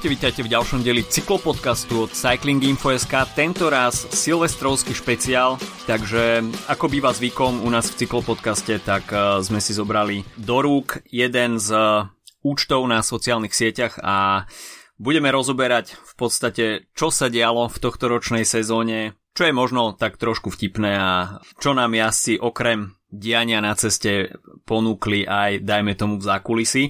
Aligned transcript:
Čaute, 0.00 0.16
vítajte 0.16 0.40
v 0.40 0.52
ďalšom 0.56 0.80
deli 0.80 1.04
cyklopodcastu 1.04 2.08
od 2.08 2.16
Cycling 2.16 2.64
Info.sk, 2.64 3.36
tento 3.36 3.68
raz 3.68 4.08
silvestrovský 4.08 4.96
špeciál, 4.96 5.60
takže 5.84 6.40
ako 6.72 6.88
býva 6.88 7.12
zvykom 7.12 7.60
u 7.60 7.68
nás 7.68 7.92
v 7.92 8.00
cyklopodcaste, 8.00 8.80
tak 8.80 9.12
uh, 9.12 9.44
sme 9.44 9.60
si 9.60 9.76
zobrali 9.76 10.24
do 10.40 10.64
rúk 10.64 11.04
jeden 11.04 11.60
z 11.60 11.76
uh, 11.76 12.08
účtov 12.40 12.88
na 12.88 13.04
sociálnych 13.04 13.52
sieťach 13.52 14.00
a 14.00 14.48
budeme 14.96 15.28
rozoberať 15.28 15.92
v 15.92 16.12
podstate, 16.16 16.88
čo 16.96 17.12
sa 17.12 17.28
dialo 17.28 17.68
v 17.68 17.76
tohto 17.76 18.08
ročnej 18.08 18.48
sezóne, 18.48 19.20
čo 19.36 19.44
je 19.44 19.52
možno 19.52 19.92
tak 19.92 20.16
trošku 20.16 20.48
vtipné 20.48 20.96
a 20.96 21.44
čo 21.60 21.76
nám 21.76 21.92
jazdci 21.92 22.40
okrem 22.40 22.96
diania 23.12 23.60
na 23.60 23.76
ceste 23.76 24.32
ponúkli 24.64 25.28
aj, 25.28 25.60
dajme 25.60 25.92
tomu, 25.92 26.16
v 26.16 26.24
zákulisi. 26.24 26.88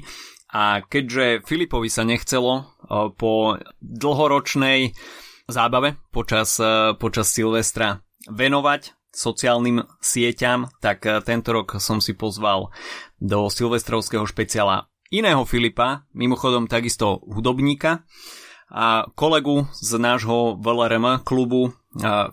A 0.50 0.82
keďže 0.82 1.46
Filipovi 1.46 1.86
sa 1.86 2.02
nechcelo 2.02 2.74
po 3.14 3.54
dlhoročnej 3.78 4.90
zábave 5.46 5.94
počas, 6.10 6.58
počas 6.98 7.30
Silvestra 7.30 8.02
venovať 8.26 8.98
sociálnym 9.10 9.82
sieťam, 9.98 10.70
tak 10.82 11.02
tento 11.26 11.50
rok 11.50 11.78
som 11.82 11.98
si 11.98 12.14
pozval 12.14 12.70
do 13.18 13.50
silvestrovského 13.50 14.22
špeciála 14.26 14.86
iného 15.10 15.42
Filipa, 15.42 16.06
mimochodom 16.14 16.70
takisto 16.70 17.18
hudobníka 17.26 18.06
a 18.70 19.10
kolegu 19.18 19.66
z 19.74 19.98
nášho 19.98 20.58
VLRM 20.62 21.26
klubu 21.26 21.74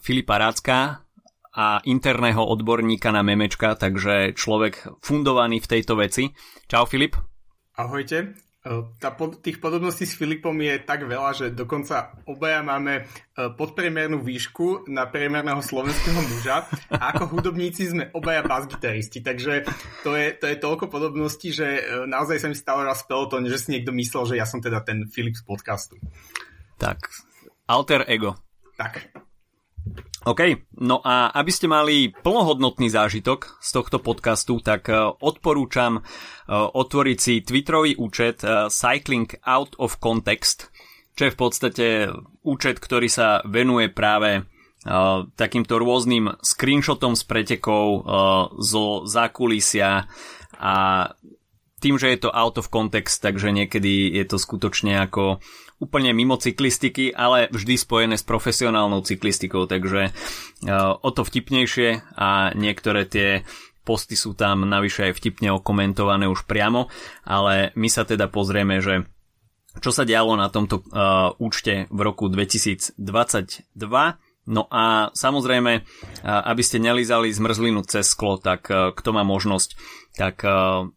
Filipa 0.06 0.38
Rácka 0.38 1.02
a 1.58 1.82
interného 1.90 2.46
odborníka 2.46 3.10
na 3.10 3.26
memečka, 3.26 3.74
takže 3.74 4.38
človek 4.38 5.02
fundovaný 5.02 5.58
v 5.58 5.70
tejto 5.74 5.98
veci. 5.98 6.30
Čau 6.70 6.86
Filip. 6.86 7.18
Ahojte. 7.78 8.34
E, 8.66 8.70
tá, 8.98 9.14
tých 9.14 9.62
podobností 9.62 10.10
s 10.10 10.18
Filipom 10.18 10.58
je 10.58 10.82
tak 10.82 11.06
veľa, 11.06 11.32
že 11.38 11.46
dokonca 11.54 12.18
obaja 12.26 12.66
máme 12.66 12.94
e, 13.00 13.04
podpriemernú 13.54 14.18
výšku 14.26 14.90
na 14.90 15.06
priemerného 15.06 15.62
slovenského 15.62 16.18
muža 16.18 16.66
a 16.90 17.14
ako 17.14 17.38
hudobníci 17.38 17.86
sme 17.94 18.10
obaja 18.18 18.42
basgitaristi, 18.42 19.22
takže 19.22 19.70
to 20.02 20.18
je, 20.18 20.34
to 20.42 20.50
je 20.50 20.58
toľko 20.58 20.90
podobností, 20.90 21.54
že 21.54 21.68
e, 21.80 21.82
naozaj 22.10 22.42
sa 22.42 22.50
mi 22.50 22.58
stalo 22.58 22.82
raz 22.82 23.06
peloton, 23.06 23.46
že 23.46 23.62
si 23.62 23.78
niekto 23.78 23.94
myslel, 23.94 24.36
že 24.36 24.40
ja 24.42 24.50
som 24.50 24.58
teda 24.58 24.82
ten 24.82 25.06
Filip 25.06 25.38
z 25.38 25.46
podcastu. 25.46 26.02
Tak, 26.82 26.98
alter 27.70 28.10
ego. 28.10 28.42
Tak. 28.74 29.27
OK, 30.28 30.60
no 30.84 31.00
a 31.08 31.32
aby 31.40 31.52
ste 31.56 31.72
mali 31.72 32.12
plnohodnotný 32.12 32.92
zážitok 32.92 33.64
z 33.64 33.70
tohto 33.72 34.04
podcastu, 34.04 34.60
tak 34.60 34.92
e, 34.92 35.16
odporúčam 35.24 36.00
e, 36.00 36.02
otvoriť 36.52 37.18
si 37.18 37.40
Twitterový 37.48 37.96
účet 37.96 38.44
e, 38.44 38.68
Cycling 38.68 39.40
Out 39.48 39.80
of 39.80 40.04
Context, 40.04 40.68
čo 41.16 41.32
je 41.32 41.32
v 41.32 41.40
podstate 41.40 41.86
účet, 42.44 42.84
ktorý 42.84 43.08
sa 43.08 43.40
venuje 43.48 43.88
práve 43.88 44.44
takýmto 45.36 45.82
rôznym 45.82 46.40
screenshotom 46.40 47.18
z 47.18 47.24
pretekov 47.28 48.08
zo 48.62 49.04
zákulisia 49.04 50.08
a 50.56 50.76
tým, 51.84 52.00
že 52.00 52.14
je 52.14 52.20
to 52.24 52.32
out 52.32 52.56
of 52.56 52.72
context, 52.72 53.20
takže 53.20 53.52
niekedy 53.52 54.16
je 54.16 54.24
to 54.24 54.40
skutočne 54.40 54.96
ako 54.96 55.44
úplne 55.78 56.10
mimo 56.14 56.38
cyklistiky, 56.38 57.14
ale 57.14 57.50
vždy 57.54 57.78
spojené 57.78 58.16
s 58.18 58.26
profesionálnou 58.26 59.06
cyklistikou, 59.06 59.70
takže 59.70 60.10
uh, 60.10 60.98
o 60.98 61.10
to 61.14 61.22
vtipnejšie 61.22 62.18
a 62.18 62.52
niektoré 62.58 63.06
tie 63.06 63.46
posty 63.88 64.20
sú 64.20 64.36
tam 64.36 64.68
navyše 64.68 65.08
aj 65.08 65.14
vtipne 65.16 65.56
okomentované 65.56 66.28
už 66.28 66.44
priamo, 66.44 66.92
ale 67.24 67.72
my 67.80 67.88
sa 67.88 68.04
teda 68.04 68.28
pozrieme, 68.28 68.84
že 68.84 69.08
čo 69.78 69.94
sa 69.94 70.04
dialo 70.04 70.34
na 70.36 70.50
tomto 70.50 70.82
uh, 70.82 71.32
účte 71.38 71.86
v 71.94 72.00
roku 72.02 72.28
2022. 72.28 73.00
No 74.48 74.64
a 74.72 75.12
samozrejme, 75.12 75.84
aby 76.24 76.62
ste 76.64 76.80
nelizali 76.80 77.36
zmrzlinu 77.36 77.84
cez 77.84 78.08
sklo, 78.16 78.40
tak 78.40 78.72
kto 78.72 79.10
má 79.12 79.28
možnosť 79.28 79.76
tak 80.18 80.42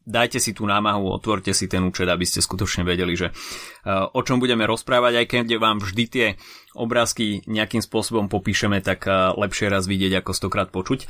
dajte 0.08 0.40
si 0.40 0.56
tú 0.56 0.64
námahu, 0.64 1.12
otvorte 1.12 1.52
si 1.52 1.68
ten 1.68 1.84
účet, 1.84 2.08
aby 2.08 2.24
ste 2.24 2.40
skutočne 2.40 2.88
vedeli, 2.88 3.12
že 3.12 3.36
o 3.84 4.20
čom 4.24 4.40
budeme 4.40 4.64
rozprávať, 4.64 5.12
aj 5.20 5.26
keď 5.28 5.46
vám 5.60 5.76
vždy 5.84 6.04
tie 6.08 6.26
obrázky 6.72 7.44
nejakým 7.44 7.84
spôsobom 7.84 8.32
popíšeme, 8.32 8.80
tak 8.80 9.04
lepšie 9.36 9.68
raz 9.68 9.84
vidieť 9.84 10.24
ako 10.24 10.32
stokrát 10.32 10.72
počuť. 10.72 11.04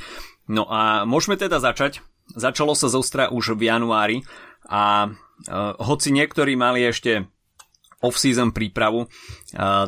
No 0.51 0.67
a 0.67 1.07
môžeme 1.07 1.39
teda 1.39 1.63
začať. 1.63 2.03
Začalo 2.35 2.75
sa 2.75 2.91
zostra 2.91 3.31
už 3.31 3.55
v 3.55 3.71
januári 3.71 4.27
a 4.67 5.07
hoci 5.79 6.11
niektorí 6.11 6.59
mali 6.59 6.83
ešte 6.83 7.31
off-season 8.03 8.51
prípravu, 8.51 9.07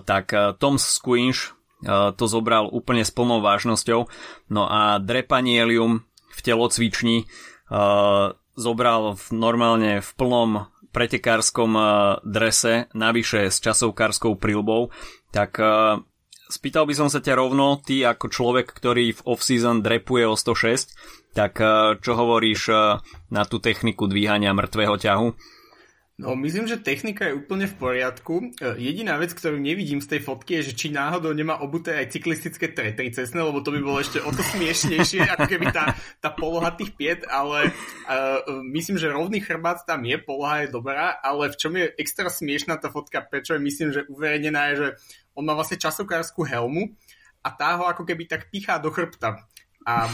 tak 0.07 0.31
Tom 0.63 0.79
Squinch 0.79 1.51
to 1.89 2.25
zobral 2.25 2.71
úplne 2.71 3.03
s 3.03 3.11
plnou 3.11 3.43
vážnosťou. 3.43 4.07
No 4.49 4.63
a 4.67 4.97
Drepanielium 4.97 6.03
v 6.33 6.39
telocvični 6.39 7.27
uh, 7.69 8.33
zobral 8.55 9.13
v, 9.13 9.23
normálne 9.35 9.91
v 10.01 10.09
plnom 10.15 10.71
pretekárskom 10.95 11.71
uh, 11.75 11.85
drese, 12.23 12.87
navyše 12.95 13.49
s 13.49 13.59
časovkárskou 13.61 14.37
prilbou, 14.37 14.93
tak 15.33 15.57
spýtal 16.53 16.85
by 16.85 16.93
som 16.93 17.09
sa 17.09 17.17
ťa 17.17 17.41
rovno, 17.41 17.81
ty 17.81 18.05
ako 18.05 18.29
človek, 18.29 18.69
ktorý 18.69 19.17
v 19.17 19.21
off-season 19.25 19.81
drepuje 19.81 20.29
o 20.29 20.37
106, 20.37 21.33
tak 21.33 21.57
čo 21.97 22.11
hovoríš 22.13 22.69
na 23.33 23.41
tú 23.49 23.57
techniku 23.57 24.05
dvíhania 24.05 24.53
mŕtvého 24.53 24.93
ťahu? 25.01 25.27
No, 26.13 26.37
myslím, 26.37 26.69
že 26.69 26.77
technika 26.77 27.25
je 27.25 27.41
úplne 27.41 27.65
v 27.65 27.73
poriadku. 27.73 28.53
E, 28.61 28.77
jediná 28.77 29.17
vec, 29.17 29.33
ktorú 29.33 29.57
nevidím 29.57 29.97
z 29.97 30.13
tej 30.13 30.21
fotky, 30.21 30.61
je, 30.61 30.69
že 30.69 30.77
či 30.77 30.87
náhodou 30.93 31.33
nemá 31.33 31.57
obuté 31.57 31.97
aj 31.97 32.13
cyklistické 32.13 32.69
tretry 32.69 33.09
cestné, 33.09 33.41
lebo 33.41 33.65
to 33.65 33.73
by 33.73 33.81
bolo 33.81 33.97
ešte 33.97 34.21
o 34.21 34.29
to 34.29 34.45
smiešnejšie, 34.45 35.25
ako 35.33 35.49
keby 35.49 35.73
tá, 35.73 35.97
tá 36.21 36.29
poloha 36.29 36.69
tých 36.77 36.93
piet, 36.93 37.25
ale 37.25 37.73
uh, 38.05 38.61
myslím, 38.61 39.01
že 39.01 39.09
rovný 39.09 39.41
chrbát 39.41 39.81
tam 39.89 40.05
je, 40.05 40.21
poloha 40.21 40.61
je 40.61 40.69
dobrá, 40.69 41.17
ale 41.17 41.49
v 41.49 41.57
čom 41.57 41.73
je 41.81 41.89
extra 41.97 42.29
smiešná 42.29 42.77
tá 42.77 42.93
fotka, 42.93 43.25
prečo 43.25 43.57
je 43.57 43.65
myslím, 43.65 43.89
že 43.89 44.05
uverejnená 44.05 44.69
je, 44.69 44.75
že 44.77 44.87
on 45.33 45.49
má 45.49 45.57
vlastne 45.57 45.81
časokárskú 45.81 46.45
helmu 46.45 46.93
a 47.41 47.49
tá 47.49 47.73
ho 47.81 47.89
ako 47.89 48.05
keby 48.05 48.29
tak 48.29 48.53
pichá 48.53 48.77
do 48.77 48.93
chrbta. 48.93 49.49
A 49.83 50.07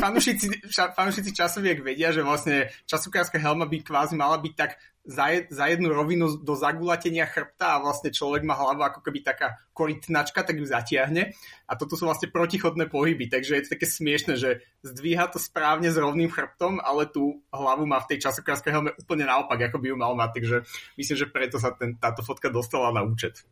fanúšici, 0.00 1.30
časoviek 1.32 1.84
vedia, 1.84 2.10
že 2.10 2.24
vlastne 2.24 2.72
časokárska 2.88 3.36
helma 3.36 3.68
by 3.68 3.84
kvázi 3.84 4.16
mala 4.16 4.40
byť 4.40 4.54
tak 4.56 4.80
za, 5.06 5.30
jed, 5.30 5.46
za 5.54 5.70
jednu 5.70 5.94
rovinu 5.94 6.34
do 6.42 6.54
zagulatenia 6.58 7.30
chrbta 7.30 7.78
a 7.78 7.82
vlastne 7.82 8.10
človek 8.10 8.42
má 8.42 8.58
hlavu 8.58 8.82
ako 8.82 9.00
keby 9.06 9.22
taká 9.22 9.54
korytnačka, 9.70 10.42
tak 10.42 10.58
ju 10.58 10.66
zatiahne. 10.66 11.30
A 11.70 11.72
toto 11.78 11.94
sú 11.94 12.10
vlastne 12.10 12.26
protichodné 12.26 12.90
pohyby, 12.90 13.30
takže 13.30 13.54
je 13.54 13.62
to 13.62 13.72
také 13.78 13.86
smiešne, 13.86 14.34
že 14.34 14.66
zdvíha 14.82 15.30
to 15.30 15.38
správne 15.38 15.88
s 15.88 15.96
rovným 15.96 16.28
chrbtom, 16.28 16.82
ale 16.82 17.06
tú 17.06 17.38
hlavu 17.54 17.86
má 17.86 18.02
v 18.02 18.16
tej 18.16 18.26
časokárskej 18.26 18.72
helme 18.74 18.90
úplne 18.98 19.30
naopak, 19.30 19.70
ako 19.70 19.78
by 19.78 19.86
ju 19.94 19.96
mal 19.96 20.12
mať. 20.18 20.30
Takže 20.42 20.56
myslím, 20.98 21.16
že 21.16 21.30
preto 21.30 21.56
sa 21.62 21.70
ten, 21.70 21.94
táto 21.94 22.26
fotka 22.26 22.50
dostala 22.50 22.90
na 22.90 23.06
účet. 23.06 23.46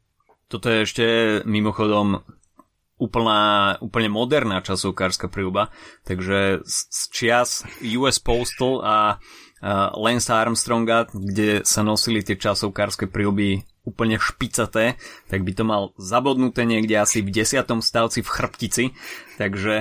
Toto 0.50 0.69
je 0.69 0.84
ešte 0.84 1.05
mimochodom 1.47 2.21
úplná, 2.94 3.75
úplne 3.82 4.09
moderná 4.10 4.62
časovkárska 4.62 5.27
príľuba, 5.27 5.75
takže 6.06 6.62
z 6.62 6.99
čias 7.10 7.66
US 7.82 8.22
Postal 8.22 8.81
a 8.82 8.97
Lance 9.97 10.28
Armstronga, 10.28 11.09
kde 11.10 11.65
sa 11.65 11.81
nosili 11.81 12.21
tie 12.21 12.37
časovkárske 12.37 13.09
prílby 13.09 13.65
úplne 13.84 14.16
špicaté, 14.16 14.97
tak 15.28 15.44
by 15.44 15.53
to 15.56 15.65
mal 15.65 15.82
zabodnuté 16.00 16.65
niekde 16.65 16.97
asi 16.97 17.21
v 17.21 17.32
desiatom 17.32 17.85
stavci 17.85 18.25
v 18.25 18.29
chrbtici, 18.29 18.85
takže... 19.37 19.81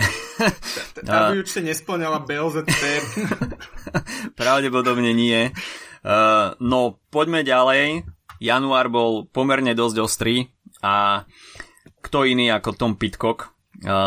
Tá 1.08 1.32
by 1.32 1.40
určite 1.40 1.68
nesplňala 1.72 2.24
BLZT. 2.24 2.84
Pravdepodobne 4.40 5.12
nie. 5.16 5.52
No, 6.60 6.80
poďme 7.12 7.48
ďalej. 7.48 8.04
Január 8.44 8.92
bol 8.92 9.24
pomerne 9.32 9.72
dosť 9.72 9.98
ostrý 10.04 10.52
a 10.84 11.24
kto 12.14 12.30
iný 12.30 12.54
ako 12.54 12.78
Tom 12.78 12.94
Pitcock 12.94 13.58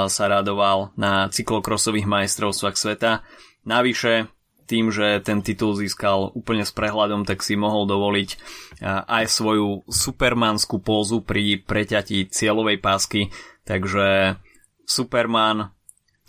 sa 0.07 0.25
radoval 0.31 0.95
na 0.95 1.27
cyklokrosových 1.27 2.07
majstrovstvách 2.07 2.79
sveta. 2.79 3.27
Navyše 3.67 4.31
tým, 4.71 4.95
že 4.95 5.19
ten 5.27 5.43
titul 5.43 5.75
získal 5.75 6.31
úplne 6.31 6.63
s 6.63 6.71
prehľadom, 6.71 7.27
tak 7.27 7.43
si 7.43 7.59
mohol 7.59 7.83
dovoliť 7.91 8.39
aj 8.87 9.25
svoju 9.27 9.91
supermanskú 9.91 10.79
pózu 10.79 11.27
pri 11.27 11.59
preťatí 11.67 12.31
cieľovej 12.31 12.79
pásky, 12.79 13.35
takže 13.67 14.39
Superman 14.87 15.75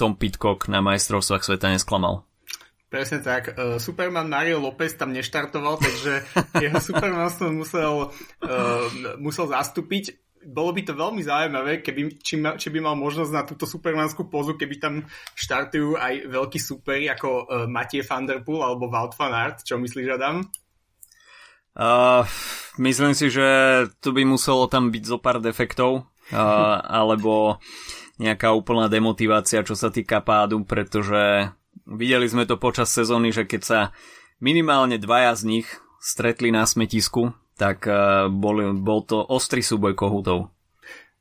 Tom 0.01 0.17
Pitcock 0.17 0.65
na 0.73 0.81
majstrovstvách 0.81 1.45
sveta 1.45 1.69
nesklamal. 1.77 2.25
Presne 2.89 3.21
tak. 3.21 3.53
Uh, 3.53 3.77
Superman 3.77 4.31
Mario 4.31 4.63
López 4.63 4.95
tam 4.97 5.11
neštartoval, 5.13 5.77
takže 5.77 6.23
jeho 6.57 6.79
Supermanstvo 6.89 7.53
musel, 7.53 8.09
uh, 8.41 8.87
musel 9.21 9.45
zastúpiť 9.51 10.26
bolo 10.47 10.71
by 10.71 10.81
to 10.87 10.95
veľmi 10.95 11.21
zaujímavé, 11.27 11.83
keby, 11.83 12.23
či, 12.23 12.39
ma, 12.39 12.55
či 12.55 12.71
by 12.71 12.79
mal 12.79 12.95
možnosť 12.95 13.31
na 13.35 13.43
túto 13.43 13.67
supermanskú 13.67 14.31
pozu, 14.31 14.55
keby 14.55 14.79
tam 14.79 15.03
štartujú 15.35 15.99
aj 15.99 16.31
veľkí 16.31 16.55
superi 16.55 17.11
ako 17.11 17.29
uh, 17.29 17.43
Mathieu 17.67 18.07
van 18.07 18.23
der 18.23 18.47
Poel 18.47 18.63
alebo 18.63 18.87
Wout 18.87 19.11
van 19.19 19.35
Aert. 19.35 19.67
Čo 19.67 19.75
myslíš, 19.75 20.07
Adam? 20.15 20.47
Uh, 21.75 22.23
Myslím 22.77 23.17
si, 23.17 23.33
že 23.33 23.45
tu 23.97 24.13
by 24.13 24.21
muselo 24.21 24.69
tam 24.69 24.93
byť 24.93 25.03
zo 25.03 25.17
pár 25.17 25.41
defektov, 25.41 26.05
uh, 26.05 26.77
alebo 26.85 27.57
nejaká 28.21 28.53
úplná 28.53 28.85
demotivácia, 28.85 29.65
čo 29.65 29.73
sa 29.73 29.89
týka 29.89 30.21
pádu, 30.21 30.61
pretože 30.61 31.49
videli 31.89 32.29
sme 32.29 32.45
to 32.45 32.61
počas 32.61 32.93
sezóny, 32.93 33.33
že 33.33 33.49
keď 33.49 33.61
sa 33.65 33.79
minimálne 34.37 35.01
dvaja 35.01 35.33
z 35.41 35.43
nich 35.57 35.67
stretli 35.97 36.53
na 36.53 36.69
smetisku, 36.69 37.33
tak 37.57 37.89
uh, 37.89 38.29
bol, 38.29 38.77
bol 38.77 39.01
to 39.03 39.17
ostrý 39.17 39.65
súboj 39.65 39.97
kohutov. 39.97 40.53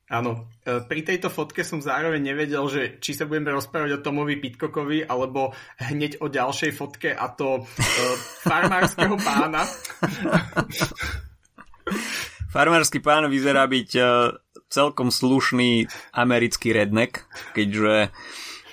Áno, 0.06 0.46
e, 0.62 0.86
pri 0.86 1.02
tejto 1.02 1.34
fotke 1.34 1.66
som 1.66 1.82
zároveň 1.82 2.30
nevedel, 2.30 2.62
že 2.70 3.02
či 3.02 3.10
sa 3.10 3.26
budeme 3.26 3.50
rozprávať 3.50 3.98
o 3.98 4.02
Tomovi 4.06 4.38
Pitkokovi 4.38 5.02
alebo 5.02 5.50
hneď 5.82 6.22
o 6.22 6.30
ďalšej 6.30 6.70
fotke 6.78 7.10
a 7.10 7.26
to 7.34 7.58
uh, 7.58 7.66
farmárskeho 8.46 9.18
pána. 9.18 9.66
Farmársky 12.54 13.02
pán 13.02 13.26
vyzerá 13.26 13.66
byť 13.66 13.90
celkom 14.70 15.10
slušný 15.10 15.90
americký 16.14 16.70
redneck, 16.70 17.26
keďže, 17.52 18.14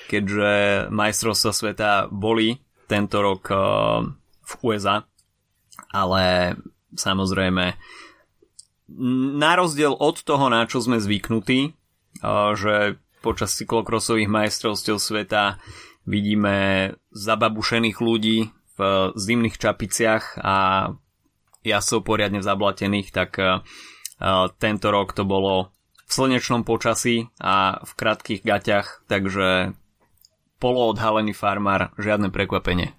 keďže 0.08 0.52
majstrovstvo 0.94 1.52
sveta 1.52 2.08
boli 2.14 2.62
tento 2.86 3.20
rok 3.20 3.50
v 4.40 4.54
USA, 4.64 5.04
ale 5.92 6.56
samozrejme 6.96 7.76
na 9.34 9.52
rozdiel 9.58 9.96
od 9.98 10.22
toho, 10.22 10.52
na 10.52 10.68
čo 10.70 10.84
sme 10.84 11.00
zvyknutí, 11.00 11.74
že 12.54 13.00
počas 13.24 13.56
cyklokrosových 13.58 14.30
majstrovstiev 14.30 15.00
sveta 15.00 15.58
vidíme 16.04 16.92
zababušených 17.16 17.98
ľudí 18.04 18.52
v 18.76 18.80
zimných 19.16 19.56
čapiciach 19.56 20.44
a 20.44 20.90
jasov 21.64 22.04
poriadne 22.04 22.44
zablatených, 22.44 23.08
tak 23.16 23.40
tento 24.60 24.88
rok 24.92 25.16
to 25.16 25.24
bolo 25.24 25.72
v 26.04 26.12
slnečnom 26.12 26.68
počasí 26.68 27.32
a 27.40 27.80
v 27.82 27.92
krátkých 27.96 28.44
gaťach, 28.44 29.02
takže 29.08 29.74
poloodhalený 30.60 31.32
farmár, 31.32 31.96
žiadne 31.96 32.30
prekvapenie. 32.30 32.92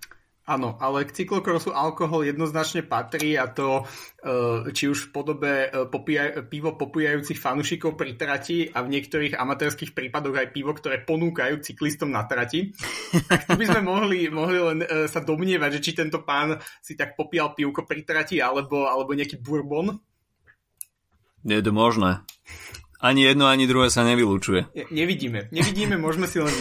Áno, 0.44 0.76
ale 0.76 1.08
k 1.08 1.24
cyklokrosu 1.24 1.72
alkohol 1.72 2.28
jednoznačne 2.28 2.84
patrí 2.84 3.32
a 3.40 3.48
to 3.48 3.88
e, 4.20 4.68
či 4.76 4.92
už 4.92 5.08
v 5.08 5.12
podobe 5.16 5.52
e, 5.72 5.88
popíja, 5.88 6.44
pivo 6.44 6.76
popujajúcich 6.76 7.40
fanušikov 7.40 7.96
pri 7.96 8.12
trati 8.20 8.68
a 8.68 8.84
v 8.84 8.92
niektorých 8.92 9.40
amatérských 9.40 9.96
prípadoch 9.96 10.36
aj 10.36 10.52
pivo, 10.52 10.76
ktoré 10.76 11.00
ponúkajú 11.00 11.64
cyklistom 11.64 12.12
na 12.12 12.28
trati. 12.28 12.76
Tak 13.24 13.48
tu 13.48 13.56
by 13.56 13.64
sme 13.72 13.88
mohli, 13.88 14.28
mohli 14.28 14.60
len 14.60 14.78
e, 14.84 15.08
sa 15.08 15.24
domnievať, 15.24 15.80
že 15.80 15.84
či 15.88 15.96
tento 15.96 16.20
pán 16.20 16.60
si 16.84 16.92
tak 16.92 17.16
popíjal 17.16 17.56
pivko 17.56 17.88
pri 17.88 18.04
trati 18.04 18.36
alebo, 18.36 18.84
alebo 18.84 19.16
nejaký 19.16 19.40
bourbon. 19.40 19.96
Nie 21.40 21.64
je 21.64 21.64
to 21.64 21.72
možné. 21.72 22.20
Ani 23.00 23.24
jedno, 23.24 23.48
ani 23.48 23.64
druhé 23.64 23.88
sa 23.88 24.04
nevylučuje. 24.04 24.76
Ne, 24.76 24.84
nevidíme. 24.92 25.48
Nevidíme, 25.48 25.96
môžeme 25.96 26.28
si 26.28 26.36
len, 26.36 26.52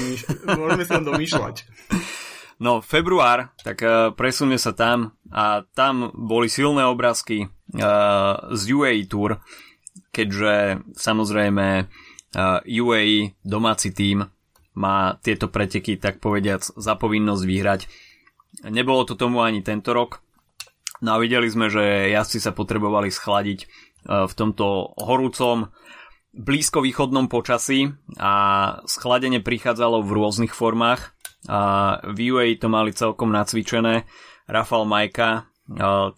môžeme 0.48 0.84
si 0.88 0.92
len 0.96 1.04
domýšľať. 1.04 1.56
No, 2.64 2.80
február, 2.80 3.52
tak 3.60 3.84
uh, 3.84 4.16
presunie 4.16 4.56
sa 4.56 4.72
tam 4.72 5.20
a 5.28 5.68
tam 5.76 6.16
boli 6.16 6.48
silné 6.48 6.88
obrázky 6.88 7.52
uh, 7.52 8.40
z 8.56 8.62
UAE 8.72 9.04
Tour, 9.12 9.44
keďže 10.16 10.80
samozrejme 10.96 11.68
uh, 11.84 12.64
UAE, 12.64 13.36
domáci 13.44 13.92
tým, 13.92 14.24
má 14.80 15.20
tieto 15.20 15.52
preteky, 15.52 16.00
tak 16.00 16.24
povediac, 16.24 16.64
za 16.64 16.96
povinnosť 16.96 17.44
vyhrať. 17.44 17.82
Nebolo 18.72 19.04
to 19.04 19.20
tomu 19.20 19.44
ani 19.44 19.60
tento 19.60 19.92
rok. 19.92 20.24
No 21.04 21.20
a 21.20 21.22
videli 21.22 21.52
sme, 21.52 21.68
že 21.68 22.16
jazdci 22.16 22.40
sa 22.40 22.56
potrebovali 22.56 23.12
schladiť 23.12 23.60
uh, 24.08 24.24
v 24.24 24.34
tomto 24.40 24.96
horúcom 25.04 25.68
blízkovýchodnom 26.34 27.30
počasí 27.30 27.94
a 28.18 28.34
schladenie 28.90 29.40
prichádzalo 29.40 30.02
v 30.02 30.12
rôznych 30.18 30.54
formách 30.58 31.14
a 31.46 32.02
v 32.10 32.34
UA 32.34 32.58
to 32.58 32.68
mali 32.74 32.90
celkom 32.90 33.30
nacvičené. 33.30 34.10
Rafal 34.50 34.90
Majka 34.90 35.48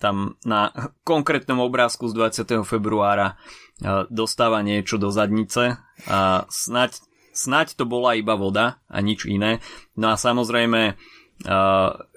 tam 0.02 0.40
na 0.42 0.74
konkrétnom 1.06 1.62
obrázku 1.62 2.10
z 2.10 2.18
20. 2.18 2.66
februára 2.66 3.38
dostáva 4.10 4.66
niečo 4.66 4.98
do 4.98 5.14
zadnice 5.14 5.78
a 6.10 6.48
snať, 6.50 7.04
snať 7.36 7.78
to 7.78 7.86
bola 7.86 8.18
iba 8.18 8.34
voda 8.40 8.82
a 8.90 8.98
nič 9.04 9.30
iné. 9.30 9.62
No 10.00 10.10
a 10.10 10.18
samozrejme 10.18 10.98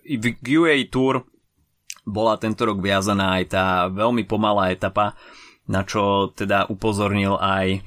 v 0.09 0.25
UA 0.47 0.89
Tour 0.89 1.29
bola 2.09 2.41
tento 2.41 2.65
rok 2.65 2.81
viazaná 2.81 3.37
aj 3.37 3.45
tá 3.53 3.65
veľmi 3.93 4.25
pomalá 4.25 4.73
etapa, 4.73 5.13
na 5.69 5.85
čo 5.85 6.33
teda 6.33 6.67
upozornil 6.73 7.37
aj 7.37 7.85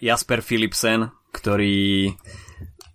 Jasper 0.00 0.40
Philipsen, 0.40 1.12
ktorý 1.32 2.12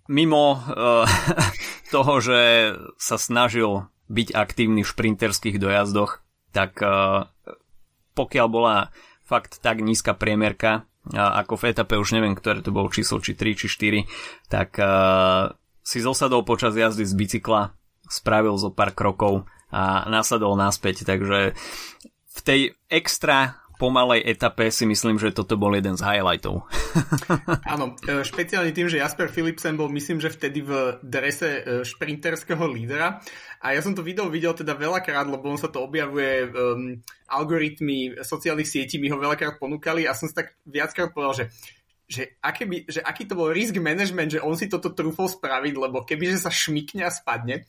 mimo 0.08 0.56
uh, 0.56 1.04
toho, 1.94 2.14
že 2.18 2.72
sa 2.96 3.20
snažil 3.20 3.86
byť 4.08 4.32
aktívny 4.32 4.80
v 4.82 4.90
šprinterských 4.90 5.60
dojazdoch, 5.60 6.24
tak 6.50 6.80
uh, 6.80 7.28
pokiaľ 8.16 8.46
bola 8.48 8.88
fakt 9.28 9.60
tak 9.60 9.84
nízka 9.84 10.16
priemerka, 10.16 10.88
uh, 11.12 11.44
ako 11.44 11.60
v 11.60 11.64
etape 11.76 11.94
už 12.00 12.16
neviem, 12.16 12.32
ktoré 12.32 12.64
to 12.64 12.72
bolo 12.72 12.88
číslo, 12.88 13.20
či 13.20 13.36
3, 13.36 13.52
či 13.54 13.68
4, 13.68 14.48
tak 14.48 14.80
uh, 14.80 15.52
si 15.84 16.00
zosadol 16.00 16.48
počas 16.48 16.72
jazdy 16.72 17.04
z 17.04 17.14
bicykla, 17.14 17.76
spravil 18.08 18.56
zo 18.56 18.72
pár 18.72 18.96
krokov 18.96 19.44
a 19.68 20.08
nasadol 20.08 20.56
naspäť, 20.56 21.04
takže 21.04 21.52
v 22.32 22.40
tej 22.40 22.60
extra 22.88 23.67
pomalej 23.78 24.26
etape 24.26 24.74
si 24.74 24.84
myslím, 24.84 25.16
že 25.22 25.30
toto 25.30 25.54
bol 25.54 25.70
jeden 25.78 25.94
z 25.94 26.02
highlightov. 26.02 26.66
Áno, 27.72 27.94
e, 28.02 28.26
špeciálne 28.26 28.74
tým, 28.74 28.90
že 28.90 28.98
Jasper 28.98 29.30
Philipsen 29.30 29.78
bol 29.78 29.86
myslím, 29.94 30.18
že 30.18 30.34
vtedy 30.34 30.66
v 30.66 30.98
drese 31.00 31.62
e, 31.62 31.86
šprinterského 31.86 32.66
lídra 32.66 33.22
a 33.62 33.66
ja 33.72 33.80
som 33.80 33.94
to 33.94 34.02
video 34.02 34.26
videl 34.26 34.52
teda 34.52 34.74
veľakrát, 34.74 35.30
lebo 35.30 35.46
on 35.46 35.58
sa 35.58 35.70
to 35.70 35.82
objavuje, 35.82 36.50
um, 36.50 36.98
algoritmy 37.30 38.18
sociálnych 38.22 38.66
sietí 38.66 39.02
mi 39.02 39.10
ho 39.10 39.18
veľakrát 39.18 39.58
ponúkali 39.62 40.06
a 40.06 40.14
som 40.14 40.30
si 40.30 40.34
tak 40.34 40.58
viackrát 40.66 41.14
povedal, 41.14 41.46
že 41.46 41.46
že, 42.08 42.40
aké 42.40 42.64
by, 42.64 42.88
že 42.88 43.04
aký 43.04 43.28
to 43.28 43.36
bol 43.36 43.52
risk 43.52 43.76
management, 43.76 44.32
že 44.32 44.40
on 44.40 44.56
si 44.56 44.64
toto 44.64 44.96
trúfol 44.96 45.28
spraviť, 45.28 45.76
lebo 45.76 46.08
kebyže 46.08 46.40
sa 46.40 46.48
šmikne 46.48 47.04
a 47.04 47.12
spadne, 47.12 47.68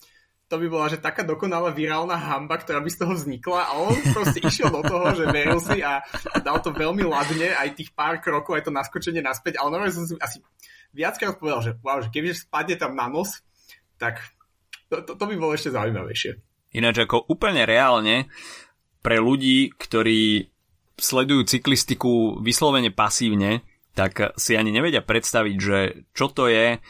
to 0.50 0.58
by 0.58 0.66
bola, 0.66 0.90
že 0.90 0.98
taká 0.98 1.22
dokonalá 1.22 1.70
virálna 1.70 2.18
hamba, 2.18 2.58
ktorá 2.58 2.82
by 2.82 2.90
z 2.90 2.98
toho 2.98 3.14
vznikla 3.14 3.70
a 3.70 3.72
on 3.78 3.94
proste 4.10 4.42
išiel 4.42 4.74
do 4.74 4.82
toho, 4.82 5.14
že 5.14 5.30
veril 5.30 5.62
si 5.62 5.78
a, 5.78 6.02
dal 6.42 6.58
to 6.58 6.74
veľmi 6.74 7.06
ladne, 7.06 7.54
aj 7.54 7.78
tých 7.78 7.94
pár 7.94 8.18
krokov, 8.18 8.58
aj 8.58 8.66
to 8.66 8.74
naskočenie 8.74 9.22
naspäť, 9.22 9.62
ale 9.62 9.70
normálne 9.70 9.94
som 9.94 10.10
si 10.10 10.18
asi 10.18 10.42
viackrát 10.90 11.38
povedal, 11.38 11.62
že 11.62 11.72
wow, 11.78 12.02
že 12.02 12.10
keby 12.10 12.34
spadne 12.34 12.74
tam 12.74 12.98
na 12.98 13.06
nos, 13.06 13.46
tak 13.94 14.18
to, 14.90 15.06
to, 15.06 15.14
to 15.14 15.24
by 15.30 15.34
bolo 15.38 15.54
ešte 15.54 15.70
zaujímavejšie. 15.70 16.42
Ináč 16.74 17.06
ako 17.06 17.30
úplne 17.30 17.62
reálne 17.62 18.26
pre 19.06 19.22
ľudí, 19.22 19.70
ktorí 19.70 20.50
sledujú 20.98 21.46
cyklistiku 21.46 22.42
vyslovene 22.42 22.90
pasívne, 22.90 23.62
tak 23.94 24.34
si 24.34 24.58
ani 24.58 24.74
nevedia 24.74 25.02
predstaviť, 25.02 25.56
že 25.62 25.78
čo 26.10 26.26
to 26.30 26.50
je 26.50 26.82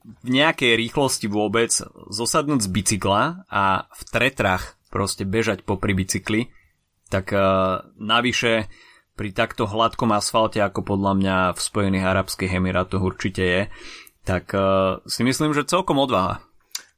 v 0.00 0.28
nejakej 0.28 0.78
rýchlosti 0.78 1.26
vôbec 1.28 1.70
zosadnúť 2.08 2.60
z 2.64 2.68
bicykla 2.68 3.46
a 3.48 3.86
v 3.90 4.02
tretrach 4.08 4.76
proste 4.92 5.24
bežať 5.24 5.64
popri 5.64 5.96
bicykli, 5.96 6.52
tak 7.08 7.32
uh, 7.32 7.84
navyše 7.96 8.68
pri 9.16 9.32
takto 9.32 9.68
hladkom 9.68 10.12
asfalte, 10.12 10.60
ako 10.60 10.96
podľa 10.96 11.12
mňa 11.16 11.36
v 11.56 11.60
Spojených 11.60 12.08
Arabských 12.08 12.56
Emirátoch 12.56 13.04
určite 13.04 13.42
je, 13.44 13.62
tak 14.24 14.52
uh, 14.52 15.00
si 15.08 15.24
myslím, 15.24 15.56
že 15.56 15.68
celkom 15.68 16.00
odvaha. 16.00 16.44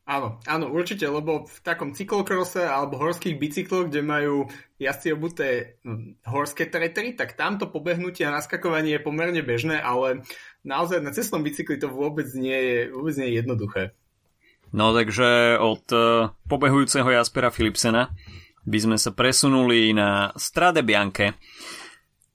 Áno, 0.04 0.36
áno, 0.44 0.68
určite, 0.68 1.08
lebo 1.08 1.48
v 1.48 1.58
takom 1.64 1.96
cyklokrose 1.96 2.68
alebo 2.68 3.00
horských 3.00 3.40
bicykloch, 3.40 3.88
kde 3.88 4.04
majú 4.04 4.44
jazdci 4.76 5.16
obuté 5.16 5.80
hm, 5.80 6.20
horské 6.28 6.68
tretry, 6.68 7.16
tak 7.16 7.40
tamto 7.40 7.72
pobehnutie 7.72 8.28
a 8.28 8.36
naskakovanie 8.36 9.00
je 9.00 9.06
pomerne 9.06 9.40
bežné, 9.40 9.80
ale 9.80 10.20
naozaj 10.60 11.00
na 11.00 11.08
cestnom 11.08 11.40
bicykli 11.40 11.80
to 11.80 11.88
vôbec 11.88 12.28
nie 12.36 12.52
je, 12.52 12.78
vôbec 12.92 13.16
nie 13.16 13.32
je 13.32 13.36
jednoduché. 13.40 13.82
No 14.76 14.92
takže 14.92 15.56
od 15.56 15.88
uh, 15.96 16.36
pobehujúceho 16.52 17.08
Jaspera 17.08 17.48
Philipsena 17.48 18.12
by 18.68 18.78
sme 18.84 18.96
sa 19.00 19.08
presunuli 19.08 19.96
na 19.96 20.36
Strade 20.36 20.84
Bianche, 20.84 21.40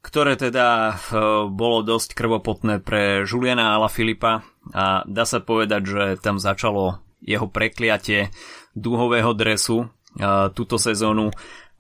ktoré 0.01 0.41
teda 0.41 0.89
uh, 0.89 1.45
bolo 1.45 1.85
dosť 1.85 2.17
krvopotné 2.17 2.81
pre 2.81 3.29
Juliana 3.29 3.77
Ala 3.77 3.93
Filipa 3.93 4.41
a 4.73 5.05
dá 5.05 5.21
sa 5.29 5.37
povedať, 5.37 5.81
že 5.85 6.03
tam 6.17 6.41
začalo 6.41 7.05
jeho 7.21 7.47
prekliatie 7.51 8.31
dúhového 8.73 9.35
dresu 9.35 9.85
uh, 9.85 10.51
túto 10.51 10.79
sezónu. 10.79 11.31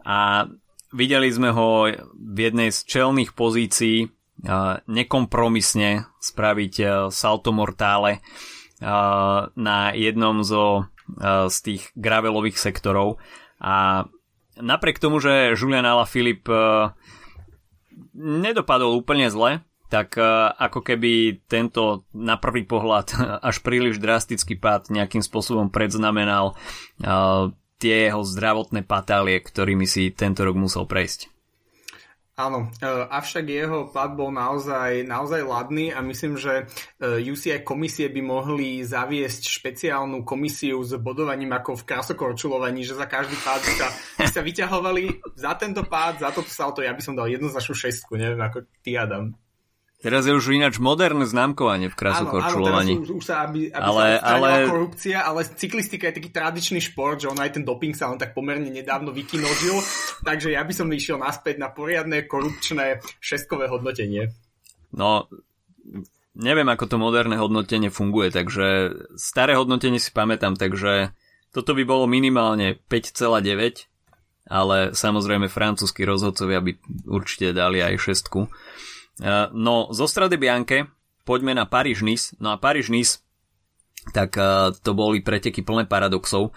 A 0.03 0.47
videli 0.95 1.29
sme 1.29 1.53
ho 1.53 1.87
v 2.13 2.37
jednej 2.37 2.69
z 2.73 2.83
čelných 2.87 3.33
pozícií 3.37 4.07
uh, 4.07 4.79
nekompromisne 4.89 6.09
spraviť 6.19 6.73
uh, 6.81 6.89
salto 7.09 7.51
mortále 7.51 8.23
na 9.59 9.91
jednom 9.91 10.39
zo 10.39 10.87
z 11.51 11.57
tých 11.67 11.91
gravelových 11.99 12.55
sektorov. 12.55 13.19
A 13.59 14.07
napriek 14.55 15.03
tomu, 15.03 15.19
že 15.19 15.51
Julian 15.51 15.83
Alaphilippe 15.83 16.95
nedopadol 18.15 18.95
úplne 18.95 19.27
zle, 19.27 19.59
tak 19.89 20.15
uh, 20.15 20.53
ako 20.53 20.85
keby 20.85 21.43
tento 21.49 22.05
na 22.13 22.37
prvý 22.37 22.63
pohľad 22.63 23.07
až 23.49 23.59
príliš 23.65 23.97
drastický 23.97 24.55
pád 24.55 24.93
nejakým 24.93 25.25
spôsobom 25.25 25.73
predznamenal 25.73 26.55
uh, 27.01 27.49
tie 27.79 28.11
jeho 28.11 28.21
zdravotné 28.21 28.83
patálie, 28.83 29.39
ktorými 29.39 29.87
si 29.87 30.11
tento 30.11 30.43
rok 30.43 30.59
musel 30.59 30.83
prejsť. 30.85 31.31
Áno, 32.39 32.71
e, 32.79 32.87
avšak 32.87 33.51
jeho 33.51 33.91
pad 33.91 34.15
bol 34.15 34.31
naozaj, 34.31 35.03
naozaj 35.03 35.43
ladný 35.43 35.91
a 35.91 35.99
myslím, 35.99 36.39
že 36.39 36.71
e, 36.95 37.19
UCI 37.19 37.67
komisie 37.67 38.07
by 38.07 38.23
mohli 38.23 38.79
zaviesť 38.79 39.43
špeciálnu 39.43 40.23
komisiu 40.23 40.79
s 40.79 40.95
bodovaním 40.95 41.51
ako 41.51 41.83
v 41.83 41.87
krasokorčulovaní, 41.91 42.87
že 42.87 42.95
za 42.95 43.11
každý 43.11 43.35
pád 43.43 43.59
sa, 43.75 43.87
sa 44.23 44.39
vyťahovali 44.39 45.35
za 45.35 45.51
tento 45.59 45.83
pád, 45.83 46.23
za 46.23 46.31
toto 46.31 46.47
salto, 46.47 46.79
ja 46.79 46.95
by 46.95 47.03
som 47.03 47.19
dal 47.19 47.27
jednoznačnú 47.27 47.75
šestku, 47.75 48.15
neviem 48.15 48.39
ako 48.39 48.63
ty 48.87 48.95
Adam. 48.95 49.35
Teraz 49.99 50.23
je 50.23 50.31
už 50.31 50.55
ináč 50.55 50.79
moderné 50.79 51.27
známkovanie 51.27 51.91
v 51.91 51.99
krasokorčulovaní. 51.99 52.95
Áno, 52.95 53.03
áno, 53.03 53.07
už, 53.07 53.11
už 53.19 53.25
sa, 53.27 53.43
aby, 53.43 53.67
aby 53.67 53.83
ale, 53.83 54.05
sa 54.15 54.31
ale... 54.31 54.51
korupcia, 54.71 55.17
ale 55.27 55.39
cyklistika 55.43 56.07
je 56.07 56.23
taký 56.23 56.31
tradičný 56.31 56.79
šport, 56.79 57.19
že 57.19 57.27
on 57.27 57.35
aj 57.35 57.59
ten 57.59 57.67
doping 57.67 57.91
sa 57.91 58.07
len 58.07 58.15
tak 58.15 58.31
pomerne 58.31 58.71
nedávno 58.71 59.11
vykinožil, 59.11 59.75
takže 60.23 60.55
ja 60.55 60.63
by 60.63 60.71
som 60.71 60.87
išiel 60.87 61.19
naspäť 61.19 61.59
na 61.59 61.67
poriadne 61.67 62.23
korupčné 62.23 63.03
šestkové 63.19 63.67
hodnotenie. 63.67 64.31
No, 64.95 65.27
neviem, 66.31 66.71
ako 66.71 66.85
to 66.87 66.95
moderné 66.95 67.35
hodnotenie 67.35 67.91
funguje, 67.91 68.31
takže 68.31 68.95
staré 69.19 69.59
hodnotenie 69.59 69.99
si 69.99 70.15
pamätám, 70.15 70.55
takže 70.55 71.11
toto 71.51 71.75
by 71.75 71.83
bolo 71.83 72.07
minimálne 72.07 72.79
5,9, 72.87 74.47
ale 74.47 74.95
samozrejme 74.95 75.51
francúzskí 75.51 76.07
rozhodcovia 76.07 76.63
by 76.63 76.71
určite 77.03 77.51
dali 77.51 77.83
aj 77.83 77.99
šestku. 77.99 78.47
Eh, 79.19 79.47
no, 79.51 79.91
zo 79.91 80.07
Strade 80.07 80.39
Bianche 80.39 80.87
poďme 81.27 81.51
na 81.51 81.67
Paríž-Nice. 81.67 82.39
No 82.39 82.55
a 82.55 82.57
Paríž-Nice, 82.57 83.19
tak 84.15 84.39
eh, 84.39 84.71
to 84.79 84.91
boli 84.95 85.19
preteky 85.19 85.61
plné 85.61 85.85
paradoxov. 85.85 86.55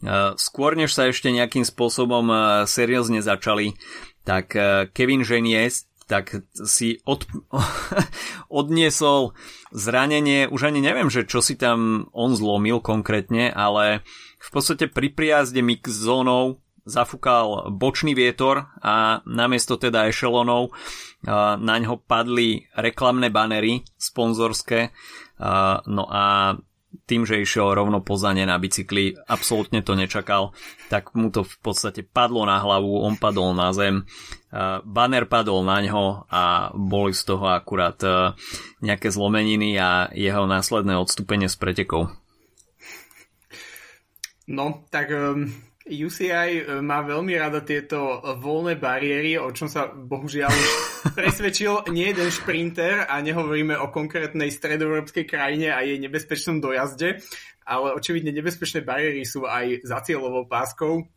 Eh, 0.00 0.32
skôr 0.40 0.72
než 0.72 0.96
sa 0.96 1.08
ešte 1.08 1.28
nejakým 1.28 1.68
spôsobom 1.68 2.32
seriózne 2.64 3.20
začali, 3.20 3.76
tak 4.24 4.52
Kevin 4.92 5.24
Genies 5.24 5.88
tak 6.08 6.40
si 6.56 7.04
od, 7.04 7.28
odniesol 8.48 9.36
zranenie, 9.76 10.48
už 10.48 10.72
ani 10.72 10.80
neviem, 10.80 11.12
že 11.12 11.28
čo 11.28 11.44
si 11.44 11.52
tam 11.60 12.08
on 12.16 12.32
zlomil 12.32 12.80
konkrétne, 12.80 13.52
ale 13.52 14.00
v 14.40 14.48
podstate 14.48 14.88
pri 14.88 15.12
prijazde 15.12 15.60
mix 15.60 15.92
zónou 15.92 16.64
zafúkal 16.88 17.68
bočný 17.70 18.16
vietor 18.16 18.72
a 18.80 19.20
namiesto 19.28 19.76
teda 19.76 20.08
ešelonov 20.08 20.72
na 21.60 21.76
ňo 21.78 22.00
padli 22.00 22.64
reklamné 22.72 23.28
banery 23.28 23.84
sponzorské 24.00 24.90
no 25.84 26.04
a 26.08 26.56
tým, 27.04 27.28
že 27.28 27.40
išiel 27.40 27.76
rovno 27.76 28.00
po 28.00 28.16
zane 28.16 28.48
na 28.48 28.56
bicykli, 28.56 29.12
absolútne 29.28 29.84
to 29.84 29.92
nečakal, 29.92 30.56
tak 30.88 31.12
mu 31.12 31.28
to 31.28 31.44
v 31.44 31.56
podstate 31.60 32.00
padlo 32.04 32.48
na 32.48 32.60
hlavu, 32.60 33.04
on 33.04 33.20
padol 33.20 33.52
na 33.52 33.72
zem, 33.76 34.08
banner 34.84 35.24
padol 35.28 35.64
na 35.64 35.84
ňo 35.84 36.28
a 36.28 36.72
boli 36.72 37.12
z 37.12 37.22
toho 37.28 37.48
akurát 37.52 38.00
nejaké 38.80 39.12
zlomeniny 39.12 39.76
a 39.76 40.08
jeho 40.16 40.48
následné 40.48 40.96
odstúpenie 40.96 41.48
z 41.48 41.56
pretekov. 41.60 42.12
No, 44.48 44.88
tak 44.88 45.12
um, 45.12 45.52
UCI 45.88 46.62
e, 46.62 46.62
má 46.84 47.00
veľmi 47.00 47.32
rada 47.34 47.64
tieto 47.64 48.20
voľné 48.38 48.76
bariéry, 48.76 49.40
o 49.40 49.48
čom 49.50 49.66
sa 49.66 49.88
bohužiaľ 49.88 50.52
presvedčil 51.18 51.88
nie 51.90 52.12
jeden 52.12 52.28
šprinter 52.28 53.08
a 53.08 53.18
nehovoríme 53.24 53.74
o 53.80 53.88
konkrétnej 53.88 54.52
stredoeurópskej 54.52 55.24
krajine 55.24 55.72
a 55.72 55.80
jej 55.80 55.96
nebezpečnom 55.96 56.60
dojazde, 56.60 57.24
ale 57.64 57.96
očividne 57.96 58.32
nebezpečné 58.36 58.84
bariéry 58.84 59.24
sú 59.24 59.48
aj 59.48 59.82
za 59.84 60.04
cieľovou 60.04 60.44
páskou. 60.44 61.08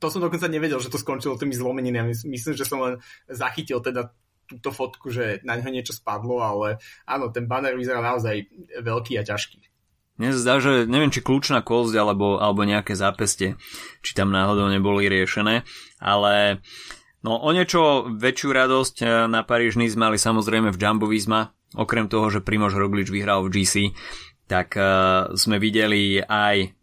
To 0.00 0.06
som 0.08 0.24
dokonca 0.24 0.48
nevedel, 0.48 0.80
že 0.80 0.88
to 0.88 0.96
skončilo 0.96 1.36
tými 1.36 1.52
zlomeninami. 1.52 2.16
Myslím, 2.24 2.56
že 2.56 2.64
som 2.64 2.80
len 2.80 2.94
zachytil 3.28 3.84
teda 3.84 4.08
túto 4.50 4.74
fotku, 4.74 5.14
že 5.14 5.38
na 5.46 5.54
ňo 5.54 5.70
niečo 5.70 5.94
spadlo, 5.94 6.42
ale 6.42 6.82
áno, 7.06 7.30
ten 7.30 7.46
banner 7.46 7.78
vyzerá 7.78 8.02
naozaj 8.02 8.50
veľký 8.82 9.14
a 9.20 9.22
ťažký. 9.22 9.69
Mne 10.20 10.36
zdá, 10.36 10.60
že 10.60 10.84
neviem, 10.84 11.08
či 11.08 11.24
kľúčna 11.24 11.64
kosť 11.64 11.96
alebo, 11.96 12.36
alebo 12.36 12.68
nejaké 12.68 12.92
zápeste, 12.92 13.56
či 14.04 14.10
tam 14.12 14.28
náhodou 14.28 14.68
neboli 14.68 15.08
riešené, 15.08 15.64
ale 15.96 16.60
no 17.24 17.40
o 17.40 17.48
niečo 17.56 18.04
väčšiu 18.04 18.48
radosť 18.52 18.96
eh, 19.00 19.08
na 19.32 19.40
Paríž 19.40 19.80
Nice 19.80 19.96
mali 19.96 20.20
samozrejme 20.20 20.76
v 20.76 20.76
Jumbo 20.76 21.08
Visma, 21.08 21.56
okrem 21.72 22.04
toho, 22.12 22.28
že 22.28 22.44
Primož 22.44 22.76
Roglič 22.76 23.08
vyhral 23.08 23.48
v 23.48 23.64
GC, 23.64 23.96
tak 24.50 24.74
uh, 24.74 25.30
sme 25.38 25.62
videli 25.62 26.18
aj 26.18 26.74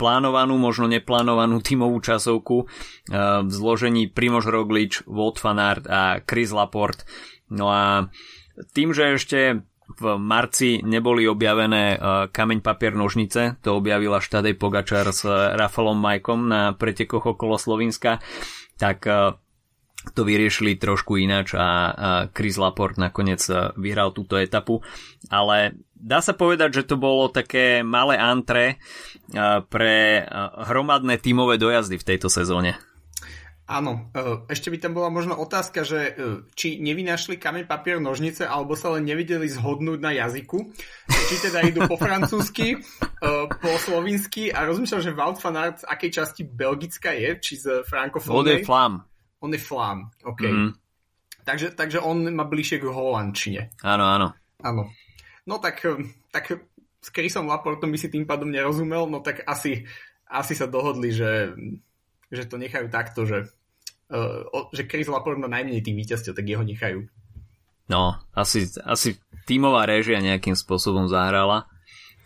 plánovanú, 0.00 0.56
možno 0.56 0.88
neplánovanú 0.88 1.60
tímovú 1.60 2.00
časovku 2.00 2.64
uh, 2.64 3.44
v 3.44 3.50
zložení 3.52 4.08
Primož 4.08 4.48
Roglič, 4.48 5.04
Wout 5.04 5.36
van 5.44 5.60
a 5.60 6.24
Chris 6.24 6.48
Laporte. 6.48 7.04
No 7.52 7.68
a 7.68 8.08
tým, 8.72 8.96
že 8.96 9.20
ešte 9.20 9.68
v 9.88 10.16
marci 10.16 10.80
neboli 10.80 11.28
objavené 11.28 11.84
e, 11.94 11.98
kameň, 12.32 12.58
papier, 12.64 12.96
nožnice. 12.96 13.60
To 13.62 13.76
objavila 13.76 14.18
Štadej 14.18 14.56
Pogačar 14.56 15.06
s 15.12 15.28
Rafalom 15.28 16.00
Majkom 16.00 16.48
na 16.48 16.72
pretekoch 16.72 17.36
okolo 17.36 17.60
Slovenska. 17.60 18.24
Tak 18.80 18.98
e, 19.04 19.12
to 20.12 20.20
vyriešili 20.24 20.76
trošku 20.76 21.16
ináč 21.16 21.56
a 21.56 21.96
Chris 22.36 22.60
Laport 22.60 22.96
nakoniec 23.00 23.40
e, 23.48 23.72
vyhral 23.76 24.16
túto 24.16 24.40
etapu. 24.40 24.80
Ale 25.28 25.76
dá 25.92 26.24
sa 26.24 26.32
povedať, 26.32 26.80
že 26.80 26.88
to 26.88 26.96
bolo 26.96 27.28
také 27.28 27.84
malé 27.84 28.16
antre 28.20 28.80
pre 29.72 30.20
hromadné 30.68 31.16
tímové 31.16 31.56
dojazdy 31.56 31.96
v 31.96 32.08
tejto 32.12 32.28
sezóne. 32.28 32.76
Áno, 33.64 34.12
e, 34.12 34.44
ešte 34.52 34.68
by 34.68 34.76
tam 34.76 34.92
bola 34.92 35.08
možno 35.08 35.40
otázka, 35.40 35.88
že 35.88 36.00
e, 36.04 36.12
či 36.52 36.76
nevynašli 36.84 37.40
kameň, 37.40 37.64
papier, 37.64 37.96
nožnice, 37.96 38.44
alebo 38.44 38.76
sa 38.76 38.92
len 38.92 39.08
nevideli 39.08 39.48
zhodnúť 39.48 40.04
na 40.04 40.12
jazyku. 40.12 40.68
Či 41.08 41.34
teda 41.48 41.64
idú 41.64 41.88
po 41.88 41.96
francúzsky, 41.96 42.76
e, 42.76 43.28
po 43.48 43.70
slovinsky 43.80 44.52
a 44.52 44.68
rozmýšľam, 44.68 45.00
že 45.00 45.16
Wout 45.16 45.40
van 45.40 45.56
Aert 45.56 45.80
z 45.80 45.88
akej 45.88 46.10
časti 46.12 46.42
Belgická 46.44 47.16
je, 47.16 47.40
či 47.40 47.56
z 47.56 47.88
frankofónnej. 47.88 48.36
On 48.36 48.48
je 48.52 48.58
Flam. 48.68 48.92
On 49.40 49.50
je 49.52 49.60
Flam, 49.60 49.98
OK. 50.28 50.42
Mm-hmm. 50.44 50.70
Takže, 51.48 51.72
takže 51.72 51.98
on 52.04 52.20
má 52.36 52.44
bližšie 52.44 52.84
k 52.84 52.92
holandčine. 52.92 53.72
Áno, 53.80 54.04
áno. 54.04 54.28
Áno. 54.60 54.92
No 55.48 55.56
tak, 55.56 55.80
tak 56.28 56.52
s 57.00 57.08
Chrisom 57.12 57.48
Laportom 57.48 57.88
by 57.88 57.96
si 58.00 58.12
tým 58.12 58.28
pádom 58.28 58.48
nerozumel, 58.52 59.08
no 59.08 59.24
tak 59.24 59.44
asi, 59.48 59.88
asi 60.28 60.52
sa 60.52 60.68
dohodli, 60.68 61.12
že 61.12 61.52
že 62.28 62.48
to 62.48 62.56
nechajú 62.56 62.86
takto, 62.88 63.24
že, 63.28 63.50
uh, 64.12 64.68
že 64.72 64.88
Chris 64.88 65.08
Laporte 65.10 65.40
má 65.40 65.48
najmenej 65.50 65.84
tých 65.84 65.96
víťazstiev, 65.96 66.36
tak 66.36 66.48
jeho 66.48 66.64
nechajú. 66.64 67.08
No, 67.84 68.16
asi, 68.32 68.64
asi 68.84 69.20
tímová 69.44 69.84
réžia 69.84 70.24
nejakým 70.24 70.56
spôsobom 70.56 71.04
zahrala 71.04 71.68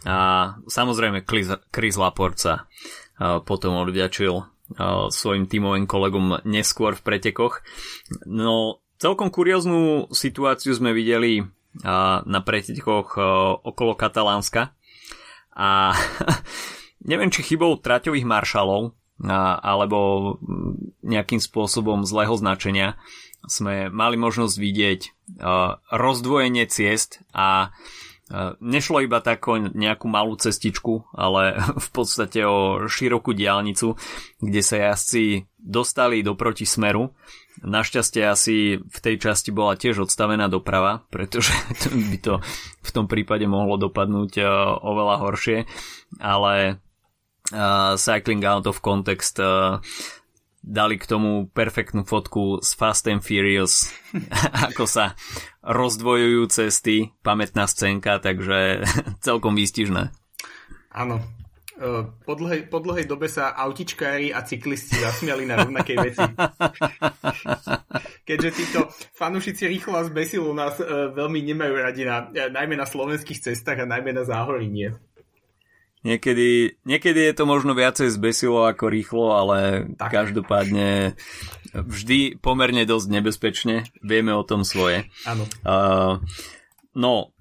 a 0.06 0.54
samozrejme 0.70 1.26
Chris, 1.26 1.50
Chris 1.74 1.98
Laporte 1.98 2.38
sa 2.38 2.54
uh, 2.62 3.42
potom 3.42 3.82
odvďačil 3.82 4.34
uh, 4.38 5.10
svojim 5.10 5.50
tímovým 5.50 5.90
kolegom 5.90 6.46
neskôr 6.46 6.94
v 6.94 7.02
pretekoch. 7.02 7.66
No, 8.30 8.78
celkom 9.02 9.34
kurióznu 9.34 10.14
situáciu 10.14 10.78
sme 10.78 10.94
videli 10.94 11.42
uh, 11.42 12.22
na 12.22 12.40
pretekoch 12.46 13.18
okolo 13.66 13.98
Katalánska 13.98 14.78
a 15.58 15.90
neviem, 17.10 17.34
či 17.34 17.42
chybou 17.42 17.74
traťových 17.82 18.22
maršalov, 18.22 18.94
alebo 19.26 20.38
nejakým 21.02 21.42
spôsobom 21.42 22.06
zlého 22.06 22.34
značenia 22.38 22.94
sme 23.46 23.90
mali 23.90 24.18
možnosť 24.18 24.54
vidieť 24.58 25.00
rozdvojenie 25.90 26.66
ciest 26.70 27.22
a 27.34 27.74
nešlo 28.60 29.00
iba 29.00 29.24
tak 29.24 29.40
o 29.48 29.56
nejakú 29.56 30.06
malú 30.08 30.36
cestičku, 30.36 31.08
ale 31.16 31.56
v 31.84 31.88
podstate 31.90 32.44
o 32.44 32.86
širokú 32.86 33.32
diálnicu, 33.32 33.96
kde 34.38 34.60
sa 34.60 34.92
jazdci 34.92 35.48
dostali 35.58 36.20
do 36.20 36.36
protismeru. 36.36 37.16
Našťastie 37.58 38.22
asi 38.22 38.78
v 38.78 38.98
tej 39.02 39.18
časti 39.18 39.50
bola 39.50 39.74
tiež 39.74 40.06
odstavená 40.06 40.46
doprava, 40.46 41.02
pretože 41.10 41.50
by 42.12 42.18
to 42.20 42.34
v 42.84 42.90
tom 42.94 43.10
prípade 43.10 43.48
mohlo 43.48 43.80
dopadnúť 43.80 44.44
oveľa 44.84 45.16
horšie, 45.24 45.58
ale 46.20 46.84
uh, 47.52 47.96
Cycling 47.96 48.44
Out 48.44 48.66
of 48.66 48.80
Context 48.80 49.40
uh, 49.40 49.80
dali 50.68 51.00
k 51.00 51.08
tomu 51.08 51.48
perfektnú 51.48 52.04
fotku 52.04 52.60
z 52.60 52.70
Fast 52.76 53.08
and 53.08 53.24
Furious, 53.24 53.88
ako 54.68 54.84
sa 54.84 55.16
rozdvojujú 55.64 56.44
cesty, 56.50 57.14
pamätná 57.24 57.64
scénka, 57.64 58.20
takže 58.20 58.84
celkom 59.26 59.56
výstižné. 59.56 60.12
Áno. 60.92 61.22
po, 62.26 62.34
dlhej, 62.34 62.66
po 62.66 62.82
dlhej 62.82 63.06
dobe 63.06 63.30
sa 63.30 63.54
autičkári 63.54 64.34
a 64.34 64.42
cyklisti 64.42 64.98
zasmiali 64.98 65.46
na 65.46 65.62
rovnakej 65.62 65.96
veci. 66.02 66.26
Keďže 68.26 68.50
títo 68.50 68.80
fanúšici 69.14 69.70
rýchlo 69.70 69.94
a 69.94 70.02
zbesilu 70.02 70.50
nás 70.58 70.74
veľmi 71.14 71.38
nemajú 71.54 71.74
radi, 71.78 72.02
na, 72.02 72.26
najmä 72.34 72.74
na 72.74 72.82
slovenských 72.82 73.38
cestách 73.38 73.78
a 73.78 73.86
najmä 73.86 74.10
na 74.10 74.26
záhorí 74.26 74.66
nie. 74.66 74.90
Niekedy, 76.08 76.80
niekedy 76.88 77.20
je 77.28 77.34
to 77.36 77.44
možno 77.44 77.76
viacej 77.76 78.08
zbesilo 78.08 78.64
ako 78.64 78.88
rýchlo, 78.88 79.36
ale 79.36 79.92
tak. 80.00 80.08
každopádne 80.08 81.12
vždy 81.76 82.40
pomerne 82.40 82.88
dosť 82.88 83.06
nebezpečne. 83.12 83.84
Vieme 84.00 84.32
o 84.32 84.40
tom 84.40 84.64
svoje. 84.64 85.04
Áno. 85.28 85.44
Uh, 85.68 86.24
no, 86.96 87.36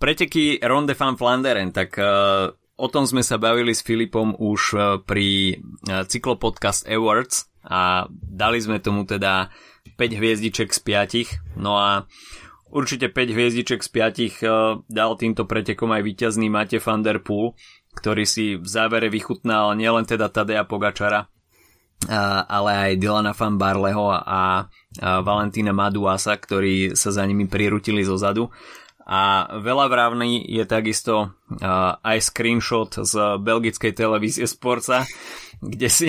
preteky 0.00 0.64
Ronde 0.64 0.96
van 0.96 1.20
Flanderen, 1.20 1.76
tak 1.76 2.00
uh, 2.00 2.48
o 2.56 2.88
tom 2.88 3.04
sme 3.04 3.20
sa 3.20 3.36
bavili 3.36 3.76
s 3.76 3.84
Filipom 3.84 4.32
už 4.32 4.60
uh, 4.72 4.82
pri 5.04 5.60
uh, 5.92 6.08
Cyklopodcast 6.08 6.88
Awards 6.88 7.52
a 7.68 8.08
dali 8.10 8.58
sme 8.64 8.80
tomu 8.80 9.04
teda 9.04 9.52
5 10.00 10.18
hviezdiček 10.18 10.72
z 10.72 10.80
5. 11.54 11.60
No 11.60 11.76
a 11.76 12.08
určite 12.72 13.12
5 13.12 13.36
hviezdiček 13.36 13.84
z 13.84 13.88
5 13.88 14.42
uh, 14.48 14.80
dal 14.88 15.12
týmto 15.20 15.44
pretekom 15.44 15.92
aj 15.92 16.02
víťazný 16.02 16.48
Mate 16.48 16.80
van 16.80 17.04
der 17.04 17.20
Poel, 17.20 17.54
ktorý 17.92 18.24
si 18.24 18.56
v 18.56 18.66
závere 18.66 19.12
vychutnal 19.12 19.76
nielen 19.76 20.08
teda 20.08 20.32
Tadea 20.32 20.64
Pogačara, 20.64 21.28
ale 22.48 22.70
aj 22.88 22.92
Dylana 22.98 23.36
van 23.36 23.60
Barleho 23.60 24.10
a 24.10 24.66
Valentína 24.98 25.76
Maduasa, 25.76 26.34
ktorí 26.34 26.96
sa 26.96 27.14
za 27.14 27.22
nimi 27.28 27.46
prirutili 27.46 28.02
zo 28.02 28.16
zadu. 28.16 28.50
A 29.02 29.50
veľa 29.58 29.90
vravný 29.90 30.46
je 30.46 30.62
takisto 30.62 31.14
uh, 31.26 31.98
aj 32.00 32.18
screenshot 32.22 33.02
z 33.02 33.36
belgickej 33.42 33.92
televízie 33.98 34.46
Sporca, 34.46 35.02
kde 35.58 35.88
si 35.90 36.08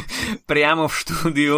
priamo 0.50 0.84
v 0.84 0.94
štúdiu 0.94 1.56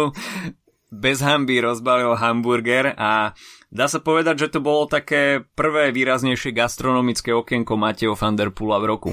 bez 0.87 1.19
hamby 1.19 1.59
rozbalil 1.59 2.15
hamburger 2.15 2.95
a 2.95 3.35
dá 3.71 3.85
sa 3.87 3.99
povedať, 3.99 4.47
že 4.47 4.57
to 4.57 4.59
bolo 4.63 4.87
také 4.87 5.43
prvé 5.55 5.91
výraznejšie 5.91 6.55
gastronomické 6.55 7.31
okienko 7.35 7.75
Mateo 7.75 8.15
van 8.15 8.35
der 8.35 8.51
Pula 8.51 8.79
v 8.79 8.85
roku. 8.87 9.11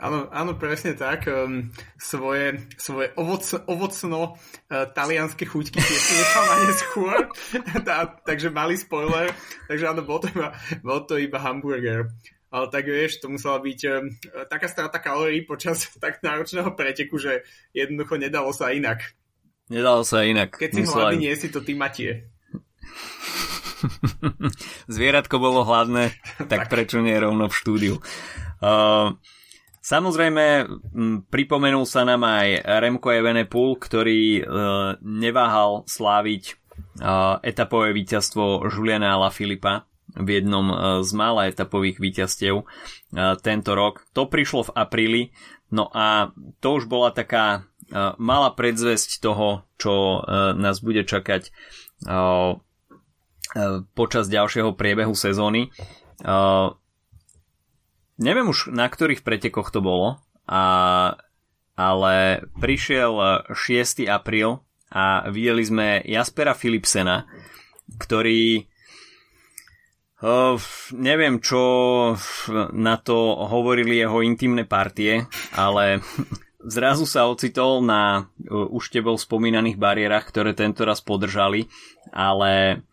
Áno, 0.00 0.32
áno, 0.32 0.56
presne 0.56 0.96
tak. 0.96 1.28
Um, 1.28 1.68
svoje, 2.00 2.64
svoje 2.80 3.12
ovoc, 3.20 3.44
ovocno 3.68 4.32
uh, 4.32 4.88
talianské 4.96 5.44
chuťky 5.44 5.76
si 5.76 6.12
nechal 6.16 6.44
na 6.48 6.56
neskôr. 6.64 7.18
Tá, 7.88 8.08
takže 8.24 8.48
malý 8.48 8.80
spoiler. 8.80 9.28
Takže 9.68 9.84
áno, 9.92 10.00
bol 10.00 10.24
to 10.24 10.32
iba, 10.32 10.56
bol 10.80 11.04
to 11.04 11.20
iba 11.20 11.36
hamburger. 11.36 12.08
Ale 12.48 12.66
tak 12.72 12.88
vieš, 12.88 13.20
to 13.20 13.28
musela 13.28 13.60
byť 13.60 13.80
um, 13.92 14.08
taká 14.48 14.72
strata 14.72 14.96
kalórií 15.04 15.44
počas 15.44 15.84
tak 16.02 16.24
náročného 16.24 16.72
preteku, 16.72 17.20
že 17.20 17.44
jednoducho 17.76 18.16
nedalo 18.16 18.56
sa 18.56 18.72
inak. 18.72 19.04
Nedalo 19.68 20.02
sa 20.02 20.24
inak. 20.24 20.56
Keď 20.56 20.70
si 20.74 20.82
Musela... 20.82 21.14
hladný, 21.14 21.30
nie 21.30 21.34
si 21.38 21.46
to 21.52 21.62
ty 21.62 21.78
Matie. 21.78 22.29
Zvieratko 24.94 25.36
bolo 25.40 25.64
hladné, 25.64 26.12
tak, 26.36 26.48
tak 26.48 26.72
prečo 26.72 27.00
nie 27.00 27.16
rovno 27.16 27.48
v 27.48 27.56
štúdiu? 27.56 27.94
Uh, 28.60 29.16
Samozrejme, 29.80 30.68
pripomenul 31.32 31.88
sa 31.88 32.04
nám 32.04 32.20
aj 32.28 32.68
Remco 32.84 33.08
Evenepoel, 33.08 33.80
ktorý 33.80 34.22
uh, 34.38 34.44
neváhal 35.00 35.88
sláviť 35.88 36.60
uh, 37.00 37.40
etapové 37.40 37.96
víťazstvo 37.96 38.68
Juliana 38.68 39.16
Filipa 39.32 39.88
v 40.12 40.36
jednom 40.36 40.68
uh, 40.68 40.76
z 41.00 41.10
mála 41.16 41.48
etapových 41.48 41.96
víťazstiev 41.96 42.60
uh, 42.60 42.64
tento 43.40 43.72
rok. 43.72 44.04
To 44.12 44.28
prišlo 44.28 44.68
v 44.68 44.74
apríli, 44.76 45.22
no 45.72 45.88
a 45.88 46.28
to 46.60 46.76
už 46.76 46.84
bola 46.84 47.08
taká 47.16 47.64
uh, 47.64 48.12
malá 48.20 48.52
predzvesť 48.52 49.16
toho, 49.24 49.64
čo 49.80 50.20
uh, 50.20 50.52
nás 50.60 50.84
bude 50.84 51.08
čakať 51.08 51.48
uh, 52.04 52.60
počas 53.94 54.30
ďalšieho 54.30 54.74
priebehu 54.78 55.14
sezóny. 55.14 55.74
Uh, 56.22 56.76
neviem 58.20 58.46
už 58.46 58.70
na 58.70 58.86
ktorých 58.86 59.24
pretekoch 59.24 59.72
to 59.72 59.80
bolo, 59.80 60.20
a, 60.44 60.62
ale 61.74 62.44
prišiel 62.60 63.46
6. 63.48 64.04
apríl 64.10 64.60
a 64.90 65.30
videli 65.30 65.62
sme 65.64 65.86
Jaspera 66.04 66.52
Philipsena, 66.52 67.24
ktorý 67.98 68.68
Uh, 70.20 70.60
neviem, 70.92 71.40
čo 71.40 71.56
na 72.76 73.00
to 73.00 73.40
hovorili 73.40 74.04
jeho 74.04 74.20
intimné 74.20 74.68
partie, 74.68 75.24
ale 75.56 76.04
zrazu 76.76 77.08
sa 77.08 77.24
ocitol 77.24 77.80
na 77.80 78.28
uh, 78.28 78.68
už 78.68 78.92
tebou 78.92 79.16
spomínaných 79.16 79.80
bariérach, 79.80 80.28
ktoré 80.28 80.52
tento 80.52 80.84
raz 80.84 81.00
podržali, 81.00 81.72
ale 82.12 82.84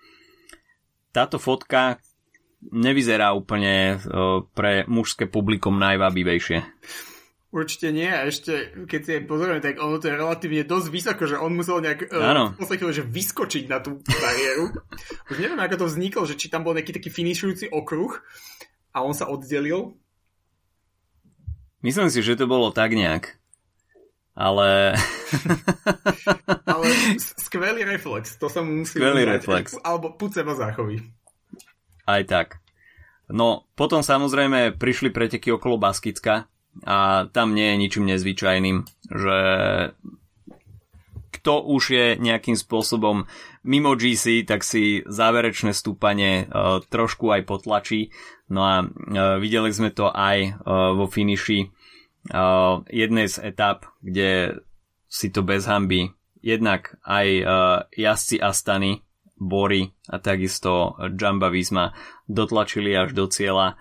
táto 1.11 1.37
fotka, 1.41 1.97
nevyzerá 2.61 3.33
úplne 3.33 4.01
pre 4.53 4.83
mužské 4.89 5.29
publikum 5.29 5.77
najvabivejšie. 5.77 6.65
Určite 7.47 7.95
nie 7.95 8.11
a 8.11 8.27
ešte 8.27 8.75
keď 8.91 9.01
si 9.01 9.13
pozrieme, 9.23 9.63
tak 9.63 9.79
ono 9.79 10.03
to 10.03 10.11
je 10.11 10.19
relatívne 10.19 10.67
dosť 10.67 10.87
vysoko, 10.91 11.23
že 11.23 11.39
on 11.39 11.55
musel 11.55 11.79
nejak 11.79 12.11
uh, 12.11 12.91
že 12.91 13.07
vyskočiť 13.07 13.71
na 13.71 13.79
tú 13.79 14.03
bariéru. 14.03 14.75
Už 15.31 15.39
neviem, 15.39 15.57
ako 15.57 15.79
to 15.79 15.85
vzniklo, 15.87 16.27
že 16.27 16.35
či 16.35 16.51
tam 16.51 16.67
bol 16.67 16.75
nejaký 16.75 16.91
taký 16.91 17.07
finišujúci 17.07 17.71
okruh 17.71 18.19
a 18.91 18.99
on 18.99 19.15
sa 19.15 19.31
oddelil. 19.31 19.95
Myslím 21.79 22.11
si, 22.11 22.19
že 22.19 22.35
to 22.35 22.51
bolo 22.51 22.75
tak 22.75 22.91
nejak. 22.91 23.36
Ale... 24.37 24.93
Ale 26.69 26.85
skvelý 27.49 27.81
reflex, 27.89 28.37
to 28.37 28.53
sa 28.53 28.61
mu 28.61 28.85
musí... 28.85 29.01
Skvelý 29.01 29.25
reflex. 29.25 29.73
Alebo 29.81 30.13
púd 30.13 30.37
seba 30.37 30.53
záchovy 30.53 31.01
aj 32.07 32.21
tak. 32.25 32.47
No, 33.27 33.67
potom 33.75 33.99
samozrejme 33.99 34.79
prišli 34.79 35.11
preteky 35.11 35.51
okolo 35.51 35.75
Baskicka 35.75 36.47
a 36.87 37.27
tam 37.35 37.51
nie 37.51 37.75
je 37.75 37.79
ničím 37.83 38.05
nezvyčajným, 38.07 38.87
že 39.11 39.37
kto 41.35 41.53
už 41.67 41.83
je 41.91 42.05
nejakým 42.15 42.55
spôsobom 42.55 43.27
mimo 43.67 43.91
GC, 43.99 44.47
tak 44.47 44.63
si 44.63 45.03
záverečné 45.03 45.75
stúpanie 45.75 46.47
uh, 46.47 46.79
trošku 46.87 47.35
aj 47.35 47.43
potlačí. 47.43 48.15
No 48.47 48.63
a 48.63 48.87
uh, 48.87 49.35
videli 49.43 49.75
sme 49.75 49.91
to 49.91 50.07
aj 50.07 50.55
uh, 50.55 50.95
vo 50.95 51.11
finiši 51.11 51.67
uh, 52.31 52.83
jednej 52.91 53.27
z 53.31 53.51
etap, 53.53 53.87
kde 54.03 54.59
si 55.07 55.31
to 55.31 55.43
bez 55.43 55.67
hamby 55.67 56.11
jednak 56.43 56.95
aj 57.03 57.27
uh, 57.41 57.49
jazdci 57.95 58.39
Astany 58.43 59.03
Bory 59.37 59.93
a 60.09 60.17
takisto 60.17 60.97
Jamba 61.13 61.53
Visma 61.53 61.93
dotlačili 62.25 62.89
až 62.97 63.13
do 63.13 63.29
cieľa, 63.29 63.77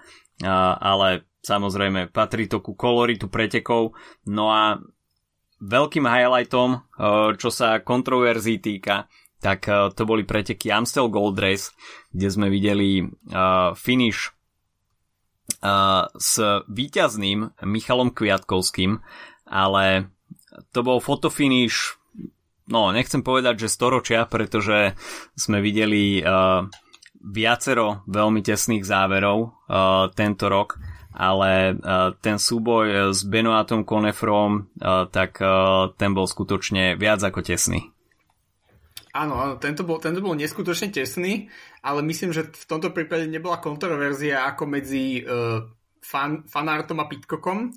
ale 0.76 1.24
samozrejme 1.40 2.12
patrí 2.12 2.44
to 2.44 2.60
ku 2.60 2.76
koloritu 2.76 3.32
pretekov. 3.32 3.96
No 4.28 4.52
a 4.52 4.76
veľkým 5.64 6.04
highlightom, 6.04 6.84
čo 7.40 7.48
sa 7.48 7.80
kontroverzí 7.80 8.60
týka, 8.60 9.08
tak 9.40 9.64
to 9.96 10.02
boli 10.04 10.28
preteky 10.28 10.68
Amstel 10.68 11.08
Gold 11.08 11.40
Race, 11.40 11.72
kde 12.12 12.28
sme 12.28 12.52
videli 12.52 13.08
finish 13.80 14.35
s 16.16 16.32
víťazným 16.68 17.56
Michalom 17.64 18.12
Kviatkovským, 18.12 19.00
ale 19.48 20.12
to 20.72 20.80
bol 20.84 21.00
fotofinish 21.00 21.96
no 22.66 22.90
nechcem 22.90 23.22
povedať, 23.22 23.66
že 23.66 23.72
storočia, 23.72 24.26
pretože 24.26 24.98
sme 25.38 25.62
videli 25.62 26.20
uh, 26.20 26.66
viacero 27.22 28.06
veľmi 28.06 28.42
tesných 28.42 28.82
záverov 28.86 29.38
uh, 29.46 30.10
tento 30.14 30.46
rok, 30.50 30.78
ale 31.14 31.74
uh, 31.74 32.12
ten 32.18 32.36
súboj 32.36 33.14
s 33.14 33.24
Benoatom 33.24 33.86
Konefrom, 33.86 34.66
uh, 34.82 35.06
tak 35.08 35.38
uh, 35.40 35.94
ten 35.96 36.12
bol 36.12 36.26
skutočne 36.26 36.98
viac 36.98 37.22
ako 37.22 37.40
tesný. 37.42 37.95
Áno, 39.16 39.40
áno 39.40 39.54
tento, 39.56 39.80
bol, 39.80 39.96
tento 39.96 40.20
bol 40.20 40.36
neskutočne 40.36 40.92
tesný, 40.92 41.48
ale 41.80 42.04
myslím, 42.04 42.36
že 42.36 42.52
v 42.52 42.66
tomto 42.68 42.92
prípade 42.92 43.24
nebola 43.24 43.56
kontroverzia 43.64 44.44
ako 44.44 44.68
medzi 44.68 45.24
uh, 45.24 45.64
fan, 46.04 46.44
fanartom 46.44 47.00
a 47.00 47.08
Pitcockom, 47.08 47.72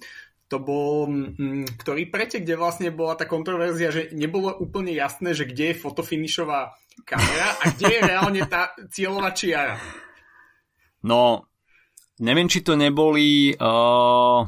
to 0.50 0.58
bol 0.60 1.08
mm, 1.08 1.80
ktorý 1.80 2.12
pretek, 2.12 2.44
kde 2.44 2.60
vlastne 2.60 2.90
bola 2.92 3.16
tá 3.16 3.30
kontroverzia, 3.30 3.94
že 3.94 4.12
nebolo 4.12 4.52
úplne 4.60 4.92
jasné, 4.92 5.32
že 5.32 5.48
kde 5.48 5.72
je 5.72 5.80
fotofinišová 5.80 6.76
kamera 7.08 7.56
a 7.62 7.64
kde 7.72 7.88
je 7.88 8.02
reálne 8.04 8.42
tá 8.50 8.76
cieľová 8.92 9.32
čiara. 9.32 9.80
No, 11.06 11.48
neviem, 12.20 12.52
či 12.52 12.66
to 12.66 12.76
neboli 12.76 13.56
uh, 13.56 14.44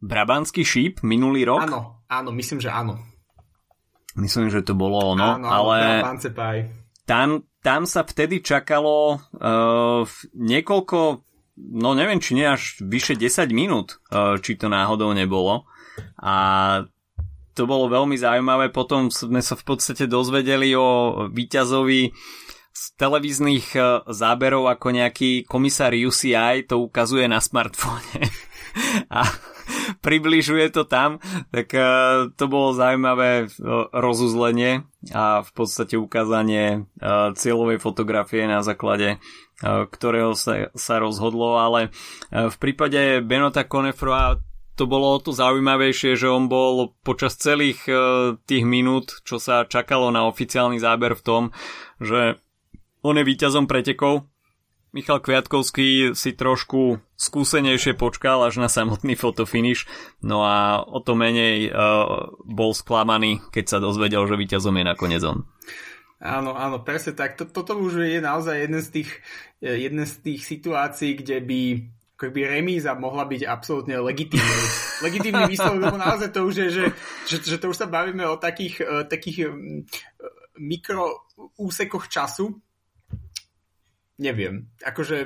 Brabanský 0.00 0.64
šíp 0.64 1.04
minulý 1.04 1.44
rok. 1.44 1.68
Áno, 1.68 1.80
áno, 2.08 2.30
myslím, 2.32 2.62
že 2.62 2.72
áno. 2.72 3.13
Myslím, 4.14 4.50
že 4.50 4.62
to 4.62 4.78
bolo 4.78 5.14
ono, 5.14 5.42
áno, 5.42 5.48
ale 5.50 6.06
tam, 7.02 7.42
tam 7.60 7.82
sa 7.84 8.06
vtedy 8.06 8.40
čakalo 8.40 9.18
uh, 9.18 10.06
niekoľko 10.38 11.24
no 11.56 11.94
neviem, 11.94 12.18
či 12.18 12.34
nie 12.34 12.46
až 12.46 12.82
vyše 12.82 13.14
10 13.14 13.50
minút, 13.54 14.02
či 14.42 14.58
to 14.58 14.66
náhodou 14.66 15.14
nebolo. 15.14 15.66
A 16.18 16.34
to 17.54 17.70
bolo 17.70 17.86
veľmi 17.86 18.18
zaujímavé. 18.18 18.74
Potom 18.74 19.08
sme 19.14 19.38
sa 19.38 19.54
v 19.54 19.64
podstate 19.64 20.10
dozvedeli 20.10 20.74
o 20.74 21.22
víťazovi 21.30 22.10
z 22.74 22.82
televíznych 22.98 23.78
záberov 24.10 24.66
ako 24.66 24.86
nejaký 24.90 25.46
komisár 25.46 25.94
UCI 25.94 26.66
to 26.66 26.82
ukazuje 26.82 27.30
na 27.30 27.38
smartfóne. 27.38 28.26
A 29.14 29.22
približuje 30.06 30.70
to 30.72 30.84
tam, 30.84 31.18
tak 31.52 31.72
uh, 31.74 32.30
to 32.34 32.44
bolo 32.46 32.76
zaujímavé 32.76 33.46
uh, 33.46 33.88
rozuzlenie 33.92 34.86
a 35.12 35.44
v 35.44 35.50
podstate 35.52 36.00
ukázanie 36.00 36.86
uh, 37.00 37.32
cieľovej 37.36 37.78
fotografie 37.80 38.46
na 38.48 38.64
základe 38.64 39.20
ktorého 39.64 40.34
sa, 40.34 40.68
sa 40.74 40.98
rozhodlo, 40.98 41.56
ale 41.56 41.94
v 42.28 42.56
prípade 42.58 43.22
Benota 43.22 43.62
Konefroa 43.62 44.42
to 44.74 44.84
bolo 44.90 45.14
o 45.14 45.22
to 45.22 45.30
zaujímavejšie, 45.30 46.18
že 46.18 46.26
on 46.26 46.50
bol 46.50 46.98
počas 47.06 47.38
celých 47.38 47.86
tých 48.44 48.64
minút, 48.66 49.22
čo 49.22 49.38
sa 49.38 49.62
čakalo 49.62 50.10
na 50.10 50.26
oficiálny 50.26 50.82
záber 50.82 51.14
v 51.14 51.22
tom, 51.22 51.42
že 52.02 52.42
on 53.06 53.14
je 53.14 53.24
víťazom 53.24 53.70
pretekov 53.70 54.26
Michal 54.94 55.18
Kviatkovský 55.18 56.14
si 56.14 56.30
trošku 56.38 57.02
skúsenejšie 57.18 57.98
počkal 57.98 58.46
až 58.46 58.62
na 58.62 58.70
samotný 58.70 59.18
fotofinish, 59.18 59.90
no 60.22 60.46
a 60.46 60.86
o 60.86 61.02
to 61.02 61.18
menej 61.18 61.74
uh, 61.74 62.30
bol 62.46 62.70
sklamaný, 62.70 63.42
keď 63.50 63.64
sa 63.66 63.78
dozvedel, 63.82 64.22
že 64.30 64.38
víťazom 64.38 64.78
je 64.78 64.84
nakoniec 64.86 65.22
on. 65.26 65.42
Áno, 66.22 66.54
áno, 66.54 66.78
presne 66.86 67.18
tak. 67.18 67.34
Toto 67.34 67.74
už 67.74 68.06
je 68.06 68.22
naozaj 68.22 68.54
jeden 68.54 68.80
z 68.80 68.88
tých, 69.02 69.10
e, 69.60 69.76
jedna 69.90 70.08
z 70.08 70.24
tých 70.24 70.40
situácií, 70.46 71.20
kde 71.20 71.42
by 71.42 71.60
by 72.24 72.40
remíza 72.48 72.96
mohla 72.96 73.28
byť 73.28 73.44
absolútne 73.44 74.00
legitímny, 74.00 74.64
legitímny 75.04 75.44
výsledok, 75.52 75.92
lebo 75.92 76.00
naozaj 76.00 76.32
to 76.32 76.40
už 76.48 76.54
je, 76.56 76.68
že, 76.72 76.84
že, 77.28 77.36
že 77.44 77.56
to 77.60 77.68
už 77.68 77.84
sa 77.84 77.90
bavíme 77.90 78.24
o 78.24 78.40
takých, 78.40 78.80
uh, 78.80 79.04
takých 79.04 79.52
um, 79.52 79.84
mikro 80.56 81.28
úsekoch 81.60 82.08
času, 82.08 82.63
neviem, 84.20 84.70
akože 84.82 85.16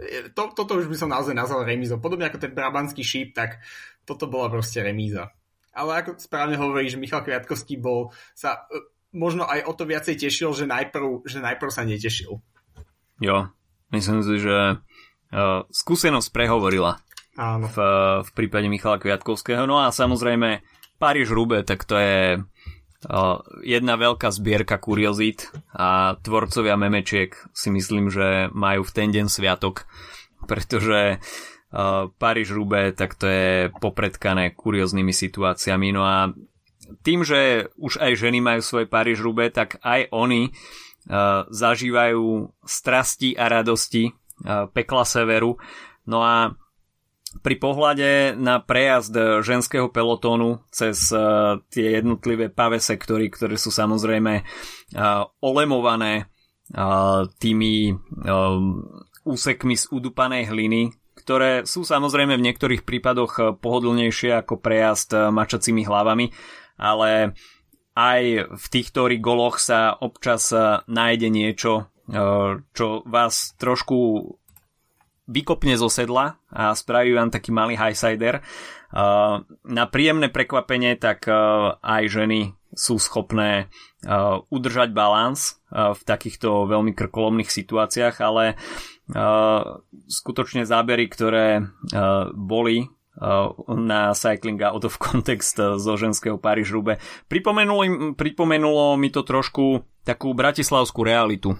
e, 0.00 0.32
to, 0.32 0.52
toto 0.56 0.80
už 0.80 0.88
by 0.88 0.96
som 0.96 1.12
naozaj 1.12 1.36
nazval 1.36 1.64
remízou. 1.64 2.00
Podobne 2.00 2.28
ako 2.28 2.40
ten 2.40 2.52
brabantský 2.52 3.04
šíp, 3.04 3.36
tak 3.36 3.60
toto 4.08 4.26
bola 4.26 4.48
proste 4.48 4.80
remíza. 4.80 5.32
Ale 5.70 6.02
ako 6.02 6.18
správne 6.18 6.58
hovoríš, 6.58 6.98
Michal 6.98 7.22
Kviatkovský 7.22 7.78
bol 7.78 8.10
sa 8.34 8.66
e, 8.68 8.80
možno 9.14 9.46
aj 9.46 9.66
o 9.66 9.72
to 9.74 9.86
viacej 9.86 10.18
tešil, 10.18 10.50
že 10.54 10.66
najprv, 10.66 11.26
že 11.26 11.38
najprv 11.42 11.70
sa 11.70 11.82
netešil. 11.86 12.38
Jo, 13.20 13.38
myslím 13.92 14.24
si, 14.24 14.40
že 14.40 14.80
uh, 14.80 15.60
skúsenosť 15.68 16.32
prehovorila 16.32 16.96
Áno. 17.38 17.70
V, 17.70 17.78
v 18.26 18.30
prípade 18.36 18.66
Michala 18.66 18.98
Kviatkovského. 18.98 19.64
No 19.64 19.78
a 19.80 19.94
samozrejme 19.94 20.60
Paríž-Rube, 21.00 21.62
tak 21.64 21.88
to 21.88 21.96
je 21.96 22.42
jedna 23.64 23.94
veľká 23.96 24.28
zbierka 24.28 24.76
kuriozít 24.76 25.48
a 25.72 26.20
tvorcovia 26.20 26.76
memečiek 26.76 27.32
si 27.56 27.72
myslím, 27.72 28.12
že 28.12 28.52
majú 28.52 28.84
v 28.84 28.92
ten 28.92 29.08
deň 29.08 29.26
sviatok, 29.32 29.88
pretože 30.44 31.16
Paríž-Rube 32.20 32.92
tak 32.92 33.16
to 33.16 33.24
je 33.24 33.72
popredkané 33.72 34.52
kurióznymi 34.52 35.14
situáciami. 35.14 35.96
No 35.96 36.02
a 36.04 36.28
tým, 37.00 37.24
že 37.24 37.70
už 37.78 38.02
aj 38.02 38.20
ženy 38.20 38.42
majú 38.44 38.60
svoje 38.60 38.90
Paríž-Rube, 38.90 39.48
tak 39.54 39.80
aj 39.80 40.12
oni 40.12 40.52
zažívajú 41.48 42.52
strasti 42.66 43.32
a 43.32 43.48
radosti 43.48 44.12
pekla 44.76 45.04
severu. 45.08 45.56
No 46.04 46.20
a 46.20 46.52
pri 47.38 47.62
pohľade 47.62 48.34
na 48.34 48.58
prejazd 48.58 49.42
ženského 49.46 49.86
pelotónu 49.86 50.66
cez 50.74 51.14
uh, 51.14 51.62
tie 51.70 52.02
jednotlivé 52.02 52.50
pave 52.50 52.82
sektory, 52.82 53.30
ktoré 53.30 53.54
sú 53.54 53.70
samozrejme 53.70 54.42
uh, 54.42 55.30
olemované 55.38 56.26
uh, 56.74 57.30
tými 57.38 57.94
úsekmi 59.22 59.74
z 59.78 59.84
udupanej 59.94 60.50
hliny, 60.50 60.90
ktoré 61.14 61.62
sú 61.62 61.86
samozrejme 61.86 62.34
v 62.34 62.46
niektorých 62.50 62.82
prípadoch 62.82 63.62
pohodlnejšie 63.62 64.42
ako 64.42 64.58
prejazd 64.58 65.30
mačacími 65.30 65.86
hlavami, 65.86 66.32
ale 66.80 67.36
aj 67.94 68.22
v 68.48 68.66
týchto 68.72 69.04
rigoloch 69.06 69.60
sa 69.60 69.92
občas 69.92 70.48
nájde 70.88 71.28
niečo, 71.28 71.92
čo 72.72 72.86
vás 73.04 73.52
trošku 73.60 74.39
vykopne 75.30 75.78
zo 75.78 75.86
sedla 75.86 76.42
a 76.50 76.74
spraví 76.74 77.14
vám 77.14 77.30
taký 77.30 77.54
malý 77.54 77.78
highsider. 77.78 78.42
Uh, 78.90 79.46
na 79.62 79.86
príjemné 79.86 80.26
prekvapenie 80.34 80.98
tak 80.98 81.30
uh, 81.30 81.78
aj 81.78 82.10
ženy 82.10 82.58
sú 82.74 82.98
schopné 82.98 83.70
uh, 84.02 84.42
udržať 84.50 84.90
balans 84.90 85.62
v 85.70 86.02
takýchto 86.02 86.66
veľmi 86.66 86.98
krkolomných 86.98 87.46
situáciách, 87.46 88.18
ale 88.26 88.58
skutočne 90.10 90.66
zábery, 90.66 91.06
ktoré 91.06 91.62
boli 92.34 92.90
na 93.70 94.10
Cycling 94.10 94.58
Out 94.66 94.82
of 94.82 94.98
Context 94.98 95.62
zo 95.62 95.94
ženského 95.94 96.42
Paríž-Rube. 96.42 96.98
Pripomenulo, 97.30 98.14
pripomenulo 98.18 98.98
mi 98.98 99.14
to 99.14 99.22
trošku 99.22 99.86
takú 100.02 100.34
bratislavskú 100.34 101.06
realitu 101.06 101.54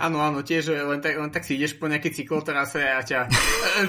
Áno, 0.00 0.24
áno, 0.24 0.40
tiež 0.40 0.72
len 0.72 1.04
tak, 1.04 1.20
len 1.20 1.28
tak 1.28 1.44
si 1.44 1.60
ideš 1.60 1.76
po 1.76 1.84
nejakej 1.84 2.24
cyklotrase 2.24 2.80
a 2.80 3.04
ťa 3.04 3.28
e, 3.28 3.30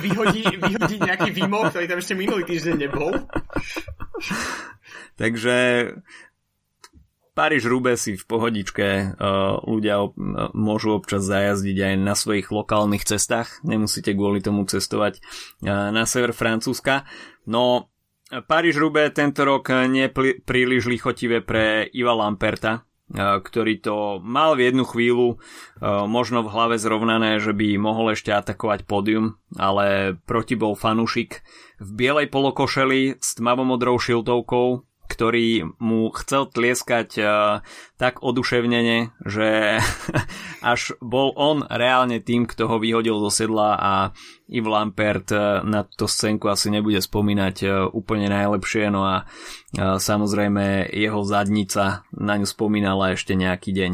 vyhodí, 0.04 0.44
vyhodí 0.60 1.00
nejaký 1.00 1.32
výmol, 1.32 1.72
ktorý 1.72 1.88
tam 1.88 2.04
ešte 2.04 2.20
minulý 2.20 2.44
týždeň 2.44 2.76
nebol. 2.76 3.16
Takže 5.16 5.56
Paríž 7.32 7.64
Rube 7.64 7.96
si 7.96 8.20
v 8.20 8.28
pohodičke 8.28 9.16
uh, 9.16 9.56
ľudia 9.64 10.12
môžu 10.52 11.00
občas 11.00 11.24
zajazdiť 11.24 11.78
aj 11.80 11.94
na 12.04 12.12
svojich 12.12 12.52
lokálnych 12.52 13.08
cestách. 13.08 13.64
Nemusíte 13.64 14.12
kvôli 14.12 14.44
tomu 14.44 14.68
cestovať 14.68 15.24
na 15.64 16.04
sever 16.04 16.36
Francúzska. 16.36 17.08
No 17.48 17.88
Paríž 18.32 18.80
Rube 18.80 19.08
tento 19.16 19.48
rok 19.48 19.72
nie 19.88 20.12
pl- 20.12 20.44
príliš 20.44 20.92
lichotivé 20.92 21.40
pre 21.40 21.88
Iva 21.96 22.16
Lamperta, 22.16 22.84
ktorý 23.16 23.84
to 23.84 24.24
mal 24.24 24.56
v 24.56 24.72
jednu 24.72 24.88
chvíľu 24.88 25.40
možno 26.08 26.48
v 26.48 26.52
hlave 26.52 26.76
zrovnané, 26.80 27.44
že 27.44 27.52
by 27.52 27.76
mohol 27.76 28.16
ešte 28.16 28.32
atakovať 28.32 28.88
pódium, 28.88 29.36
ale 29.60 30.16
proti 30.24 30.56
bol 30.56 30.80
fanušik 30.80 31.44
v 31.82 31.90
bielej 31.92 32.32
polokošeli 32.32 33.20
s 33.20 33.36
tmavomodrou 33.36 34.00
šiltovkou, 34.00 34.88
ktorý 35.12 35.76
mu 35.84 36.08
chcel 36.16 36.48
tlieskať 36.48 37.10
uh, 37.20 37.60
tak 38.00 38.24
oduševnene, 38.24 39.12
že 39.28 39.78
až 40.72 40.96
bol 41.04 41.36
on 41.36 41.68
reálne 41.68 42.24
tým, 42.24 42.48
kto 42.48 42.72
ho 42.72 42.80
vyhodil 42.80 43.20
zo 43.28 43.32
sedla 43.44 43.76
a 43.76 43.94
Yves 44.48 44.72
Lampert 44.72 45.28
uh, 45.36 45.60
na 45.68 45.84
to 45.84 46.08
scénku 46.08 46.48
asi 46.48 46.72
nebude 46.72 47.04
spomínať 47.04 47.56
uh, 47.68 47.72
úplne 47.92 48.32
najlepšie, 48.32 48.88
no 48.88 49.04
a 49.04 49.28
uh, 49.28 50.00
samozrejme 50.00 50.88
jeho 50.96 51.20
zadnica 51.28 52.08
na 52.16 52.40
ňu 52.40 52.48
spomínala 52.48 53.12
ešte 53.12 53.36
nejaký 53.36 53.76
deň. 53.76 53.94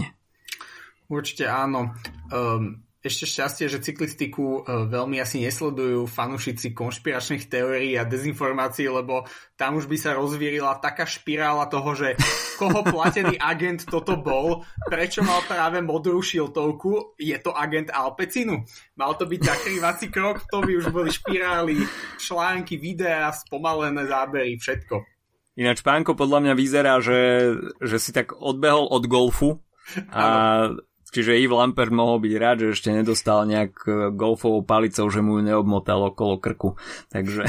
Určite 1.10 1.48
áno. 1.50 1.96
Um, 2.30 2.87
ešte 3.08 3.26
šťastie, 3.26 3.66
že 3.72 3.84
cyklistiku 3.84 4.62
e, 4.62 4.86
veľmi 4.92 5.18
asi 5.18 5.40
nesledujú 5.42 6.06
fanúšici 6.06 6.76
konšpiračných 6.76 7.48
teórií 7.48 7.96
a 7.96 8.06
dezinformácií, 8.06 8.92
lebo 8.92 9.26
tam 9.56 9.80
už 9.80 9.88
by 9.88 9.98
sa 9.98 10.14
rozvírila 10.14 10.78
taká 10.84 11.08
špirála 11.08 11.72
toho, 11.72 11.96
že 11.96 12.20
koho 12.60 12.84
platený 12.84 13.40
agent 13.52 13.88
toto 13.88 14.20
bol, 14.20 14.68
prečo 14.86 15.24
mal 15.24 15.40
práve 15.48 15.80
modrú 15.80 16.20
šiltovku, 16.20 17.16
je 17.18 17.36
to 17.40 17.56
agent 17.56 17.90
Alpecinu. 17.90 18.68
Mal 19.00 19.16
to 19.16 19.26
byť 19.26 19.42
zakrývací 19.42 20.12
krok, 20.12 20.44
to 20.52 20.62
by 20.62 20.72
už 20.76 20.92
boli 20.92 21.10
špirály, 21.10 21.82
články, 22.20 22.76
videá, 22.76 23.32
spomalené 23.32 24.06
zábery, 24.06 24.60
všetko. 24.60 25.18
Ináč 25.58 25.82
pánko 25.82 26.14
podľa 26.14 26.46
mňa 26.46 26.54
vyzerá, 26.54 26.94
že, 27.02 27.50
že 27.82 27.98
si 27.98 28.14
tak 28.14 28.38
odbehol 28.38 28.86
od 28.94 29.04
golfu 29.10 29.66
a 30.14 30.70
Čiže 31.18 31.34
Yves 31.34 31.58
Lampert 31.58 31.90
mohol 31.90 32.22
byť 32.22 32.34
rád, 32.38 32.58
že 32.62 32.78
ešte 32.78 32.94
nedostal 32.94 33.50
nejak 33.50 33.74
e, 33.90 34.14
golfovou 34.14 34.62
palicou, 34.62 35.10
že 35.10 35.26
mu 35.26 35.42
ju 35.42 35.50
neobmotal 35.50 36.14
okolo 36.14 36.38
krku. 36.38 36.78
Takže 37.10 37.42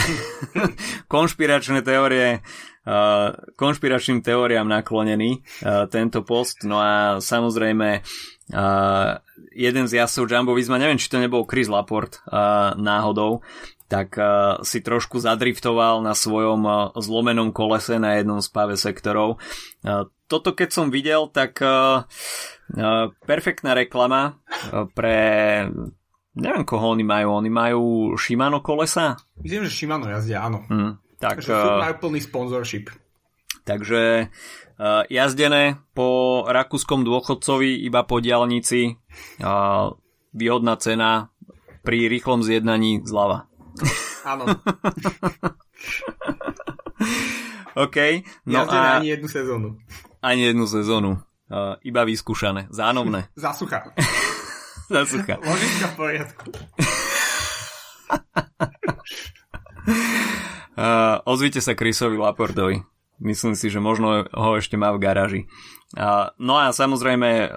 konšpiračné 1.13 1.85
teórie, 1.85 2.41
uh, 2.41 3.37
konšpiračným 3.61 4.25
teóriám 4.25 4.65
naklonený 4.65 5.45
uh, 5.45 5.85
tento 5.93 6.25
post. 6.25 6.65
No 6.65 6.81
a 6.81 7.21
samozrejme 7.21 8.01
uh, 8.01 9.21
jeden 9.53 9.85
z 9.85 10.01
jasov 10.01 10.33
Jumbo 10.33 10.57
Visma, 10.57 10.81
neviem, 10.81 10.97
či 10.97 11.13
to 11.13 11.21
nebol 11.21 11.45
Chris 11.45 11.69
Laport 11.69 12.25
náhodou, 12.79 13.45
tak 13.89 14.21
si 14.69 14.85
trošku 14.85 15.17
zadriftoval 15.17 16.05
na 16.05 16.13
svojom 16.13 16.93
zlomenom 16.97 17.51
kolese 17.57 17.97
na 17.97 18.21
jednom 18.21 18.39
z 18.45 18.49
páve 18.53 18.77
sektorov. 18.77 19.41
Uh, 20.29 20.31
toto 20.31 20.53
keď 20.53 20.69
som 20.69 20.93
videl, 20.93 21.33
tak 21.33 21.57
uh, 21.65 22.05
perfektná 23.25 23.73
reklama 23.73 24.37
pre 24.93 25.17
neviem 26.37 26.65
koho 26.69 26.93
oni 26.93 27.03
majú, 27.03 27.41
oni 27.41 27.51
majú 27.51 27.83
Shimano 28.21 28.61
kolesa? 28.61 29.17
Myslím, 29.41 29.65
že 29.67 29.73
Shimano 29.73 30.07
jazdia, 30.07 30.45
áno. 30.45 30.69
Mm, 30.69 31.01
tak, 31.19 31.41
takže 31.41 31.53
uh, 31.57 31.81
majú 31.81 31.95
plný 32.09 32.21
sponsorship. 32.23 32.93
Takže 33.65 34.29
uh, 34.79 35.03
jazdené 35.09 35.81
po 35.93 36.45
rakúskom 36.45 37.03
dôchodcovi 37.05 37.85
iba 37.85 38.05
po 38.07 38.21
diálnici, 38.23 39.01
uh, 39.43 39.93
výhodná 40.37 40.77
cena 40.79 41.33
pri 41.83 42.07
rýchlom 42.07 42.45
zjednaní 42.45 43.03
zľava. 43.03 43.49
Áno. 44.29 44.45
OK. 47.89 47.97
No 48.45 48.67
a... 48.67 48.99
ani 49.01 49.09
jednu 49.15 49.29
sezónu. 49.29 49.79
Ani 50.23 50.43
jednu 50.43 50.67
sezónu. 50.67 51.23
Uh, 51.49 51.81
iba 51.81 52.05
vyskúšané. 52.05 52.69
Zánovné. 52.69 53.29
Zasucha. 53.39 53.85
Zasucha. 54.93 55.41
Ložiska 55.41 55.87
v 55.87 55.95
poriadku. 55.97 56.51
uh, 60.77 61.25
ozvite 61.25 61.61
sa 61.65 61.73
Chrisovi 61.73 62.21
Laportovi. 62.21 62.83
Myslím 63.19 63.59
si, 63.59 63.67
že 63.67 63.83
možno 63.83 64.31
ho 64.31 64.51
ešte 64.55 64.79
má 64.79 64.95
v 64.95 65.03
garáži. 65.03 65.43
No 66.37 66.55
a 66.61 66.69
samozrejme, 66.69 67.49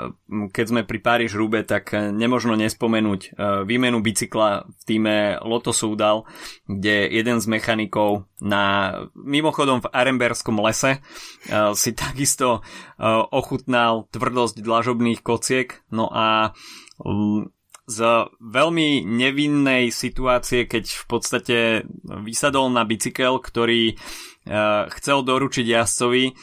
keď 0.56 0.66
sme 0.66 0.82
pri 0.88 1.00
Paríž 1.04 1.36
Rube, 1.36 1.68
tak 1.68 1.92
nemožno 1.92 2.56
nespomenúť 2.56 3.22
uh, 3.28 3.68
výmenu 3.68 4.00
bicykla 4.00 4.72
v 4.72 4.84
týme 4.88 5.36
Loto 5.44 5.76
Soudal, 5.76 6.24
kde 6.64 7.12
jeden 7.12 7.44
z 7.44 7.46
mechanikov 7.52 8.32
na 8.40 8.96
mimochodom 9.20 9.84
v 9.84 9.92
Aremberskom 9.92 10.64
lese 10.64 11.04
uh, 11.04 11.76
si 11.76 11.92
takisto 12.08 12.64
uh, 12.64 13.28
ochutnal 13.36 14.08
tvrdosť 14.16 14.64
dlažobných 14.64 15.20
kociek. 15.20 15.84
No 15.92 16.08
a 16.08 16.56
z 17.92 18.00
veľmi 18.40 19.04
nevinnej 19.04 19.92
situácie, 19.92 20.72
keď 20.72 20.88
v 20.88 21.06
podstate 21.12 21.58
vysadol 22.24 22.72
na 22.72 22.88
bicykel, 22.88 23.44
ktorý 23.44 23.92
uh, 23.92 24.31
chcel 24.98 25.22
doručiť 25.22 25.66
jazdcovi, 25.66 26.34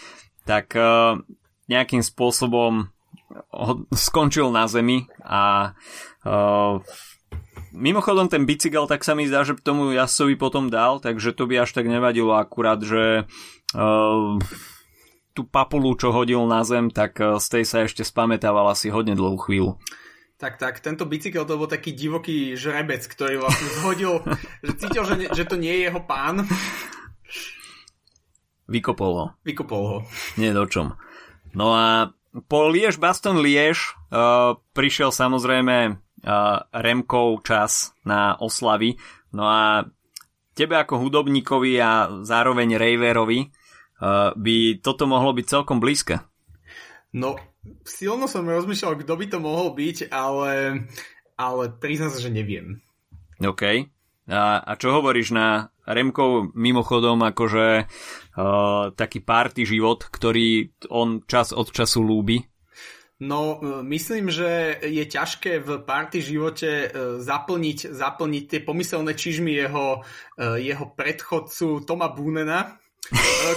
tak 0.46 0.72
uh, 0.78 1.18
nejakým 1.66 2.00
spôsobom 2.00 2.88
skončil 3.92 4.48
na 4.48 4.64
zemi 4.70 5.04
a 5.20 5.74
uh, 6.24 6.80
mimochodom 7.76 8.32
ten 8.32 8.48
bicykel 8.48 8.88
tak 8.88 9.04
sa 9.04 9.12
mi 9.12 9.28
zdá, 9.28 9.44
že 9.44 9.58
tomu 9.60 9.92
jazdcovi 9.92 10.38
potom 10.40 10.72
dal, 10.72 11.02
takže 11.02 11.36
to 11.36 11.44
by 11.44 11.66
až 11.66 11.76
tak 11.76 11.90
nevadilo 11.90 12.38
akurát, 12.38 12.80
že 12.80 13.28
uh, 13.76 14.40
tú 15.36 15.42
papulu, 15.46 15.94
čo 15.94 16.10
hodil 16.10 16.42
na 16.50 16.66
zem, 16.66 16.90
tak 16.90 17.18
z 17.18 17.46
tej 17.46 17.64
sa 17.68 17.86
ešte 17.86 18.02
spametával 18.02 18.74
asi 18.74 18.90
hodne 18.90 19.14
dlhú 19.14 19.38
chvíľu. 19.38 19.78
Tak, 20.38 20.54
tak, 20.54 20.78
tento 20.78 21.02
bicykel 21.02 21.42
to 21.42 21.58
bol 21.58 21.66
taký 21.66 21.90
divoký 21.90 22.54
žrebec, 22.54 23.02
ktorý 23.10 23.42
vlastne 23.42 23.68
zhodil, 23.82 24.22
že 24.62 24.72
cítil, 24.78 25.02
že, 25.02 25.14
ne, 25.18 25.26
že 25.34 25.42
to 25.42 25.58
nie 25.58 25.74
je 25.74 25.90
jeho 25.90 25.98
pán. 26.06 26.46
Vykopol 28.68 29.12
ho. 29.16 29.26
Vykopol 29.42 29.82
ho. 29.88 29.98
Nie 30.36 30.52
do 30.52 30.68
čom. 30.68 30.94
No 31.56 31.72
a 31.72 32.12
po 32.46 32.68
Liež 32.68 33.00
Baston 33.00 33.40
Liež 33.40 33.96
uh, 34.12 34.60
prišiel 34.76 35.08
samozrejme 35.08 35.76
uh, 35.96 36.68
Remkov 36.70 37.48
čas 37.48 37.96
na 38.04 38.36
oslavy. 38.36 39.00
No 39.32 39.48
a 39.48 39.88
tebe 40.52 40.76
ako 40.76 41.00
hudobníkovi 41.00 41.80
a 41.80 42.22
zároveň 42.22 42.76
Raverovi 42.76 43.48
uh, 43.48 44.36
by 44.36 44.84
toto 44.84 45.08
mohlo 45.08 45.32
byť 45.32 45.46
celkom 45.48 45.80
blízke. 45.80 46.20
No, 47.16 47.40
silno 47.88 48.28
som 48.28 48.44
rozmýšľal, 48.44 49.00
kto 49.00 49.12
by 49.16 49.26
to 49.32 49.38
mohol 49.40 49.72
byť, 49.72 50.12
ale, 50.12 50.84
ale 51.40 51.62
priznám 51.80 52.12
sa, 52.12 52.20
že 52.20 52.28
neviem. 52.28 52.84
OK. 53.40 53.88
A, 54.28 54.60
a 54.60 54.72
čo 54.76 54.92
hovoríš 54.92 55.32
na 55.32 55.72
Remkov 55.88 56.52
mimochodom 56.52 57.24
akože 57.24 57.66
uh, 57.88 58.92
taký 58.92 59.24
party 59.24 59.64
život, 59.64 60.04
ktorý 60.04 60.76
on 60.92 61.24
čas 61.24 61.56
od 61.56 61.72
času 61.72 62.04
lúbi? 62.04 62.44
No, 63.18 63.58
myslím, 63.82 64.30
že 64.30 64.78
je 64.78 65.02
ťažké 65.02 65.58
v 65.58 65.82
party 65.82 66.22
živote 66.22 66.70
uh, 66.86 67.18
zaplniť, 67.18 67.90
zaplniť 67.90 68.44
tie 68.46 68.60
pomyselné 68.62 69.16
čižmy 69.16 69.58
jeho, 69.58 70.04
uh, 70.04 70.54
jeho 70.60 70.86
predchodcu 70.94 71.82
Toma 71.82 72.12
Bunena, 72.14 72.78
Eh, 72.78 72.87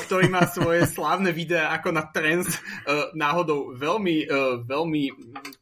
ktorý 0.07 0.31
má 0.31 0.47
svoje 0.47 0.87
slávne 0.87 1.35
videá 1.35 1.75
ako 1.75 1.89
na 1.91 2.07
trends 2.07 2.47
eh, 2.55 3.11
náhodou 3.15 3.75
veľmi, 3.75 4.17
eh, 4.23 4.53
veľmi 4.63 5.03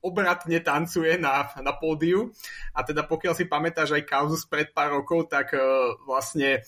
obratne 0.06 0.62
tancuje 0.62 1.18
na, 1.18 1.50
na 1.60 1.74
pódiu 1.74 2.30
a 2.74 2.86
teda 2.86 3.06
pokiaľ 3.06 3.34
si 3.34 3.50
pamätáš 3.50 3.98
aj 3.98 4.04
kauzu 4.06 4.38
spred 4.38 4.72
pár 4.72 5.02
rokov, 5.02 5.28
tak 5.30 5.52
vlastne 6.06 6.64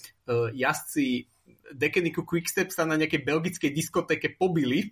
jazdci 0.53 1.27
Dekeniku 1.71 2.27
Quickstep 2.27 2.73
sa 2.73 2.83
na 2.83 2.99
nejakej 2.99 3.23
belgickej 3.23 3.71
diskotéke 3.71 4.35
pobili 4.35 4.91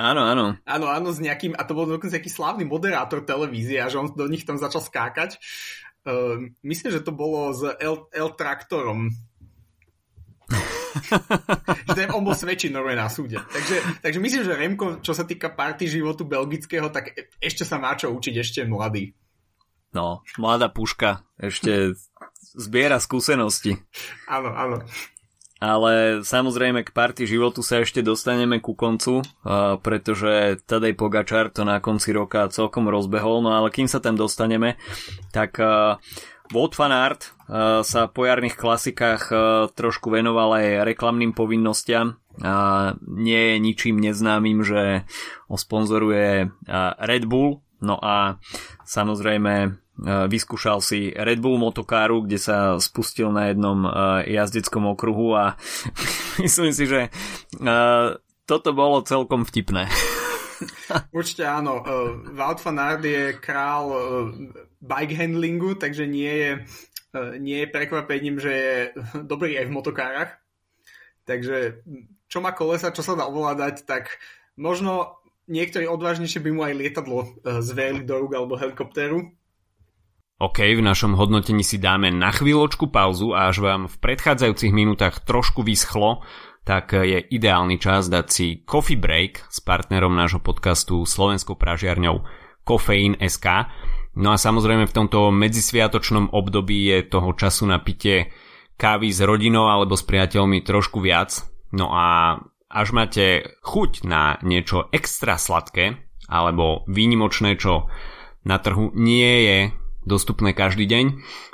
Áno, 0.00 0.24
áno. 0.24 0.56
Áno, 0.64 0.86
áno, 0.88 1.12
s 1.12 1.20
nejakým, 1.20 1.52
a 1.52 1.68
to 1.68 1.76
bol 1.76 1.84
dokonca 1.84 2.16
nejaký 2.16 2.32
slávny 2.32 2.64
moderátor 2.64 3.28
televízie 3.28 3.76
a 3.76 3.92
že 3.92 4.00
on 4.00 4.08
do 4.08 4.24
nich 4.24 4.48
tam 4.48 4.56
začal 4.56 4.80
skákať. 4.80 5.36
Uh, 6.02 6.48
myslím, 6.64 6.96
že 6.96 7.04
to 7.04 7.12
bolo 7.12 7.52
s 7.52 7.60
L, 7.76 8.08
L 8.08 8.30
Traktorom 8.32 9.12
že 11.96 12.08
on 12.12 12.22
bol 12.22 12.36
svedčí 12.36 12.68
normálne 12.68 13.04
na 13.04 13.10
súde. 13.10 13.40
Takže, 13.40 13.76
takže 14.00 14.18
myslím, 14.20 14.42
že 14.44 14.52
Remko, 14.54 14.86
čo 15.00 15.12
sa 15.16 15.24
týka 15.24 15.52
party 15.52 15.88
životu 15.88 16.28
belgického, 16.28 16.92
tak 16.92 17.16
ešte 17.40 17.64
sa 17.64 17.80
má 17.80 17.96
čo 17.96 18.12
učiť, 18.12 18.34
ešte 18.38 18.60
mladý. 18.68 19.16
No, 19.92 20.24
mladá 20.40 20.72
puška, 20.72 21.20
ešte 21.36 21.92
zbiera 22.56 22.96
skúsenosti. 22.96 23.76
Áno, 24.24 24.52
áno. 24.56 24.80
Ale 25.62 26.26
samozrejme 26.26 26.82
k 26.82 26.90
party 26.90 27.22
životu 27.22 27.62
sa 27.62 27.86
ešte 27.86 28.02
dostaneme 28.02 28.58
ku 28.58 28.74
koncu, 28.74 29.22
uh, 29.22 29.78
pretože 29.78 30.58
Tadej 30.66 30.98
Pogačar 30.98 31.54
to 31.54 31.62
na 31.62 31.78
konci 31.78 32.10
roka 32.10 32.50
celkom 32.50 32.90
rozbehol, 32.90 33.46
no 33.46 33.54
ale 33.54 33.70
kým 33.70 33.86
sa 33.86 34.02
tam 34.02 34.18
dostaneme, 34.18 34.74
tak 35.30 35.62
uh, 35.62 36.02
Wout 36.50 36.74
van 36.74 36.90
Aert 36.90 37.30
uh, 37.46 37.86
sa 37.86 38.10
po 38.10 38.26
jarných 38.26 38.58
klasikách 38.58 39.22
uh, 39.30 39.38
trošku 39.70 40.10
venoval 40.10 40.58
aj 40.58 40.82
reklamným 40.82 41.32
povinnostiam. 41.32 42.18
Nie 43.04 43.40
je 43.52 43.56
ničím 43.60 44.00
neznámym, 44.00 44.64
že 44.64 45.04
ho 45.52 45.56
sponzoruje 45.60 46.48
uh, 46.48 46.96
Red 46.96 47.28
Bull. 47.28 47.60
No 47.82 47.98
a 48.00 48.40
samozrejme 48.86 49.78
vyskúšal 50.02 50.80
si 50.80 51.12
Red 51.12 51.42
Bull 51.44 51.60
motokáru, 51.60 52.24
kde 52.24 52.40
sa 52.40 52.80
spustil 52.80 53.28
na 53.28 53.52
jednom 53.52 53.84
jazdeckom 54.24 54.88
okruhu 54.96 55.36
a 55.36 55.60
myslím 56.42 56.72
si, 56.72 56.88
že 56.88 57.12
toto 58.48 58.70
bolo 58.72 59.04
celkom 59.04 59.44
vtipné. 59.44 59.90
Určite 61.12 61.44
áno. 61.44 61.84
Wout 62.32 62.62
van 62.64 62.78
Aert 62.80 63.04
je 63.04 63.36
král 63.36 63.92
bike 64.82 65.14
handlingu, 65.14 65.78
takže 65.78 66.04
nie 66.10 66.32
je, 66.34 66.50
uh, 67.14 67.38
nie 67.38 67.62
je 67.64 67.72
prekvapením, 67.72 68.36
že 68.42 68.52
je 68.52 68.74
dobrý 69.32 69.56
aj 69.56 69.66
v 69.70 69.74
motokárach. 69.74 70.30
Takže 71.22 71.86
čo 72.26 72.42
má 72.42 72.50
kolesa, 72.50 72.90
čo 72.90 73.06
sa 73.06 73.14
dá 73.14 73.30
ovládať, 73.30 73.86
tak 73.86 74.18
možno 74.58 75.22
niektorí 75.46 75.86
odvážnejšie 75.86 76.42
by 76.42 76.50
mu 76.50 76.66
aj 76.66 76.74
lietadlo 76.74 77.20
uh, 77.22 77.62
zverili 77.62 78.02
do 78.02 78.18
rúk 78.18 78.34
alebo 78.34 78.58
helikoptéru. 78.58 79.30
OK, 80.42 80.58
v 80.74 80.82
našom 80.82 81.14
hodnotení 81.14 81.62
si 81.62 81.78
dáme 81.78 82.10
na 82.10 82.34
chvíľočku 82.34 82.90
pauzu 82.90 83.30
a 83.30 83.46
až 83.46 83.62
vám 83.62 83.86
v 83.86 83.94
predchádzajúcich 84.02 84.74
minútach 84.74 85.22
trošku 85.22 85.62
vyschlo, 85.62 86.26
tak 86.66 86.98
je 86.98 87.22
ideálny 87.22 87.78
čas 87.78 88.10
dať 88.10 88.26
si 88.26 88.46
coffee 88.66 88.98
break 88.98 89.46
s 89.46 89.62
partnerom 89.62 90.14
nášho 90.18 90.42
podcastu 90.42 91.06
Slovenskou 91.06 91.54
pražiarňou 91.54 92.26
Kofeín.sk. 92.66 93.46
No 94.12 94.32
a 94.32 94.36
samozrejme 94.36 94.84
v 94.84 94.96
tomto 94.96 95.32
medzisviatočnom 95.32 96.36
období 96.36 96.92
je 96.92 97.08
toho 97.08 97.32
času 97.32 97.64
na 97.64 97.80
pitie 97.80 98.28
kávy 98.76 99.08
s 99.08 99.24
rodinou 99.24 99.72
alebo 99.72 99.96
s 99.96 100.04
priateľmi 100.04 100.60
trošku 100.60 101.00
viac. 101.00 101.48
No 101.72 101.88
a 101.92 102.36
až 102.68 102.88
máte 102.92 103.56
chuť 103.64 104.04
na 104.04 104.36
niečo 104.44 104.92
extra 104.92 105.40
sladké 105.40 105.96
alebo 106.28 106.84
výnimočné, 106.88 107.56
čo 107.56 107.88
na 108.44 108.56
trhu 108.60 108.92
nie 108.92 109.32
je 109.48 109.58
dostupné 110.02 110.52
každý 110.52 110.84
deň, 110.88 111.04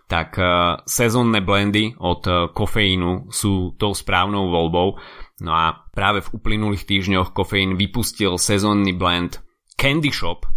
tak 0.08 0.40
uh, 0.40 0.80
sezónne 0.88 1.44
blendy 1.44 1.94
od 2.00 2.22
uh, 2.24 2.48
kofeínu 2.48 3.28
sú 3.28 3.76
tou 3.76 3.92
správnou 3.92 4.48
voľbou. 4.48 4.96
No 5.44 5.52
a 5.52 5.84
práve 5.92 6.24
v 6.24 6.32
uplynulých 6.32 6.88
týždňoch 6.88 7.36
kofeín 7.36 7.76
vypustil 7.76 8.40
sezónny 8.40 8.96
blend 8.96 9.44
Candy 9.76 10.10
Shop 10.10 10.48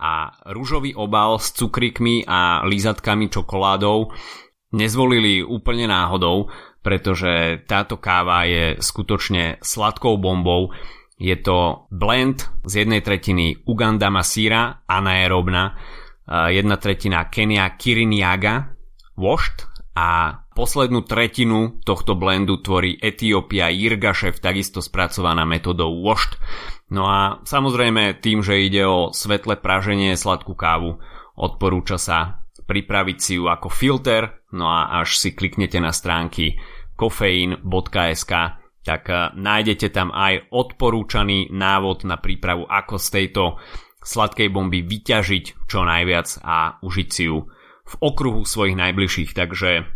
a 0.00 0.32
rúžový 0.48 0.96
obal 0.96 1.36
s 1.36 1.52
cukrikmi 1.52 2.24
a 2.24 2.64
lízatkami 2.64 3.28
čokoládou 3.28 4.10
nezvolili 4.72 5.44
úplne 5.44 5.86
náhodou, 5.86 6.48
pretože 6.80 7.62
táto 7.68 8.00
káva 8.00 8.48
je 8.48 8.80
skutočne 8.80 9.60
sladkou 9.60 10.16
bombou. 10.16 10.72
Je 11.20 11.36
to 11.36 11.84
blend 11.92 12.48
z 12.64 12.82
jednej 12.82 13.04
tretiny 13.04 13.60
Uganda 13.68 14.08
masíra 14.08 14.80
anaerobna, 14.88 15.76
jedna 16.48 16.80
tretina 16.80 17.28
Kenia 17.28 17.68
Kiriniaga, 17.76 18.72
Washed 19.20 19.69
a 20.00 20.08
poslednú 20.56 21.04
tretinu 21.04 21.76
tohto 21.84 22.16
blendu 22.16 22.56
tvorí 22.64 22.96
Etiópia 22.96 23.68
Jirgašev, 23.68 24.40
takisto 24.40 24.80
spracovaná 24.80 25.44
metodou 25.44 25.92
Washed. 26.00 26.40
No 26.88 27.04
a 27.04 27.44
samozrejme 27.44 28.16
tým, 28.24 28.40
že 28.40 28.64
ide 28.64 28.88
o 28.88 29.12
svetle 29.12 29.60
praženie 29.60 30.16
sladkú 30.16 30.56
kávu, 30.56 30.96
odporúča 31.36 32.00
sa 32.00 32.40
pripraviť 32.64 33.18
si 33.20 33.36
ju 33.36 33.52
ako 33.52 33.68
filter, 33.68 34.40
no 34.56 34.72
a 34.72 35.04
až 35.04 35.20
si 35.20 35.36
kliknete 35.36 35.76
na 35.84 35.92
stránky 35.92 36.56
kofeín.sk, 36.96 38.32
tak 38.80 39.02
eh, 39.12 39.36
nájdete 39.36 39.92
tam 39.92 40.16
aj 40.16 40.48
odporúčaný 40.48 41.52
návod 41.52 42.08
na 42.08 42.16
prípravu, 42.16 42.64
ako 42.64 42.96
z 42.96 43.08
tejto 43.20 43.42
sladkej 44.00 44.48
bomby 44.48 44.80
vyťažiť 44.80 45.68
čo 45.68 45.84
najviac 45.84 46.40
a 46.40 46.80
užiť 46.80 47.08
si 47.12 47.28
ju 47.28 47.44
v 47.90 47.94
okruhu 47.98 48.46
svojich 48.46 48.78
najbližších. 48.78 49.34
Takže 49.34 49.90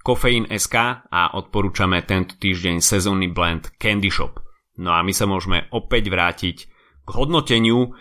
Kofeín.sk 0.00 0.76
a 1.10 1.22
odporúčame 1.36 2.00
tento 2.06 2.38
týždeň 2.38 2.80
sezónny 2.80 3.28
blend 3.28 3.74
Candy 3.76 4.08
Shop. 4.08 4.40
No 4.80 4.96
a 4.96 5.04
my 5.04 5.12
sa 5.12 5.28
môžeme 5.28 5.68
opäť 5.74 6.08
vrátiť 6.08 6.56
k 7.04 7.08
hodnoteniu 7.10 7.92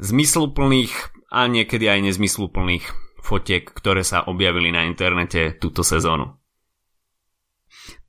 zmysluplných 0.00 0.94
a 1.34 1.50
niekedy 1.50 1.90
aj 1.90 2.00
nezmysluplných 2.14 2.84
fotiek, 3.20 3.66
ktoré 3.66 4.06
sa 4.06 4.24
objavili 4.24 4.70
na 4.70 4.86
internete 4.86 5.58
túto 5.58 5.82
sezónu. 5.84 6.38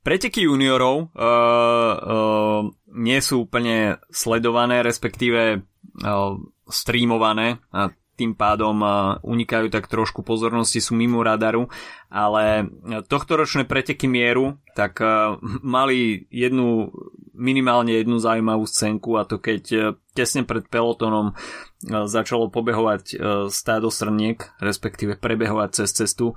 Preteky 0.06 0.46
juniorov 0.46 1.10
uh, 1.10 1.18
uh, 1.18 2.62
nie 2.94 3.18
sú 3.18 3.50
úplne 3.50 3.98
sledované, 4.06 4.86
respektíve 4.86 5.58
uh, 5.58 6.32
streamované 6.70 7.58
a 7.74 7.90
tým 8.16 8.32
pádom 8.32 8.80
unikajú 9.20 9.68
tak 9.68 9.86
trošku 9.86 10.24
pozornosti, 10.24 10.80
sú 10.80 10.96
mimo 10.96 11.20
radaru, 11.20 11.68
ale 12.08 12.66
tohtoročné 13.06 13.68
preteky 13.68 14.08
mieru 14.08 14.56
tak 14.72 15.00
mali 15.76 16.24
jednu 16.32 16.90
minimálne 17.36 18.00
jednu 18.00 18.16
zaujímavú 18.16 18.64
scénku 18.64 19.20
a 19.20 19.28
to 19.28 19.36
keď 19.36 19.62
e, 19.70 19.78
tesne 20.16 20.42
pred 20.42 20.64
pelotonom 20.66 21.32
e, 21.32 21.34
začalo 22.08 22.48
pobehovať 22.48 23.04
e, 23.12 23.16
stádo 23.52 23.92
srniek, 23.92 24.40
respektíve 24.58 25.20
prebehovať 25.20 25.70
cez 25.72 25.90
cestu. 25.92 26.34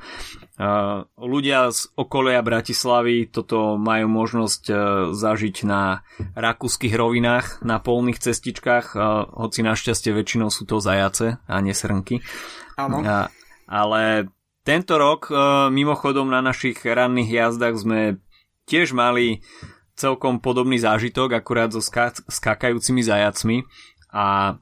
Ľudia 1.15 1.71
z 1.71 1.87
okolia 1.95 2.43
Bratislavy 2.43 3.31
toto 3.31 3.79
majú 3.79 4.11
možnosť 4.11 4.63
zažiť 5.15 5.55
na 5.63 6.03
rakúskych 6.35 6.91
rovinách, 6.91 7.63
na 7.63 7.79
polných 7.79 8.19
cestičkách, 8.19 8.99
hoci 9.39 9.63
našťastie 9.63 10.11
väčšinou 10.11 10.51
sú 10.51 10.67
to 10.67 10.83
zajace 10.83 11.39
a 11.39 11.55
nesrnky. 11.63 12.19
Áno. 12.75 12.99
Ale 13.71 14.27
tento 14.67 14.99
rok 14.99 15.31
mimochodom 15.71 16.27
na 16.27 16.43
našich 16.43 16.83
ranných 16.83 17.31
jazdách 17.31 17.75
sme 17.79 17.99
tiež 18.69 18.93
mali 18.93 19.41
celkom 19.99 20.39
podobný 20.39 20.79
zážitok, 20.79 21.35
akurát 21.35 21.75
so 21.75 21.83
ská- 21.83 22.15
skákajúcimi 22.31 23.03
zajacmi. 23.03 23.67
A 24.15 24.55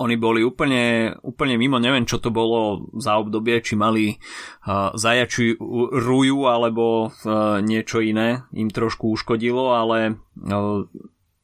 oni 0.00 0.16
boli 0.16 0.40
úplne, 0.40 1.12
úplne 1.20 1.60
mimo, 1.60 1.76
neviem 1.76 2.08
čo 2.08 2.16
to 2.16 2.32
bolo 2.32 2.88
za 2.96 3.20
obdobie, 3.20 3.60
či 3.60 3.76
mali 3.76 4.16
uh, 4.16 4.96
zajačiu 4.96 5.60
ruju 5.92 6.48
alebo 6.48 7.12
uh, 7.12 7.60
niečo 7.60 8.00
iné 8.00 8.48
im 8.56 8.72
trošku 8.72 9.12
uškodilo, 9.12 9.76
ale 9.76 10.16
uh, 10.40 10.88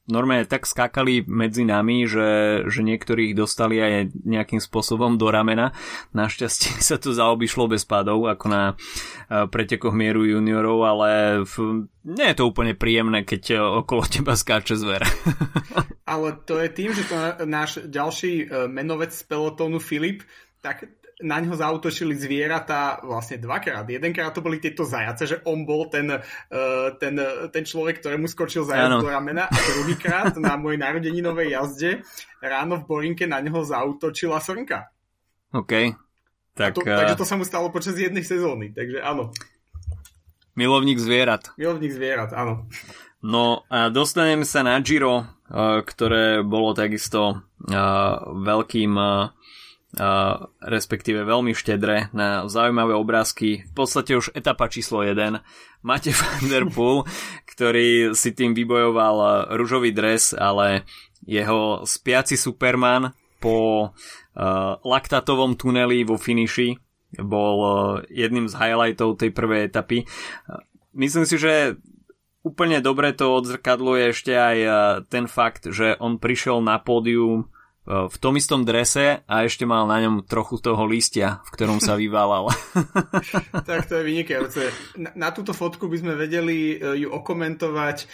normálne 0.06 0.46
tak 0.46 0.64
skákali 0.66 1.26
medzi 1.26 1.66
nami, 1.66 2.06
že, 2.06 2.62
že 2.70 2.80
niektorí 2.82 3.30
ich 3.30 3.38
dostali 3.38 3.82
aj 3.82 4.14
nejakým 4.22 4.62
spôsobom 4.62 5.18
do 5.18 5.28
ramena. 5.30 5.74
Našťastie 6.14 6.78
sa 6.88 6.96
to 6.96 7.12
zaobišlo 7.12 7.70
bez 7.70 7.84
pádov, 7.84 8.30
ako 8.30 8.46
na 8.48 8.62
eh, 8.74 9.46
pretekoch 9.46 9.94
mieru 9.94 10.24
juniorov, 10.26 10.78
ale 10.86 11.10
v, 11.44 11.86
nie 12.06 12.26
je 12.32 12.38
to 12.38 12.48
úplne 12.48 12.78
príjemné, 12.78 13.26
keď 13.26 13.42
eh, 13.52 13.60
okolo 13.60 14.06
teba 14.14 14.38
skáče 14.38 14.78
zver. 14.78 15.02
ale 16.12 16.28
to 16.46 16.62
je 16.62 16.68
tým, 16.70 16.90
že 16.94 17.04
to 17.06 17.16
náš 17.44 17.82
ďalší 17.86 18.32
eh, 18.46 18.48
menovec 18.70 19.10
z 19.10 19.22
pelotónu 19.26 19.82
Filip, 19.82 20.22
tak 20.62 20.95
na 21.16 21.40
ňo 21.40 21.56
zautočili 21.56 22.12
zvieratá 22.12 23.00
vlastne 23.00 23.40
dvakrát. 23.40 23.88
Jedenkrát 23.88 24.36
to 24.36 24.44
boli 24.44 24.60
tieto 24.60 24.84
zajace, 24.84 25.24
že 25.24 25.36
on 25.48 25.64
bol 25.64 25.88
ten, 25.88 26.12
uh, 26.12 26.92
ten, 27.00 27.16
ten 27.48 27.64
človek, 27.64 28.04
ktorému 28.04 28.28
skočil 28.28 28.68
zajac 28.68 29.00
ano. 29.00 29.00
do 29.00 29.08
ramena 29.08 29.48
a 29.48 29.56
druhýkrát 29.56 30.36
na 30.36 30.60
mojej 30.60 30.76
narodeninovej 30.76 31.56
jazde 31.56 31.90
ráno 32.44 32.84
v 32.84 32.84
Borinke 32.84 33.24
na 33.24 33.40
neho 33.40 33.64
zautočila 33.64 34.44
srnka. 34.44 34.92
OK. 35.56 35.96
Tak, 36.52 36.76
to, 36.76 36.84
uh... 36.84 37.00
Takže 37.00 37.16
to 37.16 37.24
sa 37.24 37.40
mu 37.40 37.48
stalo 37.48 37.72
počas 37.72 37.96
jednej 37.96 38.24
sezóny, 38.24 38.76
takže 38.76 39.00
áno. 39.00 39.32
Milovník 40.52 41.00
zvierat. 41.00 41.56
Milovník 41.56 41.96
zvierat, 41.96 42.36
áno. 42.36 42.68
No 43.24 43.64
a 43.72 43.88
dostaneme 43.88 44.44
sa 44.44 44.60
na 44.60 44.76
Giro, 44.84 45.24
uh, 45.24 45.80
ktoré 45.80 46.44
bolo 46.44 46.76
takisto 46.76 47.40
veľkým 48.36 48.92
respektíve 50.60 51.24
veľmi 51.24 51.56
štedre 51.56 52.12
na 52.12 52.44
zaujímavé 52.50 52.92
obrázky. 52.92 53.64
V 53.70 53.72
podstate 53.72 54.18
už 54.18 54.34
etapa 54.36 54.68
číslo 54.68 55.00
1. 55.00 55.40
Máte 55.86 56.10
Van 56.18 56.44
der 56.50 56.66
Poel, 56.68 57.06
ktorý 57.48 58.12
si 58.12 58.36
tým 58.36 58.52
vybojoval 58.52 59.48
rúžový 59.56 59.96
dres, 59.96 60.36
ale 60.36 60.84
jeho 61.24 61.86
spiaci 61.88 62.36
Superman 62.36 63.14
po 63.40 63.88
uh, 63.88 63.92
laktatovom 64.84 65.56
tuneli 65.56 66.04
vo 66.04 66.20
finiši 66.20 66.76
bol 67.22 67.56
uh, 67.62 67.72
jedným 68.12 68.50
z 68.50 68.54
highlightov 68.58 69.16
tej 69.16 69.30
prvej 69.32 69.72
etapy. 69.72 70.04
Myslím 70.92 71.24
si, 71.24 71.40
že 71.40 71.76
úplne 72.44 72.84
dobre 72.84 73.16
to 73.16 73.32
odzrkadluje 73.32 74.12
ešte 74.14 74.32
aj 74.32 74.56
ten 75.12 75.26
fakt, 75.26 75.68
že 75.68 75.98
on 76.00 76.16
prišiel 76.16 76.62
na 76.64 76.80
pódium 76.80 77.52
v 77.86 78.16
tom 78.18 78.34
istom 78.34 78.66
drese 78.66 79.22
a 79.30 79.34
ešte 79.46 79.62
mal 79.62 79.86
na 79.86 80.02
ňom 80.02 80.26
trochu 80.26 80.58
toho 80.58 80.82
listia, 80.90 81.38
v 81.46 81.50
ktorom 81.54 81.78
sa 81.78 81.94
vyválal. 81.94 82.50
tak 83.68 83.86
to 83.86 84.02
je 84.02 84.04
vynikajúce. 84.04 84.62
Na, 84.98 85.14
na 85.14 85.28
túto 85.30 85.54
fotku 85.54 85.86
by 85.86 86.02
sme 86.02 86.18
vedeli 86.18 86.74
e, 86.74 87.06
ju 87.06 87.08
okomentovať 87.14 87.96
e, 88.02 88.06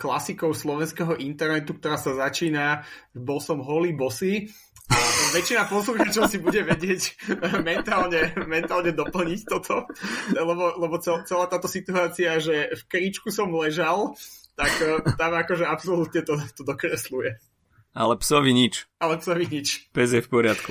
klasikou 0.00 0.56
slovenského 0.56 1.20
internetu, 1.20 1.76
ktorá 1.76 2.00
sa 2.00 2.16
začína 2.16 2.88
Bol 3.12 3.44
som 3.44 3.60
holý 3.60 3.92
bosy. 3.92 4.48
A 4.90 4.96
väčšina 5.36 5.68
poslucháčov 5.68 6.24
si 6.32 6.40
bude 6.40 6.64
vedieť 6.64 7.02
e, 7.28 7.60
mentálne, 7.60 8.32
mentálne 8.48 8.96
doplniť 8.96 9.40
toto, 9.44 9.84
lebo, 10.32 10.80
lebo 10.80 10.96
cel, 10.96 11.20
celá 11.28 11.44
táto 11.44 11.68
situácia, 11.68 12.40
že 12.40 12.72
v 12.72 12.82
kríčku 12.88 13.28
som 13.28 13.52
ležal, 13.52 14.16
tak 14.56 14.72
tam 15.20 15.32
akože 15.36 15.68
absolútne 15.68 16.24
to, 16.24 16.40
to 16.56 16.64
dokresluje. 16.64 17.36
Ale 17.90 18.14
psovi 18.22 18.54
nič. 18.54 18.86
Ale 19.02 19.18
psovi 19.18 19.50
nič. 19.50 19.90
Pes 19.90 20.14
je 20.14 20.22
v 20.22 20.28
poriadku. 20.30 20.70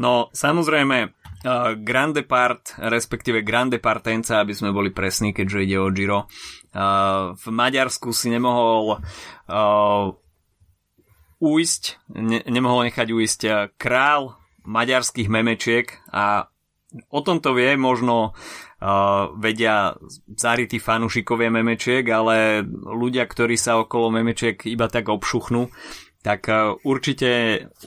No, 0.00 0.32
samozrejme, 0.32 1.12
uh, 1.44 1.76
Grand 1.76 2.16
Depart, 2.16 2.80
respektíve 2.80 3.44
Grand 3.44 3.68
Departenca, 3.68 4.40
aby 4.40 4.56
sme 4.56 4.72
boli 4.72 4.88
presní, 4.88 5.36
keďže 5.36 5.58
ide 5.68 5.76
o 5.76 5.92
Giro. 5.92 6.26
Uh, 6.72 7.36
v 7.36 7.46
Maďarsku 7.52 8.16
si 8.16 8.32
nemohol 8.32 8.96
uh, 8.96 10.16
uísť, 11.44 11.82
ne, 12.16 12.40
nemohol 12.48 12.88
nechať 12.88 13.08
uísť 13.12 13.40
uh, 13.44 13.54
král 13.76 14.40
maďarských 14.64 15.28
memečiek 15.28 15.88
a 16.12 16.48
o 17.08 17.20
tomto 17.22 17.54
vie 17.56 17.76
možno 17.78 18.32
uh, 18.32 19.32
vedia 19.38 19.94
zarytí 20.30 20.82
fanúšikovia 20.82 21.48
memečiek, 21.52 22.04
ale 22.08 22.64
ľudia, 22.70 23.24
ktorí 23.24 23.56
sa 23.56 23.80
okolo 23.80 24.10
memečiek 24.10 24.58
iba 24.68 24.90
tak 24.90 25.08
obšuchnú, 25.08 25.70
tak 26.20 26.48
e, 26.48 26.76
určite 26.84 27.30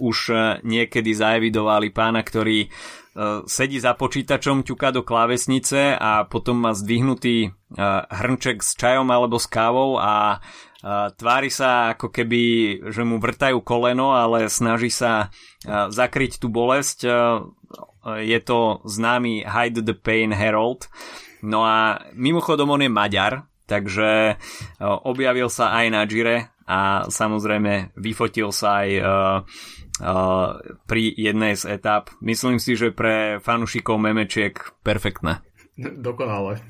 už 0.02 0.18
e, 0.30 0.36
niekedy 0.66 1.14
zaevidovali 1.14 1.94
pána, 1.94 2.26
ktorý 2.26 2.66
e, 2.66 2.70
sedí 3.46 3.78
za 3.78 3.94
počítačom, 3.94 4.66
ťuká 4.66 4.90
do 4.90 5.06
klávesnice 5.06 5.94
a 5.94 6.26
potom 6.26 6.66
má 6.66 6.74
zdvihnutý 6.74 7.54
hrnček 8.14 8.62
s 8.62 8.78
čajom 8.78 9.10
alebo 9.10 9.42
s 9.42 9.50
kávou 9.50 9.98
a 9.98 10.38
tvári 11.18 11.50
sa 11.50 11.98
ako 11.98 12.14
keby, 12.14 12.42
že 12.94 13.02
mu 13.02 13.18
vrtajú 13.18 13.66
koleno, 13.66 14.14
ale 14.14 14.46
snaží 14.46 14.94
sa 14.94 15.34
zakryť 15.66 16.38
tú 16.38 16.54
bolesť. 16.54 17.10
Je 18.22 18.40
to 18.46 18.86
známy 18.86 19.42
Hide 19.42 19.82
the 19.82 19.98
Pain 19.98 20.30
Herald. 20.30 20.86
No 21.42 21.66
a 21.66 21.98
mimochodom 22.14 22.78
on 22.78 22.86
je 22.86 22.94
Maďar, 22.94 23.50
takže 23.66 24.38
objavil 25.02 25.50
sa 25.50 25.74
aj 25.74 25.86
na 25.90 26.06
Gire 26.06 26.53
a 26.68 27.06
samozrejme 27.12 27.96
vyfotil 28.00 28.50
sa 28.56 28.84
aj 28.84 28.90
uh, 28.98 29.06
uh, 30.02 30.48
pri 30.88 31.04
jednej 31.14 31.54
z 31.60 31.78
etap. 31.78 32.10
Myslím 32.24 32.58
si, 32.58 32.80
že 32.80 32.96
pre 32.96 33.40
fanúšikov 33.44 34.00
memečiek 34.00 34.56
perfektné. 34.82 35.44
Dokonale. 35.78 36.64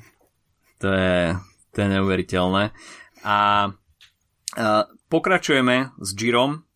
To 0.82 0.88
je, 0.92 1.38
to 1.72 1.76
je 1.80 1.88
neuveriteľné. 1.88 2.74
A 3.24 3.38
uh, 3.70 4.82
pokračujeme 5.08 5.96
s 5.96 6.10
Girom. 6.12 6.66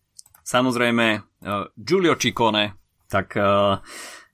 Samozrejme 0.41 1.05
uh, 1.21 1.69
Giulio 1.77 2.17
Ciccone, 2.17 2.73
tak 3.05 3.37
uh, 3.37 3.77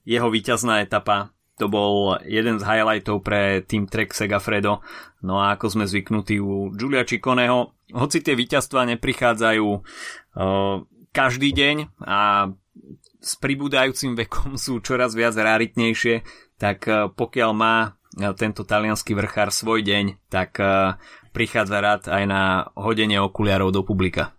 jeho 0.08 0.30
víťazná 0.32 0.80
etapa, 0.86 1.35
to 1.56 1.72
bol 1.72 2.20
jeden 2.28 2.60
z 2.60 2.64
highlightov 2.68 3.24
pre 3.24 3.64
Team 3.64 3.88
Trek 3.88 4.12
Segafredo. 4.12 4.84
No 5.24 5.40
a 5.40 5.56
ako 5.56 5.72
sme 5.72 5.86
zvyknutí 5.88 6.38
u 6.40 6.72
Giulia 6.76 7.08
Cicconeho, 7.08 7.74
hoci 7.96 8.20
tie 8.20 8.36
víťazstva 8.36 8.86
neprichádzajú 8.96 9.68
uh, 9.68 10.84
každý 11.16 11.50
deň 11.56 11.76
a 12.04 12.52
s 13.24 13.34
pribúdajúcim 13.40 14.14
vekom 14.14 14.60
sú 14.60 14.84
čoraz 14.84 15.16
viac 15.16 15.34
raritnejšie, 15.34 16.22
tak 16.60 16.86
uh, 16.86 17.10
pokiaľ 17.10 17.52
má 17.56 17.96
tento 18.40 18.64
talianský 18.64 19.12
vrchár 19.12 19.52
svoj 19.52 19.84
deň, 19.84 20.32
tak 20.32 20.56
prichádza 21.36 21.78
rád 21.84 22.02
aj 22.08 22.24
na 22.24 22.72
hodenie 22.80 23.20
okuliarov 23.20 23.76
do 23.76 23.84
publika. 23.84 24.32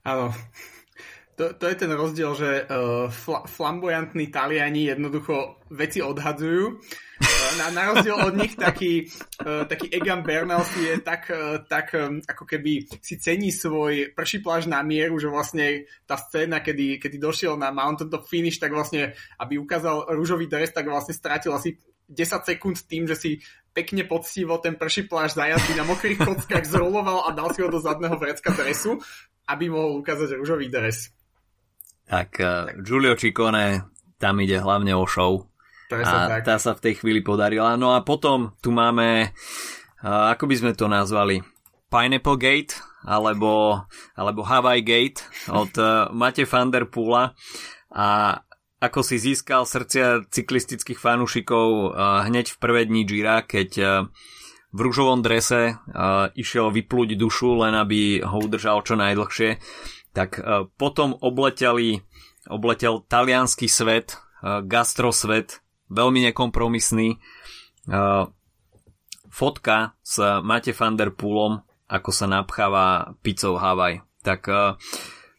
Áno, 0.00 0.32
to, 1.36 1.52
to 1.52 1.64
je 1.68 1.76
ten 1.76 1.92
rozdiel, 1.92 2.32
že 2.32 2.64
uh, 2.64 3.12
fl- 3.12 3.44
flamboyantní 3.44 4.32
Taliani 4.32 4.88
jednoducho 4.88 5.60
veci 5.68 6.00
odhadzujú. 6.00 6.80
Uh, 6.80 7.50
na, 7.60 7.70
na 7.76 7.92
rozdiel 7.92 8.16
od 8.16 8.34
nich 8.40 8.56
taký, 8.56 9.12
uh, 9.44 9.68
taký 9.68 9.92
Egan 9.92 10.24
Bernal 10.24 10.64
si 10.64 10.88
je 10.88 10.96
tak, 11.04 11.28
uh, 11.28 11.60
tak 11.68 11.92
um, 11.92 12.24
ako 12.24 12.48
keby 12.48 12.88
si 13.04 13.20
cení 13.20 13.52
svoj 13.52 14.16
prší 14.16 14.40
pláž 14.40 14.64
na 14.64 14.80
mieru, 14.80 15.20
že 15.20 15.28
vlastne 15.28 15.84
tá 16.08 16.16
scéna, 16.16 16.64
kedy, 16.64 16.96
kedy 16.96 17.20
došiel 17.20 17.60
na 17.60 17.68
Mountain 17.68 18.08
Top 18.08 18.24
Finish, 18.24 18.56
tak 18.56 18.72
vlastne, 18.72 19.12
aby 19.36 19.60
ukázal 19.60 20.08
rúžový 20.16 20.48
dres, 20.48 20.72
tak 20.72 20.88
vlastne 20.88 21.12
strátil 21.12 21.52
asi 21.52 21.76
10 22.08 22.48
sekúnd 22.48 22.80
tým, 22.88 23.04
že 23.04 23.16
si 23.18 23.30
pekne 23.76 24.08
poctivo 24.08 24.56
ten 24.56 24.72
prší 24.72 25.04
pláž 25.04 25.36
zajazdy 25.36 25.76
na 25.76 25.84
mokrých 25.84 26.16
kockách 26.16 26.64
zroloval 26.64 27.28
a 27.28 27.36
dal 27.36 27.52
si 27.52 27.60
ho 27.60 27.68
do 27.68 27.76
zadného 27.76 28.16
vrecka 28.16 28.56
dresu, 28.56 28.96
aby 29.52 29.68
mohol 29.68 30.00
ukázať 30.00 30.32
rúžový 30.38 30.72
dres. 30.72 31.15
Tak 32.06 32.28
uh, 32.38 32.70
Giulio 32.82 33.18
Ciccone 33.18 33.90
tam 34.16 34.40
ide 34.40 34.62
hlavne 34.62 34.94
o 34.94 35.04
show. 35.04 35.46
A 35.90 36.42
tá 36.42 36.58
sa 36.58 36.74
v 36.74 36.82
tej 36.82 36.94
chvíli 37.02 37.22
podarila. 37.22 37.78
No 37.78 37.94
a 37.94 38.02
potom 38.02 38.58
tu 38.58 38.74
máme, 38.74 39.30
uh, 40.02 40.34
ako 40.34 40.50
by 40.50 40.54
sme 40.58 40.72
to 40.74 40.90
nazvali, 40.90 41.42
Pineapple 41.86 42.38
Gate 42.38 42.74
alebo, 43.06 43.82
alebo 44.18 44.42
Hawaii 44.42 44.82
Gate 44.82 45.22
od 45.46 45.70
uh, 45.78 46.10
Mate 46.10 46.42
van 46.42 46.74
der 46.74 46.90
Poola 46.90 47.30
a 47.94 48.38
ako 48.82 49.00
si 49.00 49.16
získal 49.16 49.64
srdcia 49.64 50.28
cyklistických 50.28 50.98
fanúšikov 50.98 51.94
uh, 51.94 52.26
hneď 52.26 52.52
v 52.52 52.60
prvé 52.60 52.80
dni 52.84 53.06
Gira, 53.06 53.46
keď 53.46 53.70
uh, 53.78 53.88
v 54.74 54.78
rúžovom 54.82 55.24
drese 55.24 55.78
uh, 55.78 56.28
išiel 56.36 56.68
vyplúť 56.74 57.16
dušu, 57.16 57.62
len 57.62 57.72
aby 57.72 58.20
ho 58.20 58.36
udržal 58.42 58.84
čo 58.84 58.98
najdlhšie 58.98 59.56
tak 60.16 60.40
e, 60.40 60.64
potom 60.80 61.12
obleteli, 61.20 62.00
obletel 62.48 63.04
talianský 63.04 63.68
svet, 63.68 64.16
e, 64.40 64.64
gastrosvet, 64.64 65.60
veľmi 65.92 66.24
nekompromisný. 66.32 67.08
E, 67.12 67.18
fotka 69.28 69.92
s 70.00 70.16
Mate 70.40 70.72
van 70.72 70.96
der 70.96 71.12
Poolom, 71.12 71.60
ako 71.92 72.10
sa 72.16 72.24
napcháva 72.24 73.12
pizzou 73.20 73.60
Havaj. 73.60 74.00
Tak 74.24 74.48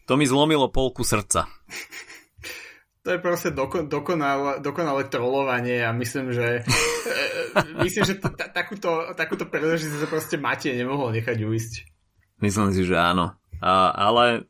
to 0.08 0.14
mi 0.16 0.24
zlomilo 0.24 0.72
polku 0.72 1.04
srdca. 1.04 1.50
To 3.04 3.16
je 3.16 3.20
proste 3.20 3.52
doko, 3.52 3.84
dokonalé, 3.84 4.64
dokonalé 4.64 5.12
trolovanie 5.12 5.84
a 5.84 5.92
myslím, 5.92 6.32
že 6.32 6.64
myslím, 7.84 8.04
že 8.04 8.16
t- 8.16 8.52
takúto, 8.52 9.12
takúto 9.16 9.44
príležitosť 9.48 10.00
sa 10.04 10.08
proste 10.08 10.36
Matej 10.40 10.76
nemohol 10.76 11.12
nechať 11.16 11.40
uísť. 11.44 11.74
Myslím 12.40 12.72
si, 12.72 12.88
že 12.88 12.96
áno. 12.96 13.36
A, 13.60 13.92
ale 13.92 14.48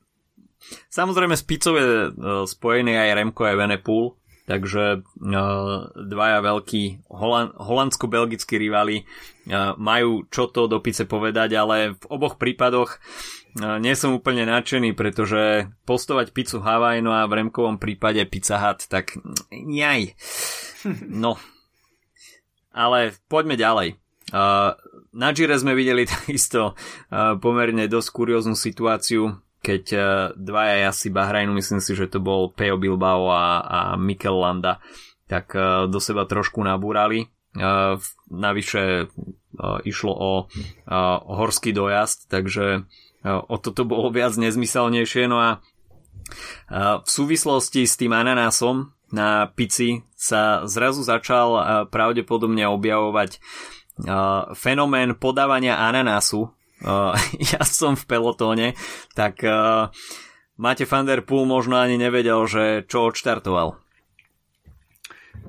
Samozrejme 0.91 1.35
s 1.37 1.43
pizzou 1.45 1.77
je 1.77 2.11
spojený 2.49 2.97
aj 2.97 3.15
Remko 3.15 3.47
aj 3.47 3.55
Venepool, 3.55 4.17
takže 4.47 5.03
uh, 5.03 5.91
dvaja 5.91 6.39
veľkí 6.39 7.11
holand- 7.11 7.53
holandsko-belgickí 7.59 8.55
rivali 8.55 9.03
uh, 9.03 9.75
majú 9.75 10.23
čo 10.31 10.47
to 10.47 10.71
do 10.71 10.79
pice 10.79 11.03
povedať, 11.03 11.59
ale 11.59 11.99
v 11.99 12.05
oboch 12.07 12.39
prípadoch 12.39 12.95
uh, 12.95 13.75
nie 13.77 13.91
som 13.93 14.15
úplne 14.15 14.47
nadšený, 14.47 14.95
pretože 14.95 15.67
postovať 15.83 16.31
pizzu 16.31 16.63
Hawaii, 16.63 17.03
no 17.03 17.11
a 17.11 17.27
v 17.27 17.43
Remkovom 17.43 17.75
prípade 17.75 18.23
Pizza 18.31 18.57
Hut, 18.57 18.87
tak 18.87 19.19
jaj. 19.51 20.15
No. 21.11 21.35
Ale 22.71 23.17
poďme 23.27 23.57
ďalej. 23.57 23.97
Na 25.17 25.29
Gire 25.33 25.57
sme 25.57 25.73
videli 25.73 26.05
takisto 26.13 26.77
pomerne 27.41 27.89
dosť 27.89 28.09
kurióznu 28.13 28.53
situáciu 28.53 29.41
keď 29.61 29.83
uh, 29.93 30.03
dvaja 30.37 30.89
asi 30.89 31.09
Bahrajnu, 31.09 31.53
myslím 31.57 31.81
si, 31.83 31.97
že 31.97 32.07
to 32.07 32.21
bol 32.23 32.53
Peo 32.53 32.77
Bilbao 32.77 33.29
a, 33.29 33.45
a 33.61 33.79
Mikel 33.99 34.37
Landa, 34.37 34.79
tak 35.27 35.51
uh, 35.57 35.89
do 35.89 35.97
seba 35.99 36.25
trošku 36.29 36.61
nabúrali. 36.61 37.29
Uh, 37.57 37.97
navyše 38.29 39.09
išlo 39.89 40.13
o 40.13 40.31
horský 41.25 41.73
dojazd, 41.73 42.29
takže 42.29 42.85
o 43.25 43.55
toto 43.57 43.89
bolo 43.89 44.13
viac 44.13 44.37
nezmyselnejšie. 44.37 45.25
No 45.25 45.41
a 45.41 45.49
v 47.01 47.09
súvislosti 47.09 47.89
s 47.89 47.97
tým 47.97 48.13
ananásom 48.13 48.93
na 49.09 49.49
pici 49.49 50.05
sa 50.13 50.61
zrazu 50.69 51.01
začal 51.01 51.57
pravdepodobne 51.89 52.69
objavovať 52.69 53.41
fenomén 54.53 55.17
podávania 55.17 55.81
ananásu 55.81 56.53
uh, 56.83 57.17
ja 57.53 57.61
som 57.65 57.95
v 57.95 58.03
pelotóne, 58.05 58.67
tak 59.15 59.41
uh, 59.41 59.89
Máte 60.57 60.89
Van 60.89 61.05
der 61.05 61.21
Poel 61.21 61.45
možno 61.45 61.77
ani 61.77 62.01
nevedel, 62.01 62.41
že 62.49 62.81
čo 62.89 63.13
odštartoval. 63.13 63.77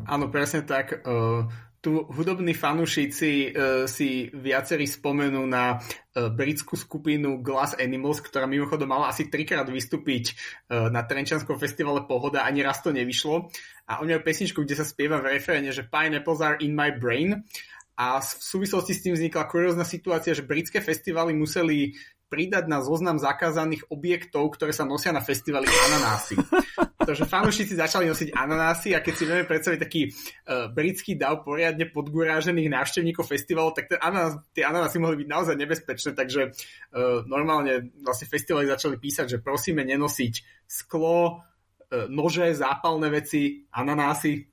Áno, 0.05 0.29
presne 0.29 0.69
tak. 0.69 1.01
Uh, 1.01 1.49
tu 1.81 2.05
hudobní 2.13 2.53
fanúšici 2.53 3.49
uh, 3.49 3.89
si 3.89 4.29
viacerí 4.37 4.85
spomenú 4.85 5.49
na 5.49 5.81
uh, 5.81 6.29
britskú 6.29 6.77
skupinu 6.77 7.41
Glass 7.41 7.73
Animals, 7.81 8.21
ktorá 8.21 8.45
mimochodom 8.45 8.85
mala 8.85 9.09
asi 9.09 9.33
trikrát 9.33 9.65
vystúpiť 9.65 10.37
uh, 10.69 10.93
na 10.93 11.09
Trenčanskom 11.09 11.57
festivale 11.57 12.05
Pohoda, 12.05 12.45
ani 12.45 12.61
raz 12.61 12.85
to 12.85 12.93
nevyšlo. 12.93 13.49
A 13.89 14.05
oni 14.05 14.13
majú 14.13 14.29
pesničku, 14.29 14.61
kde 14.61 14.77
sa 14.77 14.85
spieva 14.85 15.25
v 15.25 15.41
referéne, 15.41 15.73
že 15.73 15.89
Pineapples 15.89 16.45
are 16.45 16.61
in 16.61 16.77
my 16.77 16.93
brain 16.93 17.49
a 17.99 18.23
v 18.23 18.31
súvislosti 18.31 18.95
s 18.95 19.03
tým 19.03 19.19
vznikla 19.19 19.51
kuriózna 19.51 19.83
situácia, 19.83 20.31
že 20.31 20.47
britské 20.47 20.79
festivaly 20.79 21.35
museli 21.35 21.99
pridať 22.31 22.71
na 22.71 22.79
zoznam 22.85 23.19
zakázaných 23.19 23.89
objektov, 23.91 24.55
ktoré 24.55 24.71
sa 24.71 24.87
nosia 24.87 25.11
na 25.11 25.25
festivali 25.25 25.67
ananásy. 25.67 26.39
Takže 27.09 27.25
fanúšici 27.25 27.73
začali 27.73 28.05
nosiť 28.05 28.37
ananásy 28.37 28.93
a 28.93 29.01
keď 29.01 29.15
si 29.17 29.25
vieme 29.25 29.49
predstaviť 29.49 29.81
taký 29.81 30.13
uh, 30.13 30.69
britský 30.69 31.17
dav 31.17 31.41
poriadne 31.41 31.89
podgurážených 31.89 32.69
návštevníkov 32.69 33.25
festivalov, 33.25 33.73
tak 33.73 33.89
ten 33.89 33.99
ananás, 33.99 34.37
tie 34.53 34.63
ananásy 34.69 35.01
mohli 35.01 35.25
byť 35.25 35.29
naozaj 35.33 35.57
nebezpečné, 35.57 36.13
takže 36.13 36.53
uh, 36.53 37.25
normálne 37.25 37.97
vlastne 38.05 38.29
festivaly 38.29 38.69
začali 38.69 39.01
písať, 39.01 39.27
že 39.27 39.39
prosíme 39.41 39.89
nenosiť 39.89 40.69
sklo, 40.69 41.41
uh, 41.41 42.07
nože, 42.13 42.53
zápalné 42.53 43.09
veci, 43.09 43.65
ananásy. 43.73 44.45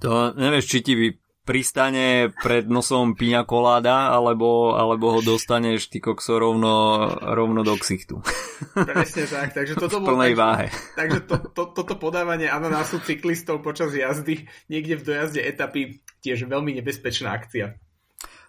To 0.00 0.32
nevieš, 0.32 0.64
či 0.64 0.78
ti 0.80 0.96
by 0.96 1.23
pristane 1.44 2.32
pred 2.40 2.64
nosom 2.64 3.12
piňa 3.12 3.44
koláda, 3.44 4.10
alebo, 4.10 4.72
alebo 4.72 5.12
ho 5.12 5.20
dostaneš 5.20 5.92
ty 5.92 6.00
kokso 6.00 6.40
rovno, 6.40 7.06
rovno 7.20 7.60
do 7.60 7.76
ksichtu. 7.76 8.24
Presne 8.72 9.24
tak, 9.28 9.52
takže 9.52 9.76
toto 9.84 10.00
bolo... 10.00 10.16
plnej 10.16 10.32
tak, 10.32 10.40
váhe. 10.40 10.66
Takže 10.96 11.20
to, 11.28 11.36
to, 11.52 11.62
toto 11.76 11.94
podávanie 12.00 12.48
ananásu 12.48 12.98
cyklistov 13.04 13.60
počas 13.60 13.92
jazdy 13.92 14.48
niekde 14.72 14.96
v 14.96 15.06
dojazde 15.14 15.40
etapy 15.44 16.00
tiež 16.24 16.48
veľmi 16.48 16.80
nebezpečná 16.80 17.36
akcia. 17.36 17.76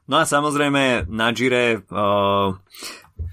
No 0.07 0.21
a 0.21 0.23
samozrejme 0.23 1.09
na 1.11 1.33
Gire 1.33 1.81
uh, 1.81 2.53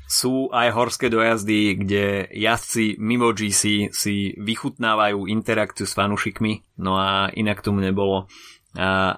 sú 0.09 0.49
aj 0.51 0.69
horské 0.73 1.07
dojazdy, 1.13 1.85
kde 1.85 2.05
jazdci 2.33 2.97
mimo 2.99 3.31
GC 3.31 3.93
si 3.93 4.33
vychutnávajú 4.41 5.29
interakciu 5.29 5.85
s 5.85 5.95
fanušikmi, 5.95 6.81
no 6.81 6.97
a 6.97 7.29
inak 7.33 7.61
tomu 7.61 7.85
nebolo 7.85 8.27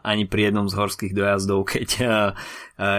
ani 0.02 0.26
pri 0.26 0.50
jednom 0.50 0.66
z 0.66 0.74
horských 0.74 1.14
dojazdov, 1.14 1.70
keď 1.70 1.88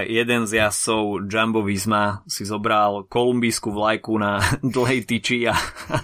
jeden 0.08 0.42
z 0.48 0.52
jazdcov 0.64 1.28
Jumbo 1.28 1.62
Visma 1.68 2.24
si 2.32 2.48
zobral 2.48 3.04
kolumbijskú 3.12 3.76
vlajku 3.76 4.16
na 4.16 4.40
dlhej 4.76 5.04
tyči 5.04 5.52
a 5.52 5.56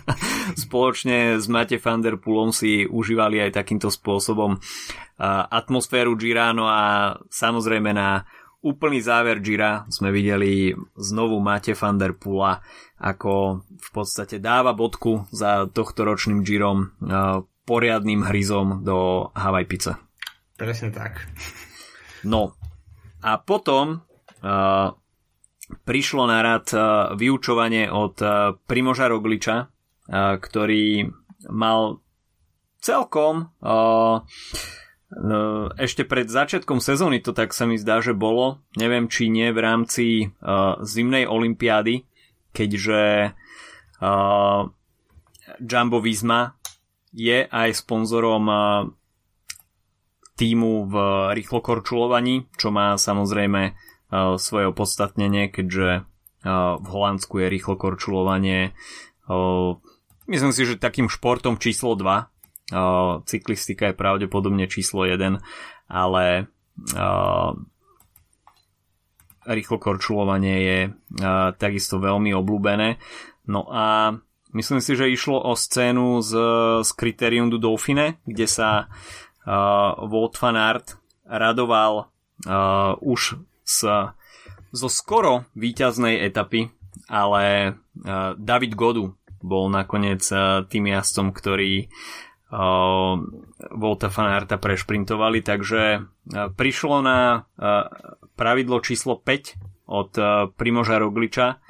spoločne 0.68 1.40
s 1.40 1.48
Mate 1.48 1.80
van 1.80 2.04
der 2.04 2.20
Poolom 2.20 2.52
si 2.52 2.84
užívali 2.84 3.40
aj 3.40 3.56
takýmto 3.64 3.88
spôsobom 3.88 4.60
atmosféru 5.52 6.18
Gira, 6.18 6.52
no 6.52 6.68
a 6.68 7.16
samozrejme 7.30 7.94
na 7.94 8.26
úplný 8.66 9.00
záver 9.00 9.40
Gira 9.40 9.86
sme 9.88 10.12
videli 10.12 10.74
znovu 10.98 11.40
Mate 11.40 11.78
van 11.78 11.96
der 11.96 12.18
Poola, 12.18 12.60
ako 13.00 13.64
v 13.66 13.90
podstate 13.94 14.38
dáva 14.44 14.76
bodku 14.76 15.26
za 15.32 15.70
tohto 15.70 16.06
ročným 16.06 16.44
Girom 16.44 16.94
poriadným 17.66 18.26
hryzom 18.26 18.82
do 18.82 19.30
Hawaii 19.38 19.70
Pizza. 19.70 20.11
Presne 20.62 20.94
tak. 20.94 21.26
No 22.22 22.54
a 23.26 23.42
potom 23.42 24.06
uh, 24.46 24.94
prišlo 25.90 26.30
na 26.30 26.46
rad 26.46 26.70
uh, 26.70 27.18
vyučovanie 27.18 27.90
od 27.90 28.22
uh, 28.22 28.54
Primoža 28.70 29.10
Rogliča, 29.10 29.66
uh, 29.66 30.38
ktorý 30.38 31.10
mal 31.50 32.06
celkom. 32.78 33.50
Uh, 33.58 34.22
ešte 35.82 36.06
pred 36.06 36.30
začiatkom 36.30 36.78
sezóny 36.78 37.26
to 37.26 37.34
tak 37.34 37.58
sa 37.58 37.66
mi 37.66 37.82
zdá, 37.82 37.98
že 38.06 38.14
bolo. 38.14 38.62
Neviem, 38.78 39.10
či 39.10 39.34
nie 39.34 39.50
v 39.50 39.60
rámci 39.66 40.06
uh, 40.30 40.78
zimnej 40.86 41.26
olympiády, 41.26 42.06
keďže 42.54 43.34
uh, 43.98 44.70
Jumbo 45.58 46.00
Visma 46.06 46.54
je 47.18 47.50
aj 47.50 47.70
sponzorom 47.82 48.46
uh, 48.46 48.62
týmu 50.42 50.90
v 50.90 50.96
rýchlokorčulovaní, 51.38 52.50
čo 52.58 52.74
má 52.74 52.98
samozrejme 52.98 53.62
uh, 53.70 54.42
svoje 54.42 54.74
opodstatnenie, 54.74 55.54
keďže 55.54 56.02
uh, 56.02 56.82
v 56.82 56.88
Holandsku 56.90 57.46
je 57.46 57.48
rýchlokorčulovanie 57.54 58.74
uh, 59.30 59.78
myslím 60.26 60.50
si, 60.50 60.66
že 60.66 60.82
takým 60.82 61.06
športom 61.06 61.62
číslo 61.62 61.94
2 61.94 62.32
Uh, 62.72 63.20
cyklistika 63.28 63.92
je 63.92 64.00
pravdepodobne 64.00 64.64
číslo 64.72 65.04
1, 65.04 65.44
ale 65.92 66.48
uh, 66.96 67.52
rýchlo 69.44 69.76
korčulovanie 69.76 70.56
je 70.64 70.80
takisto 71.60 72.00
veľmi 72.00 72.32
obľúbené. 72.32 72.96
No 73.52 73.68
a 73.68 74.16
myslím 74.56 74.80
si, 74.80 74.96
že 74.96 75.12
išlo 75.12 75.44
o 75.44 75.52
scénu 75.52 76.24
z, 76.24 76.32
z 76.88 76.90
Criterium 76.96 77.52
du 77.52 77.60
Dauphine, 77.60 78.24
kde 78.24 78.48
sa 78.48 78.88
Wout 79.46 80.36
van 80.38 80.58
Aert 80.58 81.02
radoval 81.26 82.12
uh, 82.48 82.94
už 83.00 83.40
z, 83.64 83.80
zo 84.72 84.90
skoro 84.90 85.48
víťaznej 85.56 86.20
etapy, 86.22 86.70
ale 87.08 87.44
uh, 87.72 88.36
David 88.36 88.76
Godu 88.76 89.16
bol 89.42 89.72
nakoniec 89.72 90.22
uh, 90.30 90.68
tým 90.68 90.92
jazdcom, 90.92 91.34
ktorý 91.34 91.90
uh, 92.54 93.18
Volta 93.74 94.10
Fanarta 94.12 94.60
prešprintovali, 94.62 95.42
takže 95.42 95.82
uh, 95.98 96.52
prišlo 96.54 97.02
na 97.02 97.20
uh, 97.58 97.90
pravidlo 98.36 98.84
číslo 98.84 99.18
5 99.18 99.90
od 99.90 100.12
uh, 100.18 100.52
Primoža 100.54 101.02
Rogliča. 101.02 101.64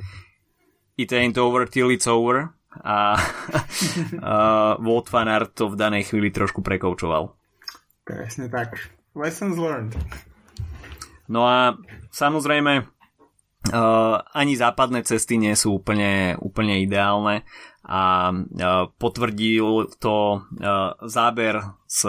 It 0.99 1.13
ain't 1.15 1.39
over 1.39 1.65
till 1.65 1.89
it's 1.89 2.09
over. 2.09 2.53
A 2.71 3.15
uh, 3.19 4.79
Volt 4.79 5.11
Van 5.11 5.27
Aert 5.27 5.59
to 5.59 5.67
v 5.67 5.75
danej 5.75 6.11
chvíli 6.11 6.31
trošku 6.31 6.63
prekoučoval. 6.63 7.40
Presne 8.03 8.49
tak. 8.49 8.91
Lessons 9.13 9.55
learned. 9.59 9.93
No 11.31 11.47
a 11.47 11.79
samozrejme 12.11 12.83
uh, 12.83 14.15
ani 14.35 14.53
západné 14.55 15.03
cesty 15.07 15.39
nie 15.39 15.55
sú 15.55 15.79
úplne, 15.79 16.35
úplne 16.39 16.83
ideálne 16.83 17.47
a 17.81 18.29
potvrdil 19.01 19.89
to 19.97 20.15
záber 21.01 21.81
z, 21.89 21.99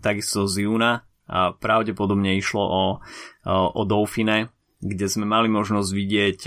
takisto 0.00 0.48
z 0.48 0.64
júna 0.64 1.04
a 1.28 1.52
pravdepodobne 1.54 2.34
išlo 2.40 2.64
o, 2.64 2.84
o 3.46 3.82
Dauphine, 3.84 4.48
kde 4.80 5.06
sme 5.06 5.28
mali 5.28 5.52
možnosť 5.52 5.90
vidieť 5.92 6.38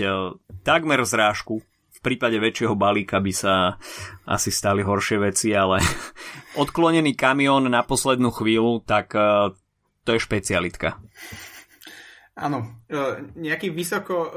takmer 0.66 1.06
zrážku. 1.06 1.62
Prípade 2.04 2.36
väčšieho 2.36 2.76
balíka 2.76 3.16
by 3.16 3.32
sa 3.32 3.80
asi 4.28 4.52
stali 4.52 4.84
horšie 4.84 5.16
veci, 5.24 5.56
ale 5.56 5.80
odklonený 6.62 7.16
kamión 7.16 7.64
na 7.72 7.80
poslednú 7.80 8.28
chvíľu, 8.28 8.84
tak 8.84 9.16
to 10.04 10.10
je 10.12 10.20
špecialitka. 10.20 11.00
Áno, 12.34 12.82
e, 12.90 13.30
nejaký 13.38 13.70
vysoko 13.70 14.26
e, 14.26 14.28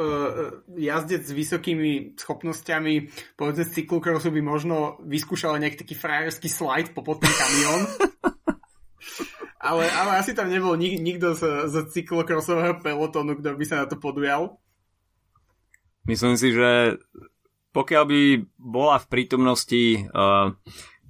jazdec 0.85 1.25
s 1.25 1.33
vysokými 1.33 2.13
schopnosťami, 2.13 3.09
povedzme 3.33 3.65
z 3.65 3.73
cyklokrosu 3.81 4.29
by 4.29 4.41
možno 4.45 5.01
vyskúšal 5.01 5.57
nejaký 5.57 5.81
taký 5.81 5.95
frajerský 5.97 6.45
slide 6.45 6.93
po 6.93 7.01
ten 7.17 7.33
kamión. 7.33 7.81
ale, 9.73 9.89
ale 9.89 10.11
asi 10.21 10.37
tam 10.37 10.53
nebol 10.53 10.77
nik, 10.77 11.01
nikto 11.01 11.33
z, 11.33 11.73
z 11.73 11.75
cyklokrosového 11.97 12.77
pelotónu, 12.85 13.33
kto 13.41 13.57
by 13.57 13.65
sa 13.65 13.81
na 13.81 13.85
to 13.89 13.97
podujal. 13.97 14.61
Myslím 16.05 16.37
si, 16.37 16.53
že 16.53 17.01
pokiaľ 17.77 18.03
by 18.09 18.21
bola 18.57 18.97
v 18.97 19.05
prítomnosti 19.05 20.01
uh, 20.09 20.49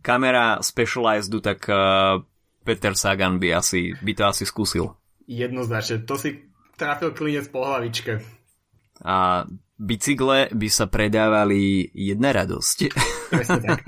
kamera 0.04 0.60
Specialized, 0.60 1.32
tak 1.40 1.64
uh, 1.72 2.20
Peter 2.68 2.92
Sagan 2.92 3.40
by, 3.40 3.56
asi, 3.56 3.96
by 4.04 4.12
to 4.12 4.24
asi 4.28 4.44
skúsil. 4.44 5.00
Jednoznačne. 5.32 6.04
To 6.04 6.20
si 6.20 6.44
trafil 6.76 7.16
klinec 7.16 7.48
po 7.48 7.64
hlavičke. 7.64 8.20
A 9.08 9.48
bicykle 9.80 10.52
by 10.52 10.68
sa 10.68 10.92
predávali 10.92 11.88
jedna 11.96 12.36
radosť. 12.36 12.78
Presne 13.32 13.60
tak. 13.64 13.80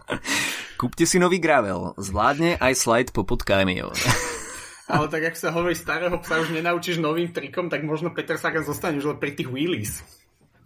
Kúpte 0.80 1.04
si 1.04 1.20
nový 1.20 1.36
gravel, 1.36 1.96
zvládne 2.00 2.56
aj 2.56 2.72
slide 2.76 3.10
po 3.12 3.28
podkámiu. 3.28 3.92
Ale 4.92 5.10
tak, 5.10 5.34
ak 5.34 5.36
sa 5.36 5.50
hovorí 5.50 5.74
starého 5.74 6.14
psa 6.22 6.40
už 6.40 6.54
nenaučíš 6.54 7.02
novým 7.02 7.34
trikom, 7.34 7.66
tak 7.66 7.82
možno 7.82 8.14
Peter 8.14 8.38
Sagan 8.38 8.62
zostane 8.62 9.02
už 9.02 9.12
len 9.12 9.18
pri 9.18 9.34
tých 9.34 9.50
wheelies. 9.50 9.98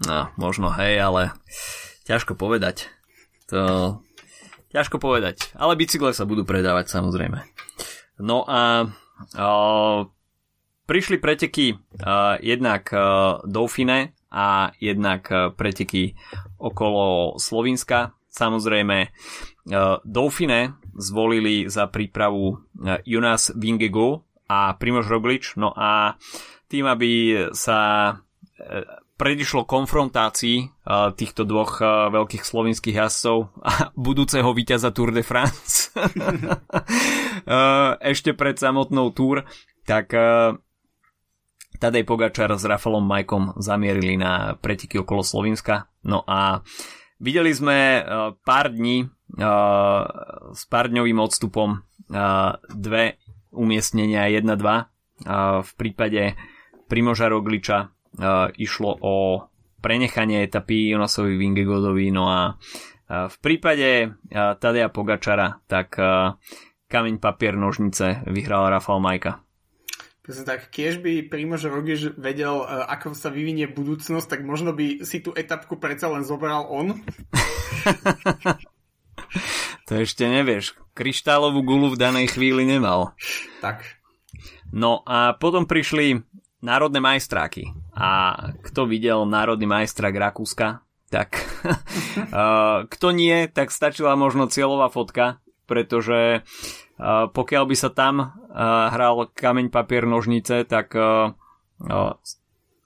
No, 0.06 0.32
možno, 0.40 0.72
hej, 0.72 0.96
ale 1.00 1.36
ťažko 2.08 2.36
povedať. 2.36 2.88
To... 3.52 4.00
Ťažko 4.72 5.02
povedať. 5.02 5.52
Ale 5.58 5.76
bicykle 5.76 6.14
sa 6.14 6.24
budú 6.24 6.46
predávať, 6.46 6.88
samozrejme. 6.88 7.44
No 8.22 8.44
a... 8.48 8.88
a 9.36 9.46
prišli 10.90 11.22
preteky 11.22 11.78
uh, 11.78 12.34
jednak 12.42 12.90
uh, 12.90 13.38
Dauphine 13.46 14.18
a 14.26 14.74
jednak 14.82 15.22
uh, 15.30 15.54
preteky 15.54 16.18
okolo 16.58 17.38
Slovinska. 17.38 18.18
Samozrejme, 18.26 18.98
uh, 19.06 20.02
Dauphine 20.02 20.82
zvolili 20.98 21.70
za 21.70 21.86
prípravu 21.86 22.58
uh, 22.58 22.98
Jonas 23.06 23.54
Vingego 23.54 24.26
a 24.50 24.74
Primož 24.74 25.06
Roglič, 25.06 25.54
no 25.54 25.70
a 25.70 26.18
tým, 26.66 26.90
aby 26.90 27.38
sa 27.54 27.78
uh, 28.10 28.99
predišlo 29.20 29.68
konfrontácii 29.68 30.64
uh, 30.64 31.12
týchto 31.12 31.44
dvoch 31.44 31.84
uh, 31.84 32.08
veľkých 32.08 32.40
slovinských 32.40 32.96
jazdcov 33.04 33.52
a 33.60 33.92
budúceho 34.08 34.48
víťaza 34.56 34.96
Tour 34.96 35.12
de 35.12 35.20
France 35.20 35.92
uh, 35.92 36.56
ešte 38.16 38.32
pred 38.32 38.56
samotnou 38.56 39.12
Tour, 39.12 39.44
tak 39.84 40.16
uh, 40.16 40.56
Tadej 41.76 42.08
Pogačar 42.08 42.48
s 42.56 42.64
Rafalom 42.64 43.04
Majkom 43.04 43.60
zamierili 43.60 44.16
na 44.16 44.56
preteky 44.56 45.04
okolo 45.04 45.20
Slovenska. 45.20 45.88
No 46.04 46.24
a 46.28 46.60
videli 47.16 47.56
sme 47.56 48.04
pár 48.44 48.68
dní 48.68 49.08
s 50.52 50.62
pár 50.68 50.92
dňovým 50.92 51.16
odstupom 51.24 51.80
dve 52.68 53.16
umiestnenia 53.56 54.28
1-2. 54.28 55.64
V 55.64 55.70
prípade 55.80 56.36
Primoža 56.84 57.32
Rogliča 57.32 57.88
išlo 58.56 58.98
o 59.00 59.46
prenechanie 59.80 60.44
etapy 60.44 60.90
Jonasovi 60.90 61.38
Vingegodovi, 61.38 62.10
no 62.10 62.28
a 62.28 62.40
v 63.10 63.36
prípade 63.42 64.14
Tadeja 64.30 64.90
Pogačara 64.90 65.62
tak 65.66 65.98
kameň 66.90 67.22
papier 67.22 67.54
nožnice 67.54 68.26
vyhral 68.26 68.70
Rafal 68.70 68.98
Majka. 68.98 69.42
Presne 70.20 70.46
tak, 70.46 70.70
keď 70.70 71.02
by 71.02 71.12
Primož 71.26 71.66
Rogiš 71.66 72.14
vedel, 72.14 72.62
ako 72.62 73.18
sa 73.18 73.32
vyvinie 73.32 73.66
budúcnosť, 73.66 74.26
tak 74.30 74.40
možno 74.46 74.76
by 74.76 75.02
si 75.02 75.24
tú 75.24 75.34
etapku 75.34 75.80
predsa 75.80 76.12
len 76.12 76.22
zobral 76.22 76.70
on. 76.70 76.94
to 79.90 79.92
ešte 79.96 80.28
nevieš. 80.28 80.76
Kryštálovú 80.94 81.64
gulu 81.64 81.96
v 81.96 81.98
danej 81.98 82.36
chvíli 82.36 82.68
nemal. 82.68 83.16
Tak. 83.64 83.82
No 84.70 85.02
a 85.08 85.34
potom 85.34 85.66
prišli 85.66 86.22
národné 86.62 87.02
majstráky. 87.02 87.74
A 88.00 88.12
kto 88.64 88.88
videl 88.88 89.28
národný 89.28 89.68
majstrák 89.68 90.16
Rakúska, 90.16 90.80
tak 91.12 91.36
kto 92.96 93.06
nie, 93.12 93.44
tak 93.52 93.68
stačila 93.68 94.16
možno 94.16 94.48
cieľová 94.48 94.88
fotka, 94.88 95.44
pretože 95.68 96.40
pokiaľ 97.36 97.64
by 97.68 97.76
sa 97.76 97.92
tam 97.92 98.40
hral 98.88 99.28
kameň, 99.36 99.68
papier, 99.68 100.08
nožnice, 100.08 100.64
tak 100.64 100.96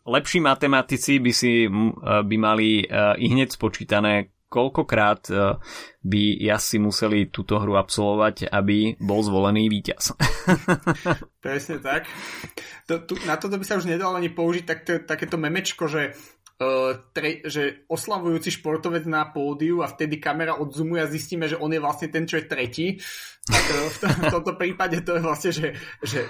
lepší 0.04 0.38
matematici 0.42 1.22
by 1.22 1.32
si 1.32 1.70
by 2.02 2.36
mali 2.38 2.82
i 3.18 3.26
hneď 3.30 3.54
spočítané, 3.54 4.33
koľkokrát 4.54 5.26
by 6.06 6.22
asi 6.54 6.78
museli 6.78 7.26
túto 7.34 7.58
hru 7.58 7.74
absolvovať, 7.74 8.54
aby 8.54 8.94
bol 9.02 9.18
zvolený 9.26 9.66
víťaz. 9.66 10.14
Presne 11.44 11.82
tak. 11.82 12.06
To, 12.86 13.02
tu, 13.02 13.18
na 13.26 13.34
toto 13.34 13.58
by 13.58 13.66
sa 13.66 13.82
už 13.82 13.90
nedalo 13.90 14.14
ani 14.14 14.30
použiť 14.30 14.62
tak, 14.62 14.78
takéto 15.10 15.34
memečko, 15.34 15.90
že 15.90 16.14
Uh, 16.54 17.10
tre, 17.10 17.42
že 17.42 17.82
oslavujúci 17.90 18.62
športovec 18.62 19.10
na 19.10 19.26
pódiu 19.26 19.82
a 19.82 19.90
vtedy 19.90 20.22
kamera 20.22 20.54
odzumuje 20.54 21.02
a 21.02 21.10
zistíme, 21.10 21.50
že 21.50 21.58
on 21.58 21.74
je 21.74 21.82
vlastne 21.82 22.14
ten, 22.14 22.30
čo 22.30 22.38
je 22.38 22.46
tretí. 22.46 22.86
Tak 23.42 23.64
uh, 23.74 23.90
v, 23.90 23.96
to, 23.98 24.06
v 24.06 24.30
tomto 24.30 24.52
prípade 24.54 25.02
to 25.02 25.18
je 25.18 25.22
vlastne, 25.26 25.50
že, 25.50 25.74
že 26.06 26.22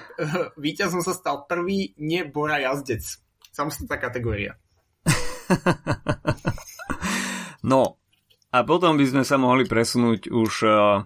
víťazom 0.57 1.05
sa 1.05 1.13
stal 1.13 1.45
prvý 1.45 1.93
nebora 2.01 2.57
jazdec. 2.57 3.05
Samostatná 3.53 4.01
kategória. 4.01 4.57
no, 7.71 8.01
a 8.55 8.63
potom 8.63 8.95
by 8.95 9.03
sme 9.03 9.23
sa 9.27 9.35
mohli 9.35 9.67
presunúť 9.67 10.31
už 10.31 10.53
uh, 10.63 11.03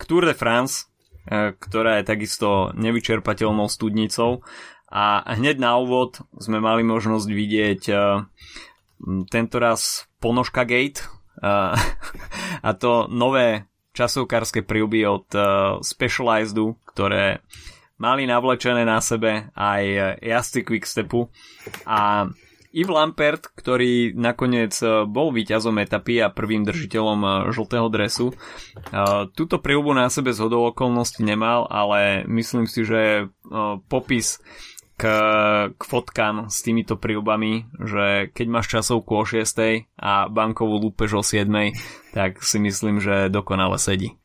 k 0.00 0.02
Tour 0.08 0.24
de 0.24 0.32
France, 0.32 0.88
ktorá 1.28 2.00
je 2.00 2.08
takisto 2.08 2.72
nevyčerpateľnou 2.72 3.68
studnicou. 3.68 4.40
A 4.88 5.20
hneď 5.36 5.60
na 5.60 5.76
úvod 5.76 6.24
sme 6.40 6.56
mali 6.56 6.80
možnosť 6.80 7.28
vidieť 7.28 7.82
tento 9.28 9.56
raz 9.60 10.08
Ponožka 10.16 10.64
Gate 10.64 11.04
a 12.64 12.70
to 12.72 13.12
nové 13.12 13.68
časovkárske 13.92 14.64
prílby 14.64 15.04
od 15.04 15.28
Specializedu, 15.84 16.80
ktoré 16.88 17.44
mali 18.00 18.24
navlečené 18.24 18.88
na 18.88 19.04
sebe 19.04 19.52
aj 19.52 20.16
jazdci 20.24 20.64
Quickstepu. 20.64 21.28
A 21.84 22.32
Yves 22.68 22.92
Lampert, 22.92 23.48
ktorý 23.56 24.12
nakoniec 24.12 24.76
e, 24.84 25.08
bol 25.08 25.32
víťazom 25.32 25.80
etapy 25.80 26.20
a 26.20 26.28
prvým 26.28 26.68
držiteľom 26.68 27.20
e, 27.20 27.28
žltého 27.56 27.88
dresu, 27.88 28.32
e, 28.32 28.34
túto 29.32 29.56
príľbu 29.56 29.96
na 29.96 30.12
sebe 30.12 30.36
z 30.36 30.44
okolností 30.44 31.24
nemal, 31.24 31.64
ale 31.72 32.28
myslím 32.28 32.68
si, 32.68 32.84
že 32.84 33.32
popis 33.88 34.44
k, 34.98 35.04
k 35.72 35.82
fotkám 35.82 36.50
s 36.50 36.60
týmito 36.60 36.98
príľbami, 36.98 37.70
že 37.80 38.34
keď 38.34 38.46
máš 38.50 38.66
časovku 38.68 39.14
o 39.14 39.24
6 39.24 39.88
a 39.96 40.26
bankovú 40.28 40.76
lúpež 40.82 41.16
o 41.16 41.22
7, 41.22 41.48
tak 42.12 42.42
si 42.42 42.58
myslím, 42.58 42.98
že 42.98 43.30
dokonale 43.30 43.78
sedí. 43.78 44.18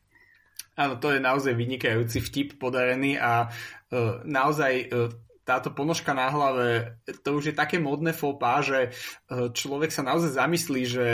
Áno, 0.74 0.98
to 0.98 1.14
je 1.14 1.22
naozaj 1.22 1.54
vynikajúci 1.54 2.18
vtip 2.18 2.58
podarený 2.58 3.14
a 3.14 3.46
uh, 3.46 4.18
naozaj 4.26 4.90
uh, 4.90 5.14
táto 5.44 5.70
ponožka 5.70 6.16
na 6.16 6.32
hlave, 6.32 6.98
to 7.22 7.36
už 7.36 7.52
je 7.52 7.54
také 7.54 7.76
modné 7.76 8.16
fópa, 8.16 8.64
že 8.64 8.90
uh, 8.90 9.52
človek 9.52 9.92
sa 9.92 10.00
naozaj 10.00 10.40
zamyslí, 10.40 10.82
že 10.88 11.06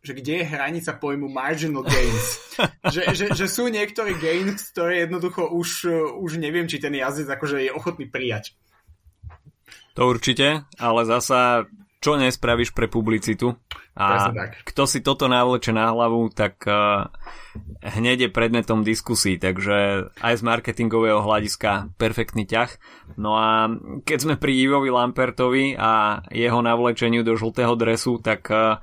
že 0.00 0.16
kde 0.16 0.40
je 0.40 0.48
hranica 0.48 0.96
pojmu 0.96 1.28
marginal 1.28 1.84
gains. 1.84 2.40
že, 2.94 3.02
že, 3.12 3.26
že 3.36 3.46
sú 3.48 3.68
niektoré 3.68 4.16
gains, 4.16 4.72
ktoré 4.72 5.04
jednoducho 5.04 5.44
už, 5.52 5.92
už 6.16 6.40
neviem, 6.40 6.64
či 6.64 6.80
ten 6.80 6.96
jazdec 6.96 7.28
akože 7.28 7.68
je 7.68 7.76
ochotný 7.76 8.08
prijať. 8.08 8.56
To 9.98 10.08
určite, 10.08 10.64
ale 10.78 11.00
zasa 11.04 11.68
čo 11.98 12.14
nespravíš 12.14 12.70
pre 12.74 12.86
publicitu 12.86 13.58
a 13.98 14.30
kto 14.62 14.86
si 14.86 15.02
toto 15.02 15.26
navleče 15.26 15.74
na 15.74 15.90
hlavu, 15.90 16.30
tak 16.30 16.62
uh, 16.70 17.10
hneď 17.82 18.30
je 18.30 18.30
predmetom 18.30 18.86
diskusí, 18.86 19.42
takže 19.42 20.06
aj 20.22 20.34
z 20.38 20.42
marketingového 20.46 21.18
hľadiska 21.18 21.98
perfektný 21.98 22.46
ťah. 22.46 22.70
No 23.18 23.34
a 23.34 23.66
keď 24.06 24.18
sme 24.22 24.34
pri 24.38 24.54
Ivovi 24.54 24.94
Lampertovi 24.94 25.74
a 25.74 26.22
jeho 26.30 26.62
navlečeniu 26.62 27.26
do 27.26 27.34
žltého 27.34 27.74
dresu, 27.74 28.22
tak 28.22 28.46
uh, 28.54 28.78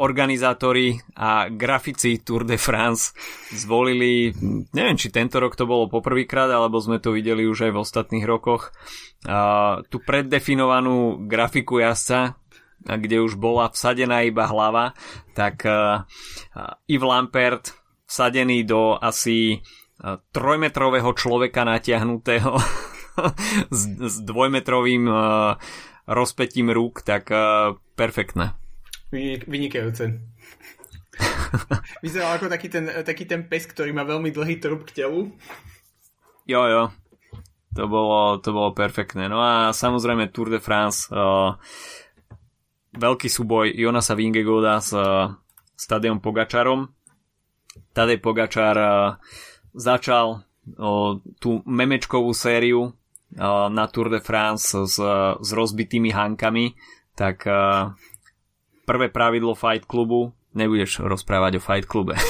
organizátori 0.00 0.96
a 1.14 1.46
grafici 1.52 2.18
Tour 2.24 2.48
de 2.48 2.56
France 2.56 3.12
zvolili, 3.52 4.32
neviem 4.72 4.96
či 4.96 5.12
tento 5.12 5.38
rok 5.38 5.54
to 5.54 5.68
bolo 5.68 5.86
poprvýkrát, 5.86 6.50
alebo 6.50 6.80
sme 6.80 6.98
to 6.98 7.14
videli 7.14 7.46
už 7.46 7.70
aj 7.70 7.72
v 7.76 7.80
ostatných 7.80 8.26
rokoch, 8.26 8.72
tú 9.88 9.96
preddefinovanú 10.02 11.28
grafiku 11.28 11.78
jazdca, 11.78 12.40
kde 12.84 13.22
už 13.22 13.36
bola 13.36 13.70
vsadená 13.70 14.26
iba 14.26 14.44
hlava, 14.44 14.92
tak 15.32 15.64
uh, 15.64 16.04
Yves 16.84 17.08
Lampert 17.08 17.64
vsadený 18.04 18.68
do 18.68 18.96
asi 19.00 19.64
trojmetrového 20.34 21.16
človeka 21.16 21.64
natiahnutého 21.64 22.52
s, 23.78 24.14
dvojmetrovým 24.20 25.08
rozpetím 26.04 26.68
rúk, 26.74 27.00
tak 27.06 27.30
perfektné. 27.96 28.63
Vynikajúce. 29.46 30.18
Vyzeral 32.04 32.34
ako 32.34 32.50
taký 32.50 32.66
ten, 32.66 32.90
taký 33.06 33.24
ten 33.30 33.46
pes, 33.46 33.70
ktorý 33.70 33.94
má 33.94 34.02
veľmi 34.02 34.34
dlhý 34.34 34.58
trup 34.58 34.82
k 34.90 35.04
telu. 35.04 35.30
Jo, 36.44 36.66
jo. 36.66 36.82
To 37.74 37.90
bolo, 37.90 38.38
to 38.38 38.50
bolo 38.54 38.70
perfektné. 38.74 39.26
No 39.26 39.42
a 39.42 39.74
samozrejme 39.74 40.30
Tour 40.30 40.50
de 40.50 40.62
France, 40.62 41.10
uh, 41.10 41.58
veľký 42.94 43.26
súboj 43.26 43.74
Jonasa 43.74 44.14
Vingegoda 44.14 44.78
s 44.78 44.94
uh, 44.94 45.34
Stadion 45.74 46.22
Pogačarom. 46.22 46.86
Tadej 47.90 48.22
Pogačar 48.22 48.76
uh, 48.78 49.18
začal 49.74 50.38
uh, 50.38 51.18
tú 51.42 51.50
memečkovú 51.66 52.30
sériu 52.30 52.90
uh, 52.90 53.66
na 53.70 53.90
Tour 53.90 54.06
de 54.10 54.22
France 54.22 54.74
s, 54.74 54.96
s 55.38 55.48
rozbitými 55.50 56.14
hankami, 56.14 56.78
tak 57.18 57.42
uh, 57.50 57.90
prvé 58.84 59.08
pravidlo 59.08 59.56
Fight 59.56 59.88
klubu 59.88 60.32
nebudeš 60.54 61.02
rozprávať 61.02 61.58
o 61.58 61.64
Fight 61.64 61.84
klube. 61.88 62.14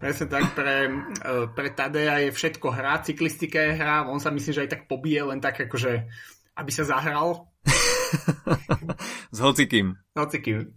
Presne 0.00 0.26
tak, 0.32 0.56
pre, 0.56 0.88
e, 0.88 1.44
pre 1.52 1.68
Tadeja 1.76 2.24
je 2.24 2.32
všetko 2.32 2.72
hra, 2.72 3.04
cyklistika 3.04 3.60
je 3.60 3.76
hra, 3.76 4.08
on 4.08 4.16
sa 4.16 4.32
myslí, 4.32 4.50
že 4.56 4.62
aj 4.64 4.70
tak 4.72 4.82
pobije, 4.88 5.28
len 5.28 5.44
tak 5.44 5.60
akože, 5.60 6.08
aby 6.56 6.70
sa 6.72 6.88
zahral. 6.88 7.52
S 9.36 9.38
hocikým. 9.44 9.92
S 9.92 10.16
hocikým. 10.16 10.72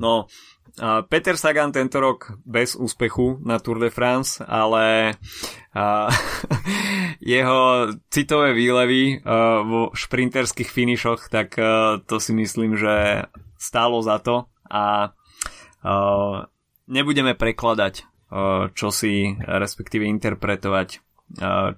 No, 0.00 0.24
Peter 1.06 1.38
Sagan 1.38 1.70
tento 1.70 2.02
rok 2.02 2.34
bez 2.42 2.74
úspechu 2.74 3.38
na 3.46 3.62
Tour 3.62 3.78
de 3.78 3.94
France, 3.94 4.42
ale 4.42 5.14
jeho 7.22 7.60
citové 8.10 8.50
výlevy 8.50 9.22
vo 9.62 9.94
šprinterských 9.94 10.66
finišoch, 10.66 11.30
tak 11.30 11.54
to 12.10 12.16
si 12.18 12.34
myslím, 12.34 12.74
že 12.74 13.26
stálo 13.54 14.02
za 14.02 14.18
to 14.18 14.50
a 14.66 15.14
nebudeme 16.90 17.38
prekladať 17.38 18.14
čo 18.74 18.88
si 18.90 19.30
respektíve 19.38 20.02
interpretovať, 20.10 20.88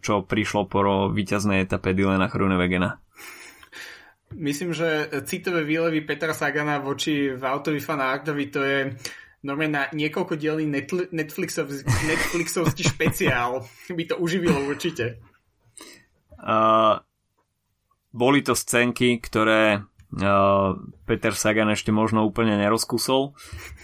čo 0.00 0.14
prišlo 0.24 0.60
po 0.66 1.12
víťaznej 1.12 1.68
etape 1.68 1.92
Dylana 1.92 2.32
Hrunewegena. 2.32 3.00
Myslím, 4.34 4.74
že 4.74 5.06
citové 5.22 5.62
výlevy 5.62 6.02
Petra 6.02 6.34
Sagana 6.34 6.82
voči 6.82 7.30
Vautovi 7.30 7.78
Fanartovi 7.78 8.44
to 8.50 8.60
je 8.64 8.78
normálne 9.46 9.72
na 9.78 9.84
niekoľko 9.94 10.34
dielný 10.34 10.66
Netflixov, 11.14 11.70
Netflixovský 11.86 12.82
špeciál. 12.92 13.62
By 13.86 14.04
to 14.10 14.18
uživilo 14.18 14.66
určite. 14.66 15.22
Uh, 16.42 16.98
boli 18.10 18.42
to 18.42 18.58
scénky, 18.58 19.22
ktoré 19.22 19.78
uh, 19.80 20.74
Peter 21.06 21.32
Sagan 21.32 21.70
ešte 21.70 21.94
možno 21.94 22.26
úplne 22.26 22.58
nerozkusol, 22.58 23.38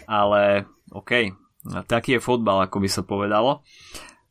ale 0.05 0.67
OK, 0.91 1.31
taký 1.87 2.19
je 2.19 2.21
fotbal, 2.21 2.67
ako 2.67 2.77
by 2.83 2.89
sa 2.91 3.01
povedalo. 3.01 3.63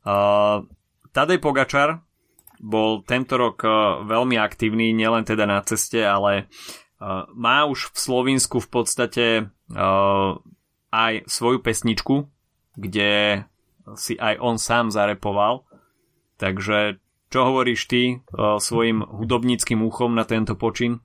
Uh, 0.05 0.69
Tadej 1.13 1.41
Pogačar 1.41 2.05
bol 2.63 3.03
tento 3.03 3.35
rok 3.35 3.67
uh, 3.67 4.07
veľmi 4.07 4.39
aktívny, 4.39 4.95
nielen 4.95 5.27
teda 5.27 5.45
na 5.45 5.59
ceste, 5.67 5.99
ale 5.99 6.47
uh, 7.03 7.27
má 7.35 7.67
už 7.67 7.91
v 7.91 7.99
Slovensku 7.99 8.63
v 8.63 8.69
podstate 8.71 9.27
uh, 9.75 10.39
aj 10.95 11.27
svoju 11.27 11.59
pesničku, 11.59 12.31
kde 12.79 13.43
si 13.99 14.15
aj 14.15 14.39
on 14.39 14.57
sám 14.63 14.95
zarepoval. 14.95 15.67
Takže 16.39 17.03
čo 17.33 17.49
hovoríš 17.49 17.89
ty 17.89 18.21
svojim 18.61 19.01
hudobníckým 19.01 19.81
uchom 19.81 20.13
na 20.13 20.29
tento 20.29 20.53
počin? 20.53 21.01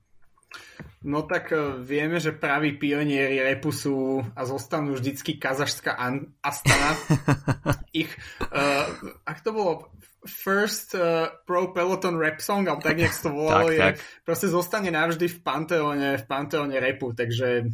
No 1.07 1.23
tak 1.23 1.53
uh, 1.55 1.79
vieme, 1.79 2.19
že 2.19 2.35
praví 2.35 2.75
pionieri 2.75 3.39
repu 3.39 3.71
sú 3.71 4.21
a 4.35 4.41
zostanú 4.43 4.97
vždycky 4.97 5.37
kazašská 5.39 5.95
Astana. 6.43 6.91
Ich, 7.97 8.13
uh, 8.53 8.85
ak 9.25 9.41
to 9.41 9.49
bolo 9.55 9.89
First 10.21 10.93
uh, 10.93 11.33
Pro 11.49 11.73
Peloton 11.73 12.19
Rap 12.19 12.43
Song, 12.43 12.67
alebo 12.67 12.83
tak 12.83 12.99
nejak 12.99 13.15
to 13.15 13.33
volalo, 13.33 13.71
tak, 13.71 13.73
je, 13.73 13.79
tak. 13.79 13.95
proste 14.21 14.47
zostane 14.53 14.93
navždy 14.93 15.25
v 15.25 15.37
panteóne, 15.41 16.09
v 16.21 16.25
panteóne 16.29 16.77
repu, 16.77 17.17
takže 17.17 17.65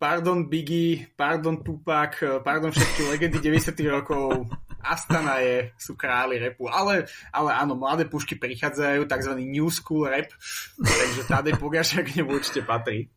pardon 0.00 0.46
Biggie, 0.48 1.10
pardon 1.18 1.60
Tupac, 1.60 2.16
pardon 2.40 2.72
všetky 2.72 3.12
legendy 3.12 3.38
90 3.44 3.76
rokov, 3.92 4.48
Astana 4.82 5.42
je, 5.42 5.74
sú 5.74 5.98
králi 5.98 6.38
repu. 6.38 6.70
Ale, 6.70 7.10
ale 7.34 7.50
áno, 7.54 7.74
mladé 7.74 8.06
pušky 8.06 8.38
prichádzajú, 8.38 9.04
tzv. 9.10 9.32
new 9.38 9.68
school 9.68 10.06
rap, 10.06 10.30
takže 10.78 11.26
Tadej 11.26 11.58
Pogašak 11.58 12.08
k 12.08 12.22
nemu 12.22 12.38
určite 12.38 12.62
patrí. 12.62 13.10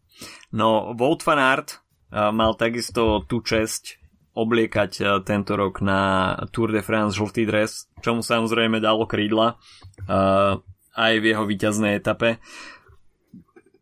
No, 0.53 0.93
Volt 0.97 1.23
van 1.25 1.39
Aert 1.39 1.79
uh, 2.11 2.29
mal 2.33 2.57
takisto 2.57 3.23
tú 3.25 3.41
česť 3.41 4.01
obliekať 4.31 4.91
uh, 5.01 5.07
tento 5.21 5.53
rok 5.59 5.83
na 5.83 6.33
Tour 6.55 6.71
de 6.71 6.81
France 6.81 7.19
žltý 7.19 7.43
dres, 7.43 7.91
čomu 7.99 8.23
samozrejme 8.23 8.79
dalo 8.79 9.05
krídla 9.05 9.59
uh, 10.07 10.59
aj 10.95 11.13
v 11.19 11.25
jeho 11.35 11.43
víťaznej 11.47 11.99
etape. 11.99 12.39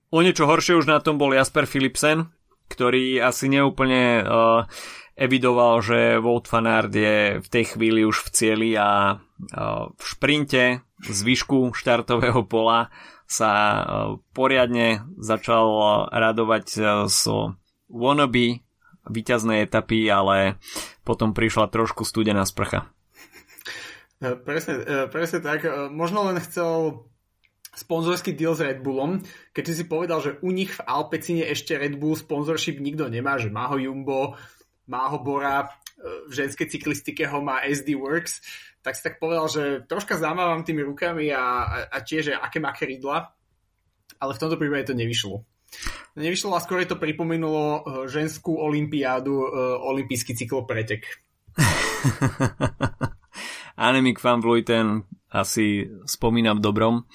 O 0.10 0.26
niečo 0.26 0.50
horšie 0.50 0.74
už 0.74 0.90
na 0.90 0.98
tom 1.02 1.22
bol 1.22 1.38
Jasper 1.38 1.70
Philipsen, 1.70 2.34
ktorý 2.70 3.22
asi 3.22 3.50
neúplne 3.50 4.26
uh, 4.26 4.66
evidoval, 5.20 5.84
že 5.84 6.16
Wout 6.24 6.48
van 6.48 6.72
Aert 6.72 6.96
je 6.96 7.44
v 7.44 7.48
tej 7.52 7.76
chvíli 7.76 8.08
už 8.08 8.24
v 8.24 8.30
cieli 8.32 8.70
a 8.80 9.20
v 9.92 10.04
šprinte 10.04 10.80
z 11.04 11.20
výšku 11.28 11.76
štartového 11.76 12.48
pola 12.48 12.88
sa 13.28 13.52
poriadne 14.32 15.04
začal 15.20 15.68
radovať 16.10 16.66
so 17.12 17.60
wannabe 17.92 18.64
víťaznej 19.06 19.68
etapy, 19.68 20.08
ale 20.08 20.56
potom 21.04 21.36
prišla 21.36 21.68
trošku 21.70 22.08
studená 22.08 22.48
sprcha. 22.48 22.88
Presne, 24.20 25.08
presne 25.14 25.40
tak. 25.40 25.64
Možno 25.92 26.28
len 26.28 26.40
chcel 26.44 27.06
sponzorský 27.72 28.36
deal 28.36 28.52
s 28.52 28.60
Red 28.60 28.84
Bullom, 28.84 29.24
keď 29.56 29.64
si 29.72 29.88
povedal, 29.88 30.20
že 30.20 30.36
u 30.44 30.52
nich 30.52 30.76
v 30.76 30.84
Alpecine 30.84 31.48
ešte 31.48 31.80
Red 31.80 31.96
Bull 31.96 32.20
sponsorship 32.20 32.84
nikto 32.84 33.08
nemá, 33.08 33.40
že 33.40 33.48
má 33.48 33.72
ho 33.72 33.80
Jumbo, 33.80 34.36
má 34.90 35.06
ho 35.14 35.22
Bora, 35.22 35.70
v 36.00 36.32
ženskej 36.32 36.72
cyklistike 36.72 37.28
ho 37.28 37.44
má 37.44 37.60
SD 37.68 38.00
Works, 38.00 38.40
tak 38.80 38.96
si 38.96 39.04
tak 39.04 39.20
povedal, 39.20 39.52
že 39.52 39.64
troška 39.86 40.16
zamávam 40.16 40.64
tými 40.64 40.88
rukami 40.88 41.30
a, 41.36 41.68
a, 41.92 41.98
tiež, 42.00 42.32
že 42.32 42.34
aké 42.34 42.64
má 42.64 42.72
krídla, 42.72 43.36
ale 44.20 44.32
v 44.36 44.40
tomto 44.40 44.56
prípade 44.56 44.88
to 44.88 44.96
nevyšlo. 44.96 45.44
Nevyšlo 46.18 46.56
a 46.56 46.64
skôr 46.64 46.82
to 46.88 46.98
pripomenulo 46.98 47.64
eh, 47.64 47.82
ženskú 48.10 48.58
olympiádu, 48.58 49.36
uh, 49.38 49.78
olympijský 49.86 50.34
cyklopretek. 50.34 51.06
Annemiek 53.80 54.20
van 54.20 54.42
Vleuten 54.42 55.06
asi 55.30 55.88
spomínam 56.04 56.60
dobrom. 56.60 57.08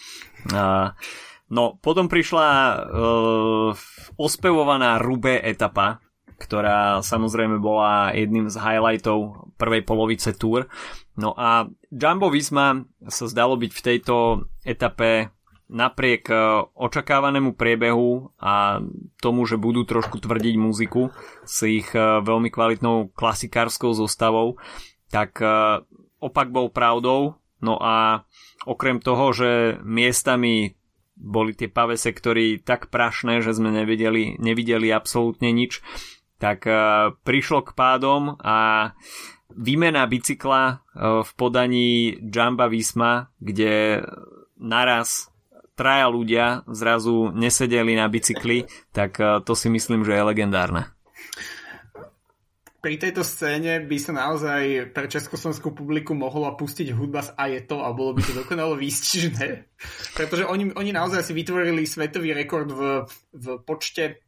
No, 1.44 1.76
potom 1.76 2.08
prišla 2.08 2.48
uh, 2.48 3.68
ospevovaná 4.16 4.96
Rubé 4.96 5.44
etapa, 5.44 6.00
ktorá 6.38 7.00
samozrejme 7.00 7.62
bola 7.62 8.10
jedným 8.14 8.50
z 8.50 8.58
highlightov 8.58 9.50
prvej 9.58 9.82
polovice 9.86 10.34
túr. 10.34 10.66
No 11.14 11.34
a 11.34 11.70
Jumbo 11.94 12.30
Visma 12.30 12.82
sa 13.06 13.30
zdalo 13.30 13.54
byť 13.54 13.70
v 13.70 13.84
tejto 13.84 14.14
etape 14.66 15.30
napriek 15.70 16.28
e, 16.28 16.36
očakávanému 16.76 17.56
priebehu 17.56 18.34
a 18.36 18.84
tomu, 19.18 19.48
že 19.48 19.56
budú 19.56 19.88
trošku 19.88 20.20
tvrdiť 20.20 20.54
muziku 20.60 21.08
s 21.42 21.64
ich 21.64 21.88
e, 21.96 22.20
veľmi 22.20 22.52
kvalitnou 22.52 23.14
klasikárskou 23.16 23.96
zostavou, 23.96 24.60
tak 25.08 25.40
e, 25.40 25.80
opak 26.20 26.52
bol 26.52 26.68
pravdou. 26.68 27.40
No 27.64 27.80
a 27.80 28.28
okrem 28.68 29.00
toho, 29.00 29.32
že 29.32 29.80
miestami 29.80 30.76
boli 31.16 31.54
tie 31.56 31.70
pave 31.70 31.96
sektory 31.96 32.60
tak 32.60 32.92
prašné, 32.92 33.40
že 33.40 33.56
sme 33.56 33.72
nevideli, 33.72 34.36
nevideli 34.36 34.90
absolútne 34.90 35.48
nič, 35.54 35.80
tak 36.44 36.68
prišlo 37.24 37.64
k 37.64 37.72
pádom 37.72 38.36
a 38.36 38.92
výmena 39.56 40.04
bicykla 40.04 40.84
v 41.24 41.30
podaní 41.40 42.20
Jamba 42.20 42.68
Visma, 42.68 43.32
kde 43.40 44.04
naraz 44.60 45.32
traja 45.74 46.06
ľudia 46.06 46.62
zrazu 46.70 47.34
nesedeli 47.34 47.98
na 47.98 48.06
bicykli, 48.06 48.66
tak 48.94 49.18
eh, 49.18 49.42
to 49.42 49.52
si 49.58 49.68
myslím, 49.70 50.06
že 50.06 50.14
je 50.14 50.22
legendárne. 50.22 50.82
Pri 52.84 53.00
tejto 53.00 53.24
scéne 53.24 53.80
by 53.80 53.96
sa 53.96 54.12
naozaj 54.12 54.92
pre 54.92 55.08
československú 55.08 55.72
publiku 55.72 56.12
mohla 56.12 56.52
pustiť 56.52 56.92
hudba 56.92 57.24
z 57.24 57.32
Ajeto 57.32 57.80
a 57.80 57.88
bolo 57.96 58.12
by 58.12 58.20
to 58.20 58.36
dokonalo 58.36 58.76
výstižné. 58.76 59.48
Pretože 60.18 60.44
oni, 60.44 60.68
oni 60.76 60.92
naozaj 60.92 61.24
si 61.24 61.32
vytvorili 61.32 61.88
svetový 61.88 62.36
rekord 62.36 62.68
v, 62.68 63.08
v 63.32 63.46
počte 63.64 64.20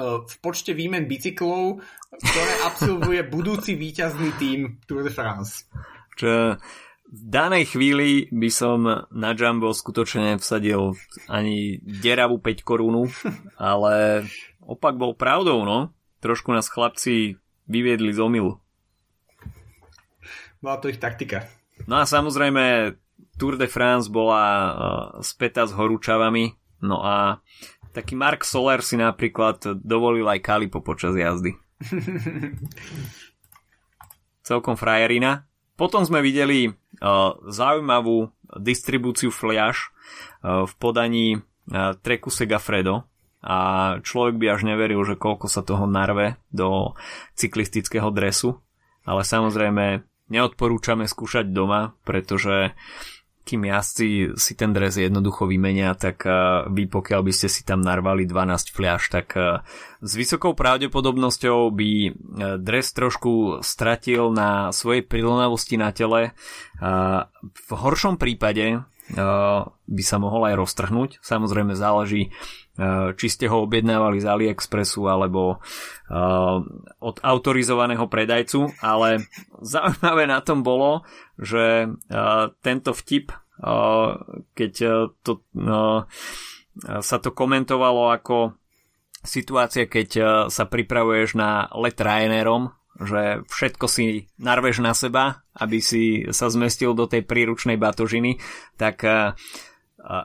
v 0.00 0.34
počte 0.40 0.72
výmen 0.72 1.04
bicyklov, 1.10 1.82
ktoré 2.20 2.54
absolvuje 2.64 3.20
budúci 3.26 3.74
víťazný 3.76 4.30
tým 4.38 4.58
Tour 4.86 5.04
de 5.04 5.12
France. 5.12 5.66
Čo 6.16 6.56
v 7.10 7.22
danej 7.26 7.74
chvíli 7.74 8.30
by 8.30 8.50
som 8.54 8.86
na 9.10 9.30
Jumbo 9.34 9.74
skutočne 9.74 10.38
vsadil 10.38 10.94
ani 11.26 11.82
deravú 11.82 12.38
5 12.38 12.62
korunu, 12.62 13.10
ale 13.58 14.24
opak 14.62 14.94
bol 14.94 15.18
pravdou, 15.18 15.66
no. 15.66 15.90
Trošku 16.22 16.54
nás 16.54 16.70
chlapci 16.70 17.40
vyviedli 17.66 18.14
z 18.14 18.20
omilu. 18.22 18.62
Bola 20.60 20.76
to 20.78 20.92
ich 20.92 21.00
taktika. 21.00 21.48
No 21.88 21.98
a 21.98 22.04
samozrejme 22.04 22.94
Tour 23.40 23.56
de 23.56 23.66
France 23.66 24.12
bola 24.12 24.44
uh, 24.44 24.72
späta 25.24 25.64
s 25.64 25.72
horúčavami, 25.72 26.52
no 26.84 27.00
a 27.00 27.40
taký 27.90 28.14
Mark 28.14 28.46
Soler 28.46 28.80
si 28.82 28.96
napríklad 28.98 29.82
dovolil 29.82 30.26
aj 30.26 30.40
kalipo 30.42 30.80
počas 30.82 31.14
jazdy. 31.14 31.54
Celkom 34.48 34.74
frajerina. 34.74 35.46
Potom 35.78 36.04
sme 36.04 36.20
videli 36.20 36.68
uh, 36.68 36.74
zaujímavú 37.48 38.28
distribúciu 38.60 39.32
fliaž 39.32 39.88
uh, 40.42 40.68
v 40.68 40.72
podaní 40.76 41.26
uh, 41.38 41.96
Treku 41.98 42.28
Segafredo 42.28 43.08
a 43.40 43.56
človek 44.04 44.36
by 44.36 44.46
až 44.52 44.68
neveril, 44.68 45.00
že 45.08 45.16
koľko 45.16 45.48
sa 45.48 45.64
toho 45.64 45.88
narve 45.88 46.36
do 46.52 46.92
cyklistického 47.40 48.12
dresu, 48.12 48.60
ale 49.08 49.24
samozrejme 49.24 50.04
neodporúčame 50.28 51.08
skúšať 51.08 51.48
doma, 51.48 51.96
pretože 52.04 52.76
kým 53.50 53.66
jazdci 53.66 54.38
si 54.38 54.52
ten 54.54 54.70
dres 54.70 54.94
jednoducho 54.94 55.50
vymenia, 55.50 55.98
tak 55.98 56.22
vy 56.70 56.86
pokiaľ 56.86 57.20
by 57.26 57.32
ste 57.34 57.50
si 57.50 57.66
tam 57.66 57.82
narvali 57.82 58.30
12 58.30 58.70
fľaš, 58.70 59.10
tak 59.10 59.34
s 59.98 60.12
vysokou 60.14 60.54
pravdepodobnosťou 60.54 61.74
by 61.74 61.90
dres 62.62 62.94
trošku 62.94 63.58
stratil 63.66 64.30
na 64.30 64.70
svojej 64.70 65.02
prilnavosti 65.02 65.74
na 65.74 65.90
tele. 65.90 66.30
V 67.42 67.70
horšom 67.74 68.14
prípade 68.22 68.86
by 69.90 70.02
sa 70.06 70.22
mohol 70.22 70.46
aj 70.46 70.54
roztrhnúť. 70.54 71.18
Samozrejme 71.18 71.74
záleží 71.74 72.30
či 73.20 73.26
ste 73.28 73.44
ho 73.52 73.68
objednávali 73.68 74.24
z 74.24 74.26
AliExpressu 74.30 75.04
alebo 75.04 75.60
od 76.96 77.16
autorizovaného 77.20 78.08
predajcu, 78.08 78.72
ale 78.80 79.28
zaujímavé 79.60 80.24
na 80.24 80.40
tom 80.40 80.64
bolo, 80.64 81.04
že 81.36 81.92
tento 82.64 82.96
vtip, 82.96 83.36
keď 84.56 84.72
to, 85.20 85.32
sa 87.04 87.16
to 87.20 87.30
komentovalo 87.36 88.16
ako 88.16 88.56
situácia, 89.20 89.84
keď 89.84 90.08
sa 90.48 90.64
pripravuješ 90.64 91.36
na 91.36 91.68
let 91.76 92.00
Ryanairom, 92.00 92.72
že 93.00 93.44
všetko 93.48 93.86
si 93.88 94.28
narveš 94.40 94.80
na 94.80 94.92
seba, 94.92 95.44
aby 95.56 95.80
si 95.80 96.24
sa 96.32 96.48
zmestil 96.48 96.92
do 96.96 97.04
tej 97.04 97.24
príručnej 97.24 97.76
batožiny, 97.76 98.40
tak 98.76 99.04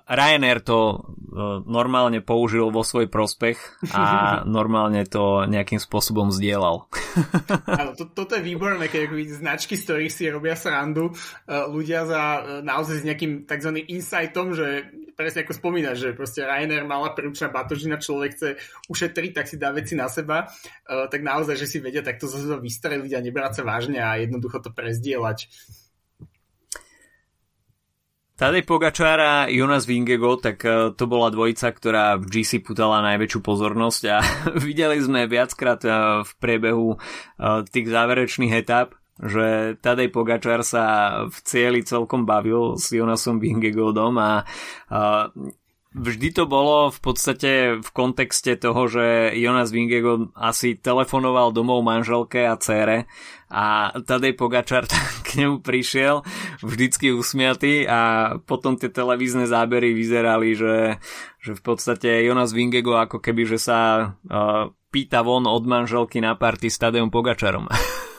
Ryanair 0.07 0.63
to 0.63 0.79
e, 0.79 0.95
normálne 1.67 2.23
použil 2.23 2.71
vo 2.71 2.81
svoj 2.81 3.11
prospech 3.11 3.85
a 3.91 4.03
normálne 4.47 5.03
to 5.03 5.43
nejakým 5.45 5.83
spôsobom 5.83 6.31
zdieľal. 6.31 6.87
Áno, 7.83 7.91
to, 7.93 8.07
toto 8.07 8.39
je 8.39 8.43
výborné, 8.43 8.87
keď 8.87 9.11
značky, 9.35 9.75
z 9.75 9.83
ktorých 9.83 10.13
si 10.13 10.31
robia 10.31 10.55
srandu 10.55 11.11
e, 11.11 11.13
ľudia 11.67 12.07
za 12.07 12.23
e, 12.23 12.41
naozaj 12.63 13.03
s 13.03 13.07
nejakým 13.07 13.33
tzv. 13.43 13.71
insightom, 13.91 14.55
že 14.55 14.89
presne 15.19 15.43
ako 15.43 15.53
spomínaš, 15.53 15.97
že 15.99 16.17
proste 16.17 16.47
Ryanair 16.47 16.87
mala 16.87 17.11
prúčna 17.11 17.51
batožina, 17.51 17.99
človek 17.99 18.31
chce 18.35 18.49
ušetriť, 18.87 19.31
tak 19.35 19.45
si 19.51 19.55
dá 19.59 19.71
veci 19.71 19.95
na 19.95 20.11
seba, 20.11 20.51
tak 20.83 21.23
naozaj, 21.23 21.55
že 21.55 21.71
si 21.71 21.77
vedia 21.79 22.03
takto 22.03 22.27
zase 22.27 22.51
vystreliť 22.59 23.15
a 23.15 23.23
nebrať 23.23 23.51
sa 23.55 23.63
vážne 23.63 24.03
a 24.03 24.19
jednoducho 24.19 24.59
to 24.59 24.75
prezdieľať. 24.75 25.47
Tadej 28.35 28.67
Pogačár 28.67 29.19
a 29.23 29.33
Jonas 29.47 29.87
Vingego, 29.87 30.35
tak 30.35 30.59
e, 30.67 30.91
to 30.91 31.07
bola 31.07 31.31
dvojica, 31.31 31.71
ktorá 31.71 32.19
v 32.19 32.27
GC 32.27 32.67
putala 32.67 32.99
najväčšiu 32.99 33.39
pozornosť 33.39 34.01
a 34.11 34.19
videli 34.67 34.99
sme 34.99 35.23
viackrát 35.23 35.79
e, 35.87 35.91
v 36.27 36.31
priebehu 36.43 36.89
e, 36.91 36.97
tých 37.63 37.87
záverečných 37.87 38.51
etap, 38.51 38.99
že 39.23 39.79
Tadej 39.79 40.11
Pogačár 40.11 40.67
sa 40.67 40.83
v 41.31 41.37
cieli 41.47 41.79
celkom 41.87 42.27
bavil 42.27 42.75
s 42.75 42.91
Jonasom 42.91 43.39
Vingegodom 43.39 44.19
a 44.19 44.43
vždy 45.95 46.35
to 46.35 46.43
bolo 46.43 46.91
v 46.91 46.99
podstate 46.99 47.51
v 47.79 47.89
kontexte 47.95 48.59
toho, 48.59 48.91
že 48.91 49.31
Jonas 49.39 49.71
Vingego 49.71 50.35
asi 50.35 50.75
telefonoval 50.75 51.55
domov 51.55 51.87
manželke 51.87 52.43
a 52.43 52.59
cére 52.59 53.07
a 53.49 53.93
Tadej 54.01 54.33
Pogačar 54.33 54.89
k 55.25 55.29
nemu 55.39 55.61
prišiel 55.61 56.25
vždycky 56.65 57.13
usmiatý 57.13 57.85
a 57.85 58.33
potom 58.41 58.75
tie 58.77 58.89
televízne 58.89 59.45
zábery 59.45 59.93
vyzerali, 59.93 60.57
že, 60.57 60.97
že 61.41 61.51
v 61.53 61.61
podstate 61.61 62.25
Jonas 62.25 62.51
Vingego 62.51 62.97
ako 62.97 63.21
keby, 63.21 63.45
že 63.45 63.59
sa 63.61 63.79
uh, 64.01 64.71
pýta 64.89 65.21
von 65.21 65.45
od 65.45 65.63
manželky 65.67 66.23
na 66.23 66.39
party 66.39 66.71
s 66.71 66.79
Tadejom 66.79 67.11
Pogačarom. 67.11 67.67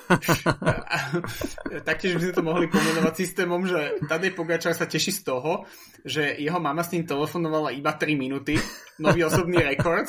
Taktiež 1.88 2.14
by 2.14 2.22
sme 2.22 2.34
to 2.38 2.44
mohli 2.46 2.66
pomenovať 2.70 3.14
systémom, 3.16 3.66
že 3.66 3.98
Tadej 4.06 4.38
Pogačar 4.38 4.76
sa 4.78 4.86
teší 4.86 5.10
z 5.10 5.26
toho, 5.26 5.66
že 6.06 6.38
jeho 6.38 6.62
mama 6.62 6.86
s 6.86 6.94
ním 6.94 7.02
telefonovala 7.02 7.74
iba 7.74 7.90
3 7.90 8.14
minúty, 8.14 8.54
nový 9.02 9.26
osobný 9.26 9.58
rekord. 9.58 10.06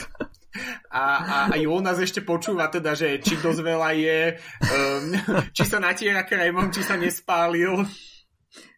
A, 0.91 1.03
a, 1.03 1.37
a 1.51 1.55
Jonas 1.59 1.99
ešte 1.99 2.23
počúva 2.23 2.71
teda, 2.71 2.95
že 2.95 3.19
či 3.19 3.37
dosť 3.37 3.61
veľa 3.61 3.89
je, 3.97 4.19
um, 4.37 5.03
či 5.55 5.63
sa 5.63 5.77
natiera 5.81 6.23
krémom, 6.23 6.71
či 6.71 6.81
sa 6.85 6.95
nespálil. 6.95 7.85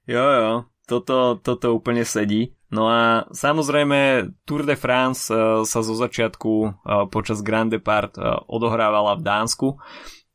Jo, 0.10 0.26
jo, 0.26 0.52
toto, 0.90 1.38
toto 1.38 1.78
úplne 1.78 2.02
sedí. 2.02 2.58
No 2.70 2.86
a 2.86 3.26
samozrejme 3.34 4.30
Tour 4.46 4.62
de 4.62 4.78
France 4.78 5.34
sa 5.66 5.80
zo 5.82 5.96
začiatku 5.98 6.86
počas 7.10 7.42
Grand 7.42 7.70
Depart 7.70 8.14
odohrávala 8.46 9.18
v 9.18 9.26
Dánsku. 9.26 9.68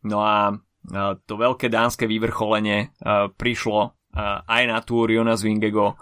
No 0.02 0.18
a 0.22 0.58
to 1.26 1.32
veľké 1.38 1.70
dánske 1.70 2.10
vyvrcholenie 2.10 2.90
prišlo 3.38 3.94
aj 4.46 4.62
na 4.66 4.78
Tour 4.82 5.10
Jonas 5.10 5.42
Vingego 5.42 5.98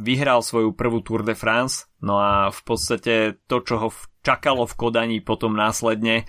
vyhral 0.00 0.40
svoju 0.44 0.76
prvú 0.76 1.00
Tour 1.00 1.24
de 1.24 1.32
France 1.32 1.88
no 2.04 2.20
a 2.20 2.52
v 2.52 2.60
podstate 2.64 3.40
to, 3.48 3.64
čo 3.64 3.74
ho 3.80 3.88
čakalo 4.26 4.66
v 4.66 4.74
Kodani 4.74 5.18
potom 5.22 5.54
následne 5.54 6.26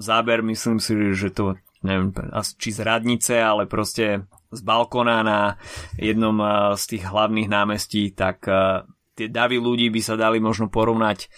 záber 0.00 0.40
myslím 0.40 0.80
si, 0.80 1.12
že 1.12 1.28
to 1.28 1.60
neviem, 1.84 2.16
či 2.56 2.72
z 2.72 2.80
radnice, 2.80 3.36
ale 3.44 3.68
proste 3.68 4.24
z 4.48 4.60
balkona 4.64 5.20
na 5.20 5.40
jednom 6.00 6.40
z 6.80 6.96
tých 6.96 7.04
hlavných 7.04 7.52
námestí, 7.52 8.16
tak 8.16 8.48
tie 9.12 9.28
davy 9.28 9.60
ľudí 9.60 9.92
by 9.92 10.00
sa 10.00 10.16
dali 10.16 10.40
možno 10.40 10.72
porovnať 10.72 11.28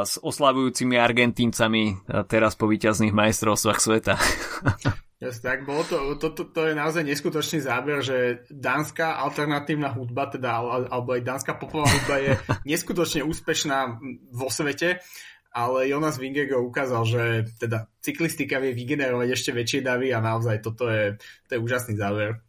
s 0.00 0.16
oslavujúcimi 0.16 0.96
Argentíncami 0.96 2.08
teraz 2.24 2.56
po 2.56 2.72
víťazných 2.72 3.12
majstrovstvách 3.12 3.80
sveta. 3.84 4.16
Yes, 5.20 5.44
tak 5.44 5.68
bolo 5.68 5.84
to, 5.84 6.16
to, 6.16 6.32
to, 6.32 6.48
to 6.48 6.72
je 6.72 6.72
naozaj 6.72 7.04
neskutočný 7.04 7.60
záber, 7.60 8.00
že 8.00 8.48
dánska 8.48 9.20
alternatívna 9.20 9.92
hudba, 9.92 10.32
teda, 10.32 10.64
alebo 10.88 11.12
aj 11.12 11.20
dánska 11.20 11.60
popová 11.60 11.92
hudba 11.92 12.16
je 12.24 12.32
neskutočne 12.72 13.20
úspešná 13.28 14.00
vo 14.32 14.48
svete, 14.48 15.04
ale 15.52 15.92
Jonas 15.92 16.16
Vingego 16.16 16.64
ukázal, 16.64 17.02
že 17.04 17.22
teda 17.60 17.92
cyklistika 18.00 18.64
vie 18.64 18.72
vygenerovať 18.72 19.28
ešte 19.36 19.50
väčšie 19.52 19.80
davy 19.84 20.08
a 20.08 20.24
naozaj 20.24 20.64
toto 20.64 20.88
je, 20.88 21.20
to 21.50 21.50
je 21.52 21.60
úžasný 21.60 22.00
záver. 22.00 22.40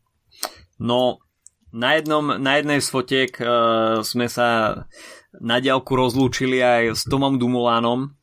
No, 0.79 1.19
na, 1.75 1.99
jednom, 1.99 2.39
na 2.39 2.55
jednej 2.55 2.79
z 2.79 2.87
fotiek 2.87 3.35
uh, 3.35 3.99
sme 3.99 4.31
sa 4.31 4.79
na 5.43 5.59
diálku 5.59 5.91
rozlúčili 5.91 6.63
aj 6.63 6.95
s 6.95 7.03
Tomom 7.03 7.35
Dumulánom, 7.35 8.15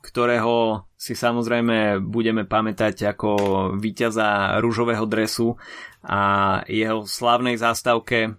ktorého 0.00 0.86
si 0.94 1.18
samozrejme 1.18 1.98
budeme 1.98 2.46
pamätať 2.46 3.10
ako 3.10 3.30
víťaza 3.74 4.62
rúžového 4.62 5.02
dresu 5.10 5.58
a 6.06 6.62
jeho 6.70 7.02
slávnej 7.02 7.58
zástavke 7.58 8.38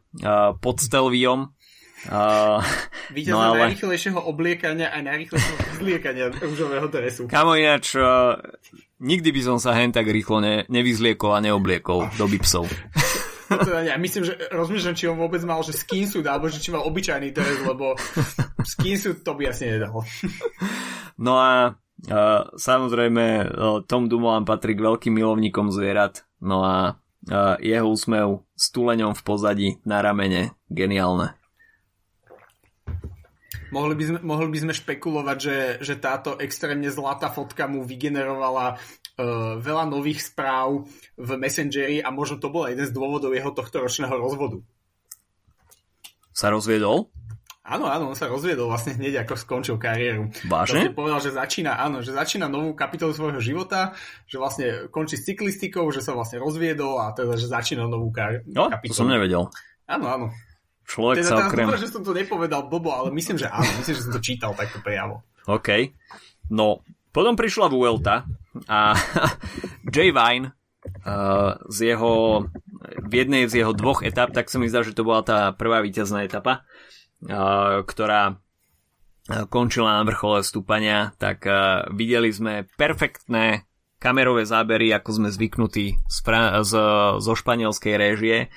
pod 0.64 0.76
Stelviom. 0.80 1.52
Víťaza 3.12 3.36
no 3.36 3.40
ale... 3.40 3.68
najrychlejšieho 3.68 4.20
obliekania 4.20 4.96
a 4.96 5.04
najrychlejšieho 5.04 5.60
vyzliekania 5.76 6.26
rúžového 6.32 6.88
dresu. 6.88 7.28
Kamo 7.28 7.60
ináč, 7.60 8.00
nikdy 9.04 9.30
by 9.36 9.42
som 9.44 9.58
sa 9.60 9.76
hen 9.76 9.92
tak 9.92 10.08
rýchlo 10.08 10.40
ne, 10.40 10.64
nevyzliekol 10.72 11.36
a 11.36 11.44
neobliekol 11.44 12.16
do 12.16 12.26
bipsov. 12.32 12.68
teda 13.60 13.80
ja 13.86 13.96
myslím, 14.00 14.24
že 14.24 14.34
rozmýšľam, 14.50 14.96
či 14.96 15.06
on 15.12 15.18
vôbec 15.20 15.42
mal, 15.44 15.62
že 15.62 15.76
skinsuit, 15.76 16.26
alebo 16.26 16.50
že 16.50 16.64
či 16.64 16.74
mal 16.74 16.84
obyčajný 16.88 17.30
dres, 17.36 17.60
lebo 17.62 17.96
skinsuit 18.66 19.22
to 19.22 19.32
by 19.36 19.52
asi 19.52 19.70
nedal. 19.70 20.02
no 21.26 21.38
a 21.40 21.76
uh, 22.10 22.42
samozrejme 22.56 23.26
uh, 23.46 23.80
Tom 23.86 24.10
Dumoulin 24.10 24.48
patrí 24.48 24.74
k 24.74 24.84
veľkým 24.84 25.14
milovníkom 25.14 25.70
zvierat, 25.70 26.26
no 26.42 26.64
a 26.64 26.98
uh, 27.30 27.56
jeho 27.60 27.88
úsmev 27.88 28.44
s 28.56 28.72
tuleňom 28.74 29.14
v 29.14 29.22
pozadí 29.22 29.70
na 29.88 30.04
ramene, 30.04 30.56
geniálne. 30.72 31.36
Mohli 33.74 33.94
by 33.98 34.04
sme, 34.06 34.20
mohli 34.22 34.48
by 34.54 34.60
sme 34.70 34.74
špekulovať, 34.78 35.38
že, 35.42 35.58
že 35.82 35.96
táto 35.98 36.38
extrémne 36.38 36.94
zlatá 36.94 37.34
fotka 37.34 37.66
mu 37.66 37.82
vygenerovala 37.82 38.78
uh, 38.78 39.58
veľa 39.58 39.90
nových 39.90 40.30
správ 40.30 40.86
v 41.18 41.30
Messengeri 41.42 41.98
a 41.98 42.14
možno 42.14 42.38
to 42.38 42.54
bol 42.54 42.70
jeden 42.70 42.86
z 42.86 42.94
dôvodov 42.94 43.34
jeho 43.34 43.50
tohto 43.50 43.82
ročného 43.82 44.14
rozvodu. 44.14 44.62
Sa 46.38 46.54
rozviedol? 46.54 47.10
Áno, 47.64 47.88
áno, 47.88 48.12
on 48.12 48.18
sa 48.20 48.28
rozviedol 48.28 48.68
vlastne 48.68 49.00
hneď 49.00 49.24
ako 49.24 49.40
skončil 49.40 49.80
kariéru. 49.80 50.28
Vážne? 50.52 50.92
Vlastne 50.92 50.92
povedal, 50.92 51.20
že 51.24 51.32
začína, 51.32 51.80
áno, 51.80 52.04
že 52.04 52.12
začína 52.12 52.52
novú 52.52 52.76
kapitolu 52.76 53.16
svojho 53.16 53.40
života, 53.40 53.96
že 54.28 54.36
vlastne 54.36 54.92
končí 54.92 55.16
s 55.16 55.24
cyklistikou, 55.32 55.88
že 55.96 56.04
sa 56.04 56.12
vlastne 56.12 56.44
rozviedol 56.44 57.00
a 57.00 57.16
teda, 57.16 57.40
že 57.40 57.48
začína 57.48 57.88
novú 57.88 58.12
kar- 58.12 58.44
no, 58.52 58.68
kapitolu. 58.68 58.92
to 58.92 59.00
som 59.00 59.08
nevedel. 59.08 59.48
Áno, 59.88 60.06
áno. 60.12 60.28
Človek 60.84 61.24
teda, 61.24 61.30
sa 61.32 61.36
okrem... 61.48 61.66
Dúfam, 61.72 61.80
že 61.80 61.88
som 61.88 62.04
to 62.04 62.12
nepovedal 62.12 62.68
blbo, 62.68 62.92
ale 62.92 63.16
myslím, 63.16 63.40
že 63.40 63.48
áno, 63.48 63.70
myslím, 63.80 63.96
že 63.96 64.04
som 64.04 64.12
to 64.12 64.20
čítal 64.20 64.52
takto 64.52 64.84
priamo. 64.84 65.24
OK. 65.48 65.88
No, 66.52 66.84
potom 67.16 67.40
prišla 67.40 67.72
Vuelta 67.72 68.28
a 68.68 68.92
Jay 69.94 70.12
Vine 70.12 70.52
uh, 71.08 71.56
z 71.72 71.96
jeho, 71.96 72.44
v 73.08 73.14
jednej 73.16 73.48
z 73.48 73.64
jeho 73.64 73.72
dvoch 73.72 74.04
etap, 74.04 74.36
tak 74.36 74.52
sa 74.52 74.60
mi 74.60 74.68
zdá, 74.68 74.84
že 74.84 74.92
to 74.92 75.08
bola 75.08 75.24
tá 75.24 75.56
prvá 75.56 75.80
víťazná 75.80 76.28
etapa, 76.28 76.68
ktorá 77.88 78.38
končila 79.48 80.00
na 80.00 80.04
vrchole 80.04 80.44
stúpania, 80.44 81.16
tak 81.16 81.48
videli 81.96 82.28
sme 82.28 82.68
perfektné 82.76 83.64
kamerové 84.04 84.44
zábery, 84.44 84.92
ako 84.92 85.24
sme 85.24 85.30
zvyknutí 85.32 85.96
z, 86.12 86.20
z, 86.68 86.74
zo 87.24 87.34
španielskej 87.40 87.96
réžie. 87.96 88.52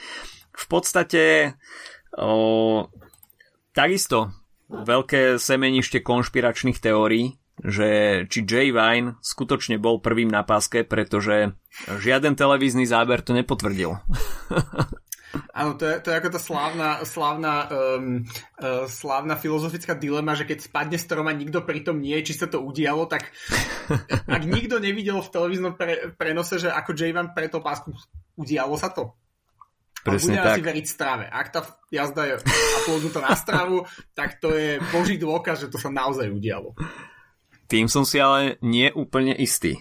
V 0.51 0.65
podstate 0.67 1.55
uh, 2.19 2.83
takisto 3.71 4.35
veľké 4.67 5.39
semenište 5.39 6.03
konšpiračných 6.03 6.83
teórií, 6.83 7.39
že 7.63 7.89
či 8.27 8.43
Jay 8.43 8.75
Vine 8.75 9.17
skutočne 9.23 9.79
bol 9.79 10.03
prvým 10.03 10.29
na 10.29 10.43
páske, 10.43 10.83
pretože 10.83 11.55
žiaden 11.87 12.35
televízny 12.35 12.83
záber 12.85 13.23
to 13.23 13.31
nepotvrdil. 13.31 13.97
Áno, 15.53 15.77
to 15.77 15.85
je, 15.87 15.95
to 16.03 16.09
je 16.13 16.19
ako 16.19 16.31
tá 16.33 16.41
slávna, 16.41 16.89
slávna, 17.05 17.53
um, 17.69 18.25
uh, 18.61 18.85
slávna 18.87 19.35
filozofická 19.37 19.97
dilema, 19.97 20.37
že 20.37 20.49
keď 20.49 20.59
spadne 20.67 20.99
strom 21.01 21.27
a 21.29 21.37
nikto 21.37 21.65
pritom 21.65 21.99
nie, 21.99 22.21
či 22.25 22.37
sa 22.37 22.47
to 22.49 22.61
udialo, 22.61 23.09
tak 23.09 23.31
ak 24.37 24.43
nikto 24.45 24.81
nevidel 24.81 25.21
v 25.21 25.33
televíznom 25.33 25.75
pre, 25.75 26.13
prenose, 26.15 26.61
že 26.61 26.73
ako 26.73 26.97
Jay 26.97 27.13
Van 27.13 27.33
preto 27.33 27.61
pásku, 27.61 27.93
udialo 28.37 28.77
sa 28.77 28.93
to. 28.93 29.17
Presne 30.07 30.39
a 30.39 30.47
bude 30.47 30.47
tak. 30.47 30.55
asi 30.55 30.63
veriť 30.63 30.87
strave. 30.87 31.25
Ak 31.27 31.47
tá 31.51 31.61
jazda 31.91 32.23
je 32.31 32.35
aplodnutá 32.85 33.21
na 33.27 33.35
stravu, 33.35 33.83
tak 34.15 34.39
to 34.39 34.55
je 34.55 34.79
boží 34.95 35.19
dôkaz, 35.19 35.67
že 35.67 35.69
to 35.69 35.83
sa 35.83 35.91
naozaj 35.91 36.31
udialo. 36.31 36.79
Tým 37.67 37.91
som 37.91 38.07
si 38.07 38.23
ale 38.23 38.63
nie 38.63 38.87
úplne 38.95 39.35
istý. 39.35 39.75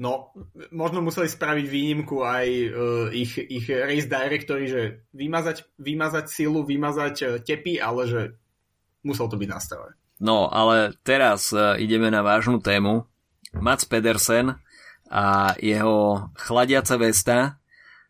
No, 0.00 0.32
možno 0.72 1.04
museli 1.04 1.28
spraviť 1.28 1.66
výnimku 1.68 2.24
aj 2.24 2.46
uh, 2.48 2.70
ich, 3.12 3.36
ich 3.36 3.68
race 3.68 4.08
directory, 4.08 4.64
že 4.70 4.82
vymazať, 5.12 5.76
vymazať 5.76 6.24
silu, 6.32 6.64
vymazať 6.64 7.14
uh, 7.22 7.28
tepy, 7.40 7.76
ale 7.76 8.02
že 8.08 8.20
musel 9.04 9.28
to 9.28 9.36
byť 9.36 9.48
nastavené. 9.50 9.92
No, 10.20 10.48
ale 10.48 10.96
teraz 11.04 11.52
uh, 11.52 11.76
ideme 11.76 12.08
na 12.08 12.24
vážnu 12.24 12.60
tému. 12.60 13.04
Mats 13.56 13.82
Pedersen 13.84 14.56
a 15.10 15.58
jeho 15.58 16.30
chladiaca 16.38 16.94
vesta 16.94 17.36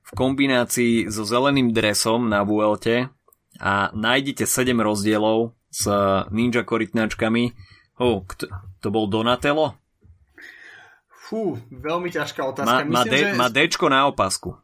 v 0.04 0.10
kombinácii 0.12 1.08
so 1.08 1.24
zeleným 1.24 1.72
dresom 1.72 2.28
na 2.28 2.44
Vuelte 2.44 3.08
a 3.56 3.88
nájdete 3.96 4.44
7 4.44 4.76
rozdielov 4.76 5.56
s 5.72 5.88
ninja 6.28 6.60
korytnačkami. 6.60 7.56
Oh, 7.96 8.26
kto, 8.28 8.52
to 8.84 8.88
bol 8.92 9.08
Donatello? 9.08 9.79
Fú, 11.30 11.54
veľmi 11.70 12.10
ťažká 12.10 12.42
otázka. 12.42 12.82
Má, 12.82 13.06
má, 13.06 13.06
Myslím, 13.06 13.14
D, 13.14 13.30
že... 13.30 13.38
má 13.38 13.46
Dčko 13.46 13.86
na 13.86 14.10
opasku. 14.10 14.58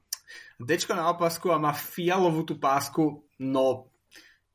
Dčko 0.59 0.99
na 0.99 1.14
opasku 1.14 1.55
a 1.55 1.62
má 1.62 1.71
fialovú 1.71 2.43
tú 2.43 2.59
pásku, 2.59 3.23
no 3.39 3.87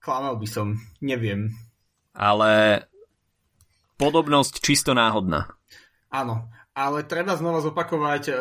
klamal 0.03 0.35
by 0.35 0.43
som, 0.43 0.75
neviem. 0.99 1.55
Ale 2.11 2.83
podobnosť 3.95 4.59
čisto 4.59 4.91
náhodná. 4.91 5.55
Áno, 6.11 6.51
ale 6.75 7.07
treba 7.07 7.39
znova 7.39 7.63
zopakovať 7.63 8.23
e, 8.27 8.33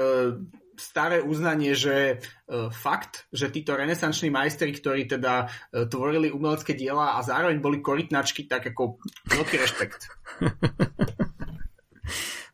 staré 0.75 1.23
uznanie, 1.23 1.79
že 1.79 1.95
e, 1.95 2.75
fakt, 2.75 3.31
že 3.31 3.55
títo 3.55 3.79
renesanční 3.79 4.35
majstri, 4.35 4.75
ktorí 4.75 5.07
teda 5.07 5.47
e, 5.71 5.87
tvorili 5.87 6.35
umelecké 6.35 6.75
diela 6.75 7.15
a 7.15 7.23
zároveň 7.23 7.63
boli 7.63 7.79
korytnačky, 7.79 8.51
tak 8.51 8.67
ako 8.75 8.99
veľký 9.31 9.55
rešpekt. 9.63 10.11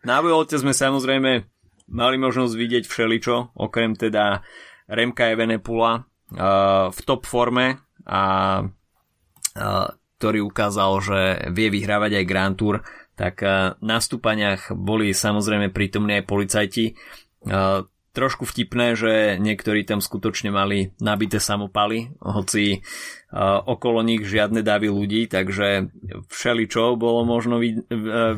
Na 0.06 0.22
Vuelte 0.22 0.54
sme 0.54 0.70
samozrejme 0.70 1.50
mali 1.90 2.16
možnosť 2.22 2.54
vidieť 2.54 2.84
všeličo, 2.86 3.58
okrem 3.58 3.98
teda 3.98 4.38
Remka 4.86 5.34
Evenepula 5.34 5.98
uh, 5.98 6.94
v 6.94 6.98
top 7.02 7.26
forme 7.26 7.82
a 8.06 8.22
uh, 8.62 9.86
ktorý 10.22 10.46
ukázal, 10.46 10.92
že 11.02 11.20
vie 11.50 11.74
vyhrávať 11.74 12.22
aj 12.22 12.28
Grand 12.30 12.54
Tour, 12.54 12.86
tak 13.18 13.42
uh, 13.42 13.74
na 13.82 13.98
stúpaniach 13.98 14.70
boli 14.78 15.10
samozrejme 15.10 15.74
prítomní 15.74 16.22
aj 16.22 16.24
policajti. 16.30 16.94
Uh, 17.42 17.90
trošku 18.14 18.48
vtipné, 18.48 18.96
že 18.96 19.36
niektorí 19.42 19.84
tam 19.84 20.00
skutočne 20.00 20.48
mali 20.48 20.94
nabité 21.02 21.36
samopaly, 21.36 22.16
hoci 22.22 22.80
uh, 22.80 23.58
okolo 23.60 24.06
nich 24.06 24.22
žiadne 24.22 24.62
davy 24.62 24.88
ľudí, 24.88 25.28
takže 25.28 25.90
všeličo 26.30 26.94
bolo 26.94 27.26
možno 27.26 27.58
vid- 27.58 27.84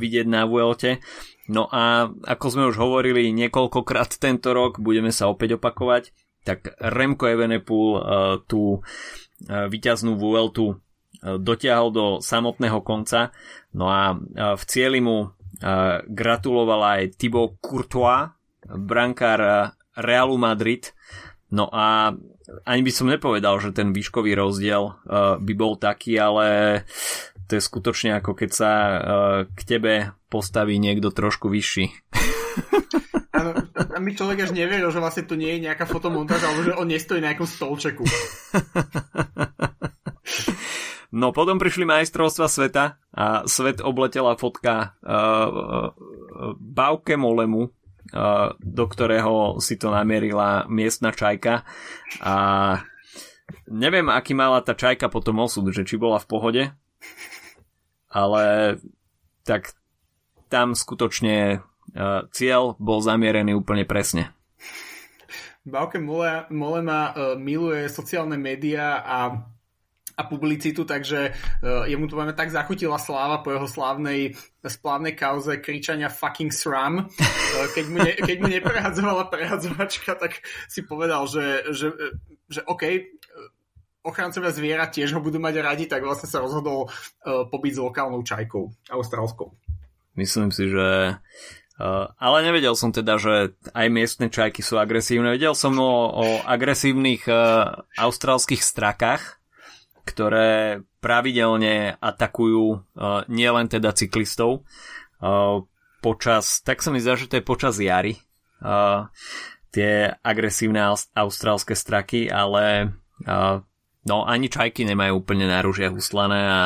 vidieť 0.00 0.26
na 0.26 0.48
Vuelte. 0.50 1.04
No 1.48 1.66
a 1.68 2.12
ako 2.28 2.46
sme 2.52 2.68
už 2.68 2.76
hovorili 2.76 3.32
niekoľkokrát 3.32 4.20
tento 4.20 4.52
rok, 4.52 4.78
budeme 4.78 5.08
sa 5.10 5.32
opäť 5.32 5.56
opakovať, 5.56 6.12
tak 6.44 6.76
Remko 6.78 7.28
Evenepoel 7.28 7.88
uh, 7.92 8.00
tú 8.44 8.84
víťaznú 9.48 10.18
Vueltu 10.18 10.82
dotiahol 11.22 11.88
do 11.94 12.06
samotného 12.18 12.82
konca. 12.82 13.30
No 13.70 13.86
a 13.86 14.18
v 14.34 14.62
cieli 14.66 14.98
mu 14.98 15.30
gratuloval 16.10 16.82
aj 16.82 17.18
Thibaut 17.18 17.54
Courtois, 17.62 18.34
brankár 18.66 19.74
Realu 19.94 20.38
Madrid. 20.42 20.90
No 21.54 21.70
a 21.70 22.14
ani 22.66 22.82
by 22.82 22.92
som 22.94 23.10
nepovedal, 23.10 23.62
že 23.62 23.70
ten 23.74 23.94
výškový 23.94 24.34
rozdiel 24.34 24.94
by 25.38 25.52
bol 25.54 25.78
taký, 25.78 26.18
ale 26.18 26.82
to 27.48 27.56
je 27.56 27.62
skutočne 27.64 28.20
ako 28.20 28.36
keď 28.36 28.50
sa 28.52 28.72
k 29.48 29.60
tebe 29.64 30.12
postaví 30.28 30.76
niekto 30.76 31.08
trošku 31.08 31.48
vyšší. 31.48 31.88
Áno, 33.32 33.56
a 33.72 33.98
mi 34.02 34.12
človek 34.12 34.44
až 34.44 34.50
neveril, 34.52 34.92
že 34.92 35.00
vlastne 35.00 35.24
to 35.24 35.38
nie 35.38 35.56
je 35.56 35.64
nejaká 35.70 35.88
fotomontáž, 35.88 36.44
alebo 36.44 36.60
že 36.68 36.76
on 36.76 36.90
nestojí 36.90 37.24
na 37.24 37.32
nejakom 37.32 37.48
stolčeku. 37.48 38.04
No 41.08 41.32
potom 41.32 41.56
prišli 41.56 41.88
majstrovstva 41.88 42.46
sveta 42.52 43.00
a 43.16 43.48
svet 43.48 43.80
obletela 43.80 44.36
fotka 44.36 44.92
uh, 45.00 45.48
uh, 45.48 45.88
Bauke 46.60 47.16
Molemu, 47.16 47.64
uh, 47.64 48.52
do 48.60 48.84
ktorého 48.84 49.56
si 49.56 49.80
to 49.80 49.88
namierila 49.88 50.68
miestna 50.68 51.08
čajka 51.08 51.64
a 52.20 52.34
neviem, 53.72 54.04
aký 54.12 54.36
mala 54.36 54.60
tá 54.60 54.76
čajka 54.76 55.08
potom 55.08 55.40
osud, 55.40 55.64
že 55.72 55.88
či 55.88 55.96
bola 55.96 56.20
v 56.20 56.28
pohode, 56.28 56.62
ale 58.08 58.76
tak 59.44 59.72
tam 60.48 60.72
skutočne 60.72 61.60
uh, 61.60 62.24
cieľ 62.32 62.76
bol 62.80 63.04
zamierený 63.04 63.56
úplne 63.56 63.84
presne. 63.84 64.32
Bauke 65.68 66.00
Molema 66.48 67.12
uh, 67.12 67.36
miluje 67.36 67.88
sociálne 67.92 68.40
médiá 68.40 69.04
a 69.04 69.18
a 70.18 70.26
publicitu, 70.26 70.82
takže 70.82 71.30
uh, 71.30 71.86
jemu 71.86 72.10
to 72.10 72.18
máme 72.18 72.34
tak 72.34 72.50
zachutila 72.50 72.98
sláva 72.98 73.38
po 73.38 73.54
jeho 73.54 73.70
slávnej 73.70 74.34
splávnej 74.66 75.14
kauze 75.14 75.62
kričania 75.62 76.10
fucking 76.10 76.50
sram. 76.50 77.06
Uh, 77.06 77.66
keď, 77.70 77.84
mu 77.86 77.98
ne, 78.02 78.12
keď 78.18 78.36
mu 78.42 78.50
neprehadzovala 78.50 79.30
prehadzovačka, 79.30 80.18
tak 80.18 80.42
si 80.66 80.82
povedal, 80.82 81.22
že, 81.30 81.70
že, 81.70 81.94
že 82.50 82.66
OK, 82.66 82.82
ochrancovia 84.04 84.54
zvierat 84.54 84.94
tiež 84.94 85.16
ho 85.16 85.20
budú 85.20 85.38
mať 85.42 85.54
radi, 85.62 85.84
tak 85.88 86.04
vlastne 86.04 86.30
sa 86.30 86.42
rozhodol 86.42 86.86
uh, 86.86 87.46
pobyť 87.48 87.72
s 87.76 87.82
lokálnou 87.82 88.22
čajkou, 88.22 88.92
austrálskou. 88.92 89.54
Myslím 90.18 90.50
si, 90.50 90.68
že 90.70 91.16
Uh, 91.78 92.10
ale 92.18 92.42
nevedel 92.42 92.74
som 92.74 92.90
teda, 92.90 93.22
že 93.22 93.54
aj 93.70 93.86
miestne 93.86 94.26
čajky 94.26 94.66
sú 94.66 94.82
agresívne. 94.82 95.38
Vedel 95.38 95.54
som 95.54 95.78
o, 95.78 96.10
o 96.10 96.26
agresívnych 96.42 97.30
uh, 97.30 97.86
austrálskych 97.94 98.58
strakách, 98.58 99.38
ktoré 100.02 100.82
pravidelne 100.98 101.94
atakujú 102.02 102.66
uh, 102.74 103.22
nielen 103.30 103.70
teda 103.70 103.94
cyklistov 103.94 104.66
uh, 105.22 105.62
počas, 106.02 106.66
tak 106.66 106.82
sa 106.82 106.90
mi 106.90 106.98
zdá, 106.98 107.14
že 107.14 107.30
to 107.30 107.38
je 107.38 107.46
počas 107.46 107.78
jary 107.78 108.18
uh, 108.58 109.06
tie 109.70 110.18
agresívne 110.26 110.82
austrálske 111.14 111.78
straky, 111.78 112.26
ale 112.26 112.90
uh, 113.22 113.62
no 114.08 114.26
ani 114.26 114.50
čajky 114.50 114.82
nemajú 114.88 115.22
úplne 115.22 115.46
na 115.46 115.62
rúžiach 115.62 115.94
uslané 115.94 116.40
a 116.48 116.60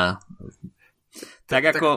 tak, 1.45 1.67
tak 1.67 1.77
ako 1.77 1.91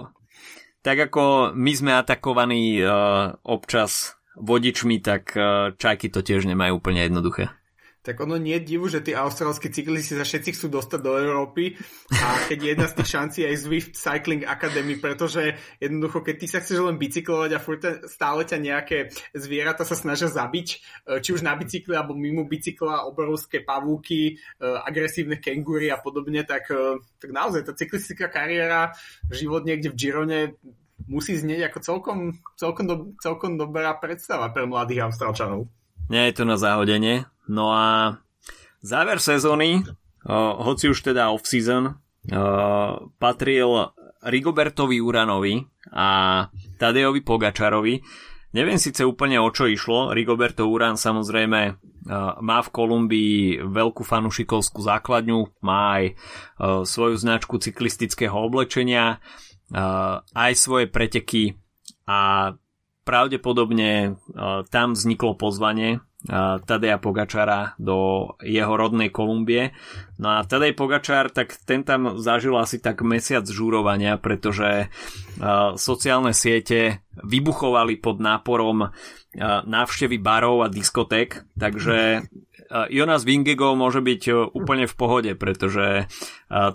tak 0.85 0.99
ako 1.11 1.57
my 1.57 1.73
sme 1.75 1.93
atakovaní 1.99 2.79
uh, 2.79 3.35
občas 3.43 4.15
vodičmi, 4.39 5.03
tak 5.03 5.35
uh, 5.35 5.73
čajky 5.75 6.13
to 6.13 6.23
tiež 6.23 6.47
nemajú 6.47 6.79
úplne 6.79 7.03
jednoduché 7.03 7.56
tak 8.07 8.23
ono 8.23 8.39
nie 8.39 8.55
je 8.63 8.69
divu, 8.71 8.87
že 8.87 9.03
tí 9.03 9.19
austrálsky 9.19 9.67
cyklisti 9.67 10.15
sa 10.15 10.23
všetci 10.23 10.55
chcú 10.55 10.79
dostať 10.79 11.01
do 11.03 11.19
Európy 11.19 11.75
a 12.15 12.47
keď 12.47 12.59
jedna 12.79 12.87
z 12.87 13.03
tých 13.03 13.11
šancí 13.11 13.41
aj 13.43 13.57
Zwift 13.67 13.93
Cycling 13.99 14.47
Academy, 14.47 14.95
pretože 14.95 15.59
jednoducho, 15.83 16.23
keď 16.23 16.35
ty 16.39 16.47
sa 16.47 16.63
chceš 16.63 16.87
len 16.87 17.03
bicyklovať 17.03 17.51
a 17.51 17.59
furt 17.59 17.83
stále 18.07 18.47
ťa 18.47 18.59
nejaké 18.63 19.11
zvieratá 19.35 19.83
sa 19.83 19.99
snažia 19.99 20.31
zabiť, 20.31 20.69
e, 20.71 20.77
či 21.19 21.35
už 21.35 21.43
na 21.43 21.59
bicykli 21.59 21.99
alebo 21.99 22.15
mimo 22.15 22.47
bicykla, 22.47 23.11
obrovské 23.11 23.67
pavúky, 23.67 24.39
e, 24.39 24.63
agresívne 24.63 25.43
kengúry 25.43 25.91
a 25.91 25.99
podobne, 25.99 26.47
tak, 26.47 26.71
e, 26.71 27.03
tak 27.19 27.35
naozaj 27.35 27.67
tá 27.67 27.75
cyklistická 27.75 28.31
kariéra, 28.31 28.95
život 29.35 29.67
niekde 29.67 29.91
v 29.91 29.99
Girone 29.99 30.41
musí 31.11 31.35
znieť 31.35 31.75
ako 31.75 31.79
celkom, 31.83 32.19
celkom, 32.55 32.85
do, 32.87 32.97
celkom 33.19 33.59
dobrá 33.59 33.99
predstava 33.99 34.55
pre 34.55 34.63
mladých 34.63 35.11
Austrálčanov. 35.11 35.67
Nie 36.07 36.31
je 36.31 36.39
to 36.39 36.45
na 36.47 36.55
záhodenie. 36.55 37.27
No 37.47 37.71
a 37.71 38.19
záver 38.83 39.23
sezóny, 39.23 39.87
hoci 40.63 40.91
už 40.91 40.99
teda 41.03 41.31
off-season, 41.31 41.99
patril 43.23 43.95
Rigobertovi 44.27 44.99
Uranovi 44.99 45.63
a 45.95 46.09
Tadejovi 46.79 47.23
Pogačarovi. 47.23 48.03
Neviem 48.57 48.81
síce 48.81 49.07
úplne 49.07 49.39
o 49.39 49.53
čo 49.55 49.71
išlo. 49.71 50.11
Rigoberto 50.11 50.67
Uran 50.67 50.99
samozrejme 50.99 51.61
má 52.43 52.59
v 52.63 52.73
Kolumbii 52.73 53.63
veľkú 53.67 54.03
fanušikovskú 54.03 54.83
základňu, 54.83 55.63
má 55.63 56.01
aj 56.01 56.05
svoju 56.87 57.15
značku 57.19 57.59
cyklistického 57.59 58.35
oblečenia, 58.35 59.23
aj 60.35 60.53
svoje 60.55 60.87
preteky 60.87 61.59
a 62.07 62.55
pravdepodobne 63.07 64.19
tam 64.71 64.95
vzniklo 64.95 65.35
pozvanie 65.39 66.03
Tadeja 66.67 66.99
Pogačara 66.99 67.77
do 67.79 68.31
jeho 68.43 68.75
rodnej 68.75 69.13
Kolumbie. 69.13 69.71
No 70.19 70.41
a 70.41 70.49
Tadej 70.49 70.75
Pogačar, 70.75 71.31
tak 71.31 71.55
ten 71.63 71.85
tam 71.85 72.19
zažil 72.19 72.57
asi 72.57 72.83
tak 72.83 73.05
mesiac 73.07 73.47
žúrovania, 73.47 74.19
pretože 74.19 74.91
sociálne 75.77 76.33
siete 76.35 77.05
vybuchovali 77.21 78.01
pod 78.03 78.19
náporom 78.19 78.91
návštevy 79.69 80.17
barov 80.19 80.67
a 80.67 80.73
diskoték, 80.73 81.47
takže 81.55 82.27
Jonas 82.91 83.23
Vingego 83.23 83.79
môže 83.79 84.03
byť 84.03 84.51
úplne 84.51 84.91
v 84.91 84.95
pohode, 84.99 85.33
pretože 85.39 86.11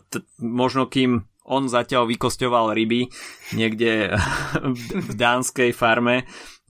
t- 0.08 0.24
možno 0.39 0.88
kým 0.88 1.28
on 1.42 1.68
zatiaľ 1.68 2.08
vykosťoval 2.08 2.72
ryby 2.72 3.12
niekde 3.58 4.16
v 5.10 5.12
dánskej 5.12 5.76
farme, 5.76 6.24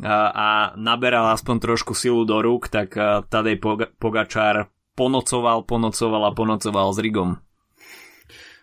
a 0.05 0.73
naberal 0.75 1.29
aspoň 1.33 1.55
trošku 1.61 1.93
silu 1.93 2.25
do 2.25 2.41
rúk, 2.41 2.73
tak 2.73 2.97
Tadej 3.29 3.61
Pogačár 3.95 4.73
ponocoval, 4.97 5.63
ponocoval 5.63 6.29
a 6.29 6.35
ponocoval 6.35 6.89
s 6.91 6.99
Rigom. 6.99 7.31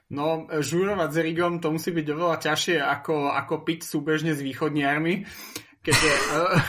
No, 0.08 0.48
žurovať 0.48 1.10
s 1.12 1.18
Rigom 1.20 1.60
to 1.60 1.68
musí 1.68 1.92
byť 1.92 2.06
oveľa 2.08 2.36
ťažšie 2.40 2.80
ako, 2.80 3.28
ako 3.28 3.54
piť 3.60 3.80
súbežne 3.84 4.32
s 4.32 4.40
východniarmi. 4.40 5.28
Keďže, 5.78 6.10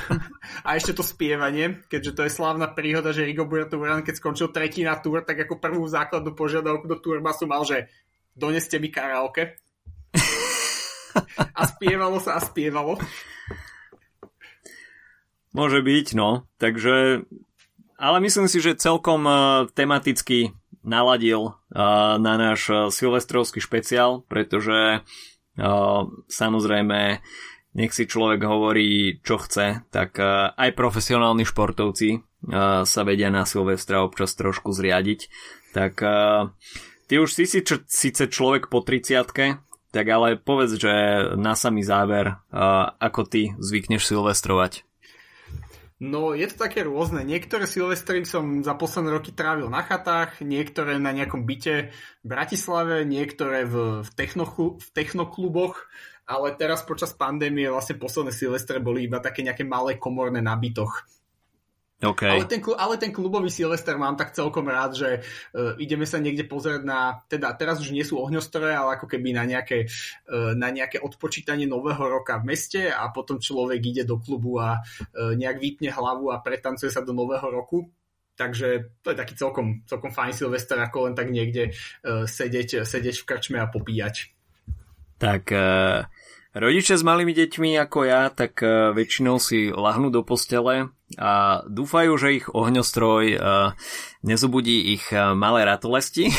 a 0.68 0.70
ešte 0.76 0.96
to 0.96 1.04
spievanie, 1.04 1.82
keďže 1.88 2.16
to 2.16 2.22
je 2.28 2.32
slávna 2.32 2.72
príhoda, 2.72 3.12
že 3.12 3.28
Rigo 3.28 3.44
Buraturan, 3.48 4.06
keď 4.06 4.16
skončil 4.16 4.48
tretí 4.54 4.86
na 4.86 4.96
túr, 5.00 5.24
tak 5.24 5.44
ako 5.44 5.60
prvú 5.60 5.84
základnú 5.88 6.36
požiadavku 6.36 6.88
do 6.88 7.00
turbasu 7.00 7.50
mal, 7.50 7.64
že 7.68 7.92
doneste 8.36 8.80
mi 8.80 8.92
karaoke. 8.92 9.60
A 11.60 11.62
spievalo 11.66 12.22
sa 12.22 12.38
a 12.38 12.40
spievalo. 12.40 12.96
Môže 15.60 15.84
byť, 15.84 16.16
no. 16.16 16.48
Takže, 16.56 17.28
ale 18.00 18.18
myslím 18.24 18.48
si, 18.48 18.64
že 18.64 18.80
celkom 18.80 19.28
uh, 19.28 19.68
tematicky 19.76 20.56
naladil 20.88 21.52
uh, 21.52 22.16
na 22.16 22.40
náš 22.40 22.72
uh, 22.72 22.88
silvestrovský 22.88 23.60
špeciál, 23.60 24.24
pretože 24.24 25.04
samozrejme 26.32 27.20
nech 27.76 27.92
si 27.92 28.08
človek 28.08 28.40
hovorí, 28.48 29.20
čo 29.20 29.36
chce, 29.44 29.84
tak 29.92 30.16
aj 30.56 30.72
profesionálni 30.72 31.44
športovci 31.44 32.24
sa 32.88 33.02
vedia 33.04 33.28
na 33.28 33.44
Silvestra 33.44 34.00
občas 34.00 34.40
trošku 34.40 34.72
zriadiť. 34.72 35.28
Tak 35.76 36.00
ty 37.12 37.14
už 37.20 37.28
si, 37.28 37.44
síce 37.92 38.24
človek 38.32 38.72
po 38.72 38.80
30 38.80 39.60
tak 39.92 40.06
ale 40.08 40.40
povedz, 40.40 40.80
že 40.80 40.94
na 41.36 41.60
samý 41.60 41.84
záver, 41.84 42.40
ako 43.04 43.28
ty 43.28 43.52
zvykneš 43.60 44.06
silvestrovať. 44.06 44.88
No, 46.00 46.32
je 46.32 46.48
to 46.48 46.64
také 46.64 46.88
rôzne. 46.88 47.28
Niektoré 47.28 47.68
silvestry 47.68 48.24
som 48.24 48.64
za 48.64 48.72
posledné 48.72 49.20
roky 49.20 49.36
trávil 49.36 49.68
na 49.68 49.84
chatách, 49.84 50.40
niektoré 50.40 50.96
na 50.96 51.12
nejakom 51.12 51.44
byte 51.44 51.92
v 51.92 52.26
Bratislave, 52.26 53.04
niektoré 53.04 53.68
v, 53.68 54.00
v, 54.08 54.10
technochu, 54.16 54.80
v 54.80 54.88
technokluboch, 54.96 55.76
ale 56.24 56.56
teraz 56.56 56.88
počas 56.88 57.12
pandémie 57.12 57.68
vlastne 57.68 58.00
posledné 58.00 58.32
silvestre 58.32 58.80
boli 58.80 59.12
iba 59.12 59.20
také 59.20 59.44
nejaké 59.44 59.68
malé 59.68 60.00
komorné 60.00 60.40
na 60.40 60.56
bytoch. 60.56 61.04
Okay. 62.00 62.32
Ale, 62.32 62.48
ten, 62.48 62.64
ale 62.80 62.96
ten 62.96 63.12
klubový 63.12 63.52
Silvester 63.52 64.00
mám 64.00 64.16
tak 64.16 64.32
celkom 64.32 64.64
rád, 64.72 64.96
že 64.96 65.20
uh, 65.20 65.76
ideme 65.84 66.08
sa 66.08 66.16
niekde 66.16 66.48
pozrieť 66.48 66.88
na, 66.88 67.20
teda 67.28 67.52
teraz 67.60 67.84
už 67.84 67.92
nie 67.92 68.08
sú 68.08 68.24
ohňostroje, 68.24 68.72
ale 68.72 68.96
ako 68.96 69.04
keby 69.04 69.36
na 69.36 69.44
nejaké, 69.44 69.84
uh, 70.32 70.56
na 70.56 70.72
nejaké 70.72 71.04
odpočítanie 71.04 71.68
nového 71.68 72.00
roka 72.00 72.40
v 72.40 72.56
meste 72.56 72.88
a 72.88 73.12
potom 73.12 73.44
človek 73.44 73.84
ide 73.84 74.08
do 74.08 74.16
klubu 74.16 74.64
a 74.64 74.80
uh, 74.80 75.36
nejak 75.36 75.60
vypne 75.60 75.92
hlavu 75.92 76.32
a 76.32 76.40
pretancuje 76.40 76.88
sa 76.88 77.04
do 77.04 77.12
nového 77.12 77.52
roku. 77.52 77.92
takže 78.40 78.96
to 79.04 79.12
je 79.12 79.20
taký 79.20 79.36
celkom, 79.36 79.84
celkom 79.84 80.16
fajn 80.16 80.32
Silvester, 80.32 80.80
ako 80.80 81.12
len 81.12 81.14
tak 81.20 81.28
niekde 81.28 81.76
uh, 81.76 82.24
sedieť, 82.24 82.88
sedieť 82.88 83.20
v 83.20 83.28
krčme 83.28 83.60
a 83.60 83.68
popíjať. 83.68 84.32
Tak 85.20 85.52
uh, 85.52 86.08
rodičia 86.56 86.96
s 86.96 87.04
malými 87.04 87.36
deťmi 87.36 87.76
ako 87.84 88.08
ja, 88.08 88.32
tak 88.32 88.64
uh, 88.64 88.96
väčšinou 88.96 89.36
si 89.44 89.68
lahnú 89.68 90.08
do 90.08 90.24
postele 90.24 90.96
a 91.18 91.66
dúfajú, 91.66 92.14
že 92.22 92.38
ich 92.38 92.46
ohňostroj 92.46 93.24
uh, 93.34 93.74
nezobudí 94.22 94.94
ich 94.94 95.10
uh, 95.10 95.34
malé 95.34 95.66
ratolesti. 95.66 96.30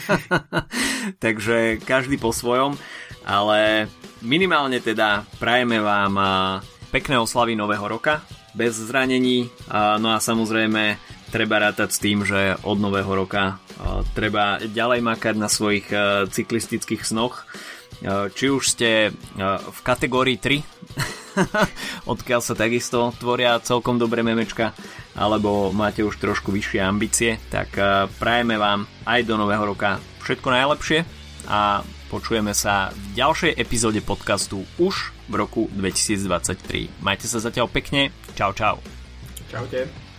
Takže 1.24 1.80
každý 1.80 2.20
po 2.20 2.34
svojom, 2.36 2.76
ale 3.24 3.88
minimálne 4.20 4.84
teda 4.84 5.24
prajeme 5.40 5.80
vám 5.80 6.12
uh, 6.18 6.60
pekné 6.92 7.16
oslavy 7.16 7.56
nového 7.56 7.88
roka, 7.88 8.20
bez 8.50 8.74
zranení. 8.74 9.46
No 9.70 10.10
a 10.10 10.18
samozrejme 10.18 10.98
treba 11.30 11.62
rátať 11.62 11.88
s 11.94 12.02
tým, 12.02 12.26
že 12.26 12.58
od 12.66 12.82
nového 12.82 13.06
roka 13.14 13.62
treba 14.10 14.58
ďalej 14.58 14.98
makať 15.06 15.34
na 15.38 15.46
svojich 15.46 15.86
cyklistických 16.34 17.06
snoch. 17.06 17.46
Či 18.32 18.46
už 18.48 18.64
ste 18.64 19.12
v 19.44 19.78
kategórii 19.84 20.40
3, 20.40 20.64
odkiaľ 22.12 22.40
sa 22.40 22.56
takisto 22.56 23.12
tvoria 23.20 23.60
celkom 23.60 24.00
dobré 24.00 24.24
memečka, 24.24 24.72
alebo 25.12 25.68
máte 25.74 26.00
už 26.00 26.16
trošku 26.16 26.48
vyššie 26.48 26.80
ambície, 26.80 27.36
tak 27.52 27.76
prajeme 28.16 28.56
vám 28.56 28.88
aj 29.04 29.20
do 29.28 29.36
nového 29.36 29.76
roka 29.76 30.00
všetko 30.24 30.48
najlepšie 30.48 30.98
a 31.52 31.84
počujeme 32.08 32.56
sa 32.56 32.88
v 32.92 33.20
ďalšej 33.20 33.52
epizóde 33.56 34.00
podcastu 34.00 34.64
už 34.80 35.12
v 35.30 35.34
roku 35.38 35.70
2023. 35.76 37.04
Majte 37.04 37.26
sa 37.30 37.38
zatiaľ 37.38 37.70
pekne. 37.70 38.10
Čau, 38.34 38.50
čau. 38.56 38.82
Čaute. 39.50 40.09